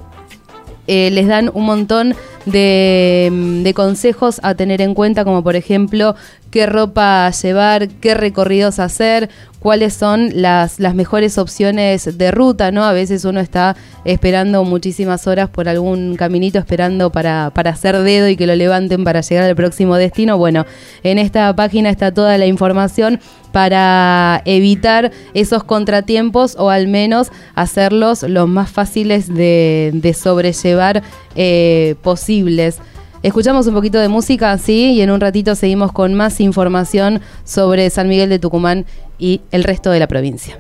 eh, 0.87 1.11
les 1.13 1.29
dan 1.29 1.51
un 1.55 1.67
montón 1.67 2.15
de, 2.51 3.29
mm, 3.31 3.63
de 3.63 3.75
consejos 3.75 4.41
a 4.43 4.55
tener 4.55 4.81
en 4.81 4.95
cuenta, 4.95 5.25
como 5.25 5.43
por 5.43 5.57
ejemplo 5.57 6.15
qué 6.51 6.67
ropa 6.67 7.31
llevar, 7.31 7.89
qué 7.89 8.15
recorridos 8.15 8.79
hacer, 8.79 9.31
cuáles 9.61 9.95
son 9.95 10.31
las, 10.35 10.81
las 10.81 10.95
mejores 10.95 11.39
opciones 11.39 12.19
de 12.19 12.31
ruta, 12.31 12.73
¿no? 12.73 12.85
A 12.85 12.93
veces 12.93 13.25
uno 13.25 13.41
está 13.41 13.77
esperando 14.05 14.65
muchísimas 14.65 15.27
horas 15.27 15.49
por 15.49 15.69
algún 15.69 16.17
caminito, 16.17 16.59
esperando 16.59 17.13
para, 17.13 17.51
para 17.55 17.71
hacer 17.71 17.99
dedo 17.99 18.29
y 18.29 18.37
que 18.37 18.47
lo 18.47 18.57
levanten 18.57 19.05
para 19.05 19.21
llegar 19.21 19.45
al 19.45 19.55
próximo 19.55 19.97
destino. 19.97 20.39
Bueno, 20.39 20.67
en 21.03 21.19
esta 21.19 21.55
página 21.55 21.91
está 21.91 22.13
toda 22.13 22.39
la 22.39 22.47
información 22.47 23.21
para 23.53 24.43
evitar 24.45 25.11
esos 25.35 25.65
contratiempos 25.65 26.57
o 26.59 26.71
al 26.71 26.87
menos 26.89 27.31
hacerlos 27.55 28.23
los 28.23 28.49
más 28.49 28.71
fáciles 28.71 29.33
de, 29.33 29.91
de 29.93 30.15
sobrellevar 30.15 31.03
eh, 31.37 31.97
posibles. 32.41 32.79
Escuchamos 33.23 33.67
un 33.67 33.75
poquito 33.75 33.99
de 33.99 34.09
música, 34.09 34.57
sí, 34.57 34.93
y 34.93 35.03
en 35.03 35.11
un 35.11 35.21
ratito 35.21 35.55
seguimos 35.55 35.93
con 35.93 36.15
más 36.15 36.41
información 36.41 37.21
sobre 37.45 37.91
San 37.91 38.09
Miguel 38.09 38.31
de 38.31 38.39
Tucumán 38.39 38.87
y 39.19 39.43
el 39.51 39.63
resto 39.63 39.91
de 39.91 39.99
la 39.99 40.07
provincia. 40.07 40.57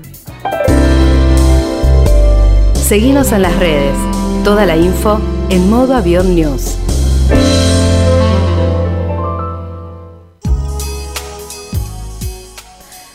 Seguinos 2.74 3.32
en 3.32 3.42
las 3.42 3.56
redes. 3.58 3.94
Toda 4.44 4.66
la 4.66 4.76
info 4.76 5.20
en 5.48 5.70
modo 5.70 5.94
avión 5.94 6.34
news. 6.34 6.76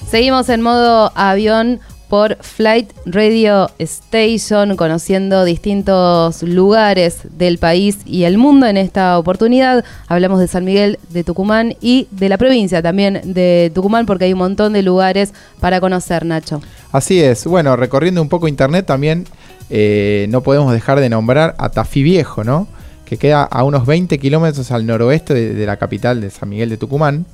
Seguimos 0.10 0.50
en 0.50 0.62
modo 0.62 1.12
avión 1.14 1.82
por 2.10 2.38
Flight 2.42 2.92
Radio 3.06 3.70
Station, 3.80 4.76
conociendo 4.76 5.44
distintos 5.44 6.44
lugares 6.44 7.20
del 7.38 7.58
país 7.58 8.00
y 8.06 8.24
el 8.24 8.38
mundo. 8.38 8.68
En 8.68 8.78
esta 8.78 9.18
oportunidad 9.18 9.84
hablamos 10.08 10.40
de 10.40 10.48
San 10.48 10.66
Miguel 10.66 11.00
de 11.10 11.24
Tucumán 11.24 11.76
y 11.82 12.08
de 12.12 12.30
la 12.30 12.38
provincia 12.38 12.82
también 12.82 13.22
de 13.24 13.72
Tucumán, 13.74 14.06
porque 14.06 14.26
hay 14.26 14.34
un 14.34 14.40
montón 14.40 14.74
de 14.74 14.82
lugares 14.82 15.34
para 15.60 15.80
conocer, 15.80 16.26
Nacho. 16.26 16.62
Así 16.92 17.22
es, 17.22 17.46
bueno, 17.46 17.76
recorriendo 17.76 18.22
un 18.22 18.30
poco 18.30 18.48
internet 18.48 18.86
también 18.86 19.26
eh, 19.70 20.28
no 20.30 20.42
podemos 20.42 20.72
dejar 20.72 21.00
de 21.00 21.10
nombrar 21.10 21.56
a 21.58 21.70
Tafí 21.70 22.04
Viejo, 22.04 22.44
¿no? 22.44 22.68
Que 23.06 23.18
queda 23.18 23.44
a 23.44 23.64
unos 23.64 23.86
20 23.86 24.18
kilómetros 24.20 24.72
al 24.72 24.86
noroeste 24.86 25.34
de, 25.34 25.54
de 25.54 25.66
la 25.66 25.78
capital 25.78 26.22
de 26.22 26.30
San 26.30 26.50
Miguel 26.50 26.70
de 26.70 26.78
Tucumán 26.78 27.26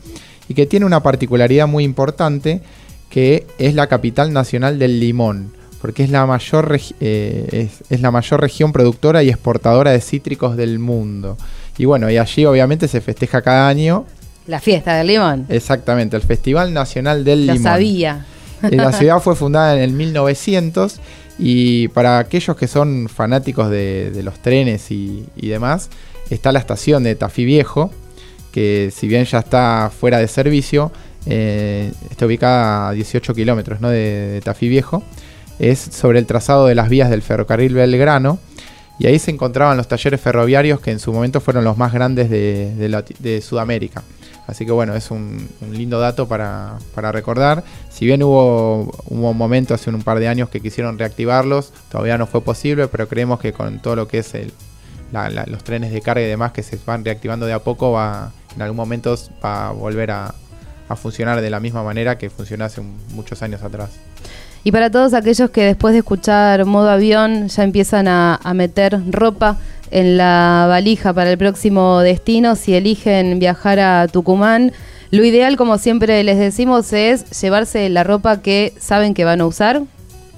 y 0.47 0.53
que 0.53 0.65
tiene 0.65 0.85
una 0.85 1.01
particularidad 1.01 1.67
muy 1.67 1.83
importante 1.83 2.61
que 3.11 3.45
es 3.59 3.75
la 3.75 3.85
capital 3.87 4.33
nacional 4.33 4.79
del 4.79 4.99
limón, 4.99 5.51
porque 5.81 6.03
es 6.03 6.09
la 6.09 6.25
mayor, 6.25 6.79
eh, 6.99 7.47
es, 7.51 7.83
es 7.91 8.01
la 8.01 8.09
mayor 8.09 8.41
región 8.41 8.71
productora 8.71 9.21
y 9.21 9.29
exportadora 9.29 9.91
de 9.91 10.01
cítricos 10.01 10.57
del 10.57 10.79
mundo. 10.79 11.37
Y 11.77 11.85
bueno, 11.85 12.09
y 12.09 12.17
allí 12.17 12.45
obviamente 12.45 12.87
se 12.87 13.01
festeja 13.01 13.41
cada 13.41 13.67
año, 13.67 14.05
La 14.47 14.59
fiesta 14.59 14.95
del 14.95 15.07
limón. 15.07 15.45
exactamente, 15.49 16.15
el 16.15 16.23
Festival 16.23 16.73
Nacional 16.73 17.23
del 17.23 17.45
Lo 17.47 17.53
Limón. 17.53 17.63
sabía. 17.71 18.25
Eh, 18.63 18.75
La 18.75 18.91
ciudad 18.99 19.19
fue 19.21 19.35
fundada 19.35 19.75
en 19.75 19.81
el 19.81 19.91
1900 19.91 20.99
y 21.39 21.87
para 21.89 22.19
aquellos 22.19 22.55
que 22.55 22.67
son 22.67 23.09
fanáticos 23.09 23.69
de, 23.69 24.11
de 24.11 24.23
los 24.23 24.39
trenes 24.41 24.91
y, 24.91 25.25
y 25.35 25.47
demás, 25.49 25.89
está 26.29 26.51
la 26.51 26.59
estación 26.59 27.03
de 27.03 27.15
Tafí 27.15 27.43
Viejo, 27.45 27.91
que 28.51 28.91
si 28.95 29.07
bien 29.07 29.25
ya 29.25 29.39
está 29.39 29.91
fuera 29.97 30.19
de 30.19 30.27
servicio, 30.27 30.91
eh, 31.25 31.91
está 32.09 32.25
ubicada 32.25 32.89
a 32.89 32.91
18 32.93 33.33
kilómetros 33.33 33.79
de, 33.81 33.87
de 33.89 34.41
Tafí 34.41 34.69
Viejo. 34.69 35.03
Es 35.59 35.79
sobre 35.79 36.19
el 36.19 36.25
trazado 36.25 36.65
de 36.65 36.75
las 36.75 36.89
vías 36.89 37.09
del 37.09 37.21
ferrocarril 37.21 37.73
Belgrano. 37.73 38.39
Y 39.01 39.07
ahí 39.07 39.17
se 39.17 39.31
encontraban 39.31 39.77
los 39.77 39.87
talleres 39.87 40.21
ferroviarios 40.21 40.79
que 40.79 40.91
en 40.91 40.99
su 40.99 41.11
momento 41.11 41.41
fueron 41.41 41.63
los 41.63 41.75
más 41.75 41.91
grandes 41.91 42.29
de, 42.29 43.43
Sudamérica. 43.43 44.03
Así 44.45 44.63
que 44.63 44.71
bueno, 44.71 44.95
es 44.95 45.09
un, 45.09 45.49
lindo 45.71 45.99
dato 45.99 46.27
para, 46.27 46.77
recordar. 47.11 47.63
Si 47.89 48.05
bien 48.05 48.21
hubo, 48.21 48.91
un 49.07 49.35
momento 49.35 49.73
hace 49.73 49.89
un 49.89 50.03
par 50.03 50.19
de 50.19 50.27
años 50.27 50.49
que 50.49 50.59
quisieron 50.59 50.99
reactivarlos, 50.99 51.73
todavía 51.89 52.19
no 52.19 52.27
fue 52.27 52.41
posible, 52.41 52.87
pero 52.89 53.07
creemos 53.07 53.39
que 53.39 53.53
con 53.53 53.79
todo 53.81 53.95
lo 53.95 54.07
que 54.07 54.19
es 54.19 54.33
los 55.47 55.63
trenes 55.63 55.91
de 55.91 56.01
carga 56.01 56.21
y 56.21 56.27
demás 56.27 56.51
que 56.51 56.61
se 56.61 56.77
van 56.85 57.03
reactivando 57.03 57.47
de 57.47 57.53
a 57.53 57.59
poco, 57.59 57.93
va 57.93 58.31
en 58.55 58.61
algún 58.61 58.77
momento 58.77 59.15
va 59.43 59.69
a 59.69 59.71
volver 59.71 60.11
a, 60.11 60.35
a 60.91 60.95
funcionar 60.95 61.41
de 61.41 61.49
la 61.49 61.59
misma 61.59 61.83
manera 61.83 62.17
que 62.17 62.29
funcionó 62.29 62.65
hace 62.65 62.81
muchos 63.13 63.41
años 63.41 63.61
atrás. 63.63 63.89
Y 64.63 64.71
para 64.71 64.91
todos 64.91 65.13
aquellos 65.13 65.49
que 65.49 65.63
después 65.65 65.93
de 65.93 65.99
escuchar 65.99 66.65
modo 66.65 66.89
avión 66.89 67.47
ya 67.47 67.63
empiezan 67.63 68.07
a, 68.07 68.39
a 68.43 68.53
meter 68.53 68.99
ropa 69.09 69.57
en 69.89 70.17
la 70.17 70.65
valija 70.69 71.13
para 71.13 71.31
el 71.31 71.37
próximo 71.37 71.99
destino, 71.99 72.55
si 72.55 72.75
eligen 72.75 73.39
viajar 73.39 73.79
a 73.79 74.07
Tucumán, 74.07 74.71
lo 75.11 75.25
ideal, 75.25 75.57
como 75.57 75.77
siempre 75.77 76.23
les 76.23 76.37
decimos, 76.37 76.93
es 76.93 77.41
llevarse 77.41 77.89
la 77.89 78.05
ropa 78.05 78.41
que 78.41 78.73
saben 78.79 79.13
que 79.13 79.25
van 79.25 79.41
a 79.41 79.45
usar. 79.45 79.81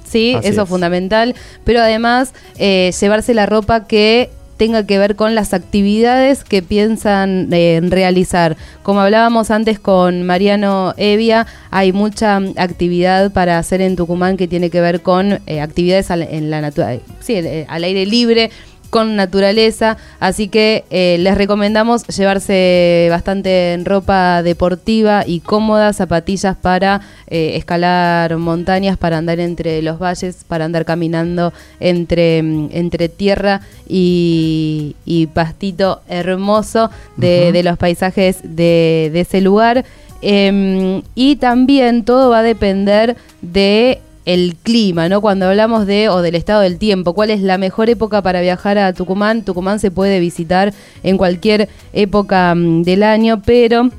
Sí, 0.03 0.33
Así 0.35 0.47
eso 0.47 0.61
es. 0.61 0.63
es 0.63 0.69
fundamental. 0.69 1.35
Pero 1.63 1.79
además, 1.79 2.33
eh, 2.57 2.91
llevarse 2.99 3.35
la 3.35 3.45
ropa 3.45 3.85
que 3.85 4.31
tenga 4.57 4.85
que 4.85 4.97
ver 4.97 5.15
con 5.15 5.35
las 5.35 5.53
actividades 5.53 6.43
que 6.43 6.61
piensan 6.61 7.49
eh, 7.51 7.79
realizar. 7.83 8.57
Como 8.83 9.01
hablábamos 9.01 9.51
antes 9.51 9.79
con 9.79 10.23
Mariano 10.23 10.93
Evia, 10.97 11.47
hay 11.71 11.91
mucha 11.91 12.39
mm, 12.39 12.53
actividad 12.57 13.31
para 13.31 13.57
hacer 13.57 13.81
en 13.81 13.95
Tucumán 13.95 14.37
que 14.37 14.47
tiene 14.47 14.69
que 14.69 14.81
ver 14.81 15.01
con 15.01 15.39
eh, 15.47 15.61
actividades 15.61 16.09
en 16.09 16.49
la 16.49 16.61
natura- 16.61 16.97
sí, 17.19 17.33
eh, 17.35 17.65
al 17.69 17.83
aire 17.83 18.05
libre 18.05 18.51
con 18.93 19.15
naturaleza, 19.15 19.97
así 20.19 20.49
que 20.49 20.85
eh, 20.91 21.17
les 21.19 21.35
recomendamos 21.35 22.05
llevarse 22.05 23.07
bastante 23.09 23.81
ropa 23.83 24.43
deportiva 24.43 25.23
y 25.25 25.39
cómoda, 25.39 25.93
zapatillas 25.93 26.55
para 26.55 27.01
eh, 27.25 27.53
escalar 27.55 28.37
montañas, 28.37 28.95
para 28.95 29.17
andar 29.17 29.39
entre 29.39 29.81
los 29.81 29.97
valles, 29.97 30.45
para 30.47 30.65
andar 30.65 30.85
caminando 30.85 31.53
entre, 31.79 32.43
mm, 32.43 32.69
entre 32.71 33.09
tierra 33.09 33.61
y, 33.89 34.95
y 35.05 35.25
pastito 35.25 36.01
hermoso 36.07 36.91
de, 37.17 37.51
de 37.51 37.63
los 37.63 37.79
paisajes 37.79 38.41
de, 38.43 39.09
de 39.11 39.21
ese 39.21 39.41
lugar. 39.41 39.85
Em, 40.21 41.01
y 41.15 41.37
también 41.37 42.05
todo 42.05 42.29
va 42.29 42.39
a 42.39 42.43
depender 42.43 43.17
de 43.41 44.01
el 44.25 44.55
clima, 44.61 45.09
¿no? 45.09 45.21
Cuando 45.21 45.47
hablamos 45.47 45.85
de 45.85 46.09
o 46.09 46.21
del 46.21 46.35
estado 46.35 46.61
del 46.61 46.77
tiempo, 46.77 47.13
¿cuál 47.13 47.29
es 47.29 47.41
la 47.41 47.57
mejor 47.57 47.89
época 47.89 48.21
para 48.21 48.41
viajar 48.41 48.77
a 48.77 48.93
Tucumán? 48.93 49.43
Tucumán 49.43 49.79
se 49.79 49.91
puede 49.91 50.19
visitar 50.19 50.73
en 51.03 51.17
cualquier 51.17 51.69
época 51.91 52.55
mm, 52.55 52.83
del 52.83 53.03
año, 53.03 53.41
pero 53.45 53.89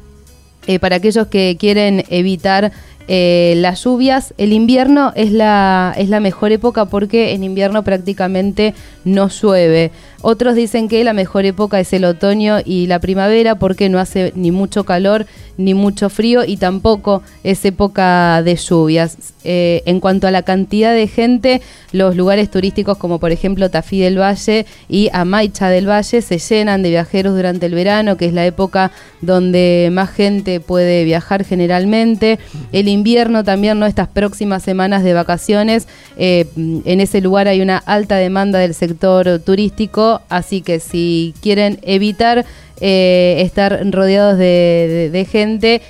eh, 0.66 0.79
para 0.79 0.97
aquellos 0.97 1.27
que 1.27 1.57
quieren 1.59 2.05
evitar 2.09 2.72
eh, 3.07 3.55
las 3.57 3.84
lluvias, 3.84 4.34
el 4.38 4.52
invierno 4.52 5.12
es 5.14 5.32
la, 5.32 5.94
es 5.96 6.09
la 6.09 6.20
mejor 6.20 6.52
época 6.52 6.86
porque 6.86 7.32
en 7.32 7.44
invierno 7.44 7.84
prácticamente 7.84 8.74
no 9.05 9.28
llueve. 9.28 9.90
Otros 10.26 10.55
dicen 10.55 10.88
que 10.88 11.05
la 11.05 11.12
mejor 11.12 11.44
época 11.44 11.78
es 11.78 11.92
el 11.92 12.07
otoño 12.07 12.57
y 12.64 12.86
la 12.86 12.98
primavera 12.98 13.57
porque 13.57 13.90
no 13.90 13.98
hace 13.98 14.32
ni 14.34 14.52
mucho 14.52 14.84
calor 14.84 15.26
ni 15.59 15.74
mucho 15.74 16.09
frío 16.09 16.44
y 16.44 16.57
tampoco 16.57 17.22
es 17.42 17.62
época 17.66 18.42
de 18.42 18.57
lluvias. 18.57 19.18
Eh, 19.44 19.82
en 19.84 20.00
cuanto 20.00 20.26
a 20.26 20.30
la 20.30 20.40
cantidad 20.40 20.94
de 20.94 21.07
gente, 21.07 21.61
los 21.92 22.16
lugares 22.16 22.50
turísticos 22.50 22.96
como 22.96 23.20
por 23.20 23.32
ejemplo 23.32 23.70
Tafí 23.70 24.00
del 24.00 24.18
Valle 24.18 24.64
y 24.88 25.11
Amaicha 25.12 25.68
del 25.68 25.88
Valle 25.88 26.22
se 26.22 26.38
llenan 26.38 26.82
de 26.82 26.88
viajeros 26.88 27.36
durante 27.36 27.66
el 27.66 27.74
verano, 27.74 28.16
que 28.16 28.24
es 28.24 28.32
la 28.32 28.46
época 28.46 28.92
donde 29.20 29.90
más 29.92 30.11
gente 30.11 30.59
puede 30.61 31.05
viajar 31.05 31.44
generalmente. 31.44 32.38
El 32.72 32.88
invierno 32.95 33.45
también, 33.45 33.78
¿no? 33.78 33.86
Estas 33.86 34.09
próximas 34.09 34.62
semanas 34.62 35.05
de 35.05 35.12
vacaciones, 35.12 35.86
eh, 36.16 36.47
en 36.57 37.01
ese 37.01 37.20
lugar 37.20 37.49
hay 37.49 37.61
una 37.61 37.76
alta 37.76 38.16
demanda 38.16 38.59
del 38.59 38.74
sector 38.74 39.38
turístico, 39.40 40.22
así 40.30 40.62
que 40.62 40.80
si 40.80 41.34
quieren 41.42 41.78
evitar 41.82 42.47
eh, 42.80 43.36
estar 43.40 43.80
rodeados 43.90 44.38
de, 44.38 45.26
gente, 45.30 45.82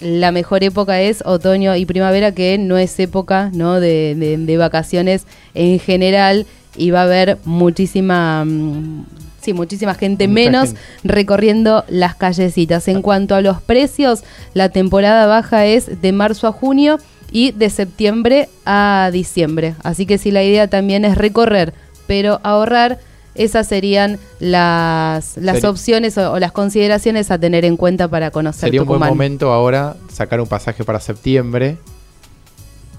la 0.00 0.32
mejor 0.32 0.64
época 0.64 1.00
es 1.00 1.22
otoño 1.24 1.76
y 1.76 1.86
primavera, 1.86 2.32
que 2.32 2.58
no 2.58 2.78
es 2.78 2.98
época 2.98 3.50
¿no? 3.52 3.78
De, 3.78 4.56
vacaciones 4.58 5.26
en 5.54 5.78
general 5.78 6.46
y 6.76 6.90
va 6.90 7.00
a 7.00 7.04
haber 7.04 7.38
muchísima... 7.44 8.46
Sí, 9.42 9.52
muchísima 9.54 9.94
gente 9.94 10.28
menos 10.28 10.74
recorriendo 11.02 11.84
las 11.88 12.14
callecitas. 12.14 12.86
En 12.86 13.02
cuanto 13.02 13.34
a 13.34 13.40
los 13.40 13.60
precios, 13.60 14.22
la 14.54 14.68
temporada 14.68 15.26
baja 15.26 15.66
es 15.66 16.00
de 16.00 16.12
marzo 16.12 16.46
a 16.46 16.52
junio 16.52 16.98
y 17.32 17.50
de 17.50 17.68
septiembre 17.68 18.48
a 18.64 19.10
diciembre. 19.12 19.74
Así 19.82 20.06
que 20.06 20.18
si 20.18 20.30
la 20.30 20.44
idea 20.44 20.68
también 20.68 21.04
es 21.04 21.18
recorrer, 21.18 21.74
pero 22.06 22.38
ahorrar, 22.44 23.00
esas 23.34 23.66
serían 23.66 24.20
las, 24.38 25.38
las 25.38 25.64
opciones 25.64 26.16
o, 26.18 26.38
las 26.38 26.52
consideraciones 26.52 27.32
a 27.32 27.38
tener 27.38 27.64
en 27.64 27.76
cuenta 27.76 28.06
para 28.06 28.30
conocer 28.30 28.68
Sería 28.68 28.82
un 28.82 28.88
buen 28.88 29.00
momento 29.00 29.52
ahora 29.52 29.96
sacar 30.12 30.40
un 30.40 30.46
pasaje 30.46 30.84
para 30.84 31.00
septiembre, 31.00 31.78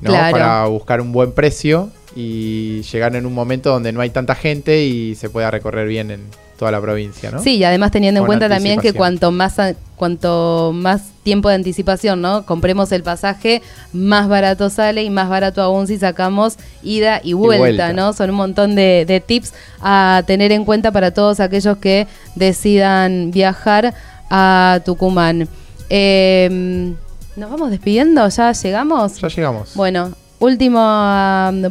¿no? 0.01 0.11
Para 0.11 0.65
buscar 0.65 0.99
un 0.99 1.13
buen 1.13 1.31
precio 1.31 1.89
y 2.15 2.81
llegar 2.83 3.15
en 3.15 3.25
un 3.25 3.33
momento 3.33 3.69
donde 3.69 3.91
no 3.91 4.01
hay 4.01 4.09
tanta 4.09 4.35
gente 4.35 4.85
y 4.85 5.15
se 5.15 5.29
pueda 5.29 5.51
recorrer 5.51 5.87
bien 5.87 6.11
en, 6.11 6.21
toda 6.57 6.71
la 6.71 6.81
provincia, 6.81 7.31
¿no? 7.31 7.41
Sí, 7.41 7.57
y 7.57 7.63
además 7.63 7.91
teniendo 7.91 8.21
en 8.21 8.25
cuenta 8.25 8.47
también 8.47 8.79
que 8.79 8.93
cuanto 8.93 9.31
más 9.31 9.57
cuanto 9.95 10.71
más 10.73 11.11
tiempo 11.23 11.49
de 11.49 11.55
anticipación, 11.55 12.21
¿no? 12.21 12.45
Compremos 12.45 12.91
el 12.91 13.03
pasaje, 13.03 13.61
más 13.91 14.27
barato 14.27 14.69
sale 14.69 15.03
y 15.03 15.09
más 15.09 15.29
barato 15.29 15.61
aún 15.61 15.87
si 15.87 15.97
sacamos 15.97 16.57
ida 16.81 17.21
y 17.23 17.33
vuelta, 17.33 17.93
¿no? 17.93 18.13
Son 18.13 18.29
un 18.29 18.35
montón 18.35 18.75
de, 18.75 19.23
tips 19.25 19.53
a 19.81 20.23
tener 20.25 20.51
en 20.51 20.65
cuenta 20.65 20.91
para 20.91 21.11
todos 21.11 21.39
aquellos 21.39 21.77
que 21.77 22.07
decidan 22.35 23.31
viajar 23.31 23.93
a 24.29 24.79
Tucumán. 24.85 25.47
Em, 25.89 26.95
¿Nos 27.35 27.49
vamos 27.49 27.71
despidiendo? 27.71 28.27
¿Ya 28.29 28.51
llegamos? 28.51 29.19
Ya 29.19 29.27
llegamos. 29.27 29.75
Bueno, 29.75 30.13
último, 30.43 30.79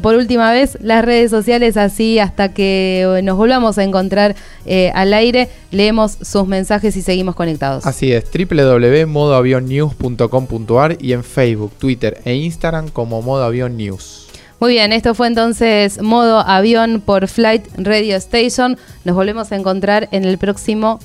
por 0.01 0.15
última 0.15 0.51
vez, 0.51 0.79
las 0.81 1.05
redes 1.05 1.31
sociales, 1.31 1.77
así 1.77 2.19
hasta 2.19 2.55
que 2.55 3.21
nos 3.23 3.37
volvamos 3.37 3.77
a 3.79 3.85
encontrar 3.85 4.35
eh, 4.65 4.91
al 4.95 5.13
aire, 5.13 5.51
leemos 5.71 6.17
sus 6.23 6.47
mensajes 6.47 6.97
y 6.97 7.03
seguimos 7.03 7.35
conectados. 7.35 7.85
Así 7.87 8.11
es, 8.13 8.25
www.modoavionnews.com.ar 8.25 10.97
y 11.01 11.13
en 11.13 11.23
Facebook, 11.23 11.73
Twitter 11.79 12.23
e 12.25 12.35
Instagram 12.35 12.89
como 12.89 13.21
Modo 13.23 13.45
Avión 13.45 13.77
News. 13.77 14.29
Muy 14.59 14.73
bien, 14.73 14.93
esto 14.93 15.15
fue 15.15 15.27
entonces 15.27 16.01
Modo 16.01 16.39
Avión 16.39 17.03
por 17.05 17.29
Flight 17.29 17.67
Radio 17.77 18.17
Station. 18.17 18.79
Nos 19.05 19.15
volvemos 19.17 19.53
a 19.53 19.57
encontrar 19.57 20.09
en 20.13 20.25
el 20.25 20.39
próximo 20.39 20.99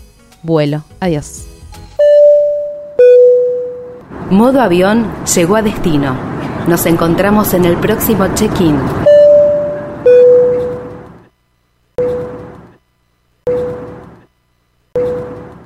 vuelo. 0.43 0.85
Adiós. 0.99 1.43
Modo 4.29 4.61
Avión 4.61 5.11
llegó 5.35 5.55
a 5.55 5.63
destino. 5.63 6.36
Nos 6.67 6.85
encontramos 6.85 7.53
en 7.53 7.63
el 7.63 7.77
próximo 7.77 8.27
check-in. 8.35 9.16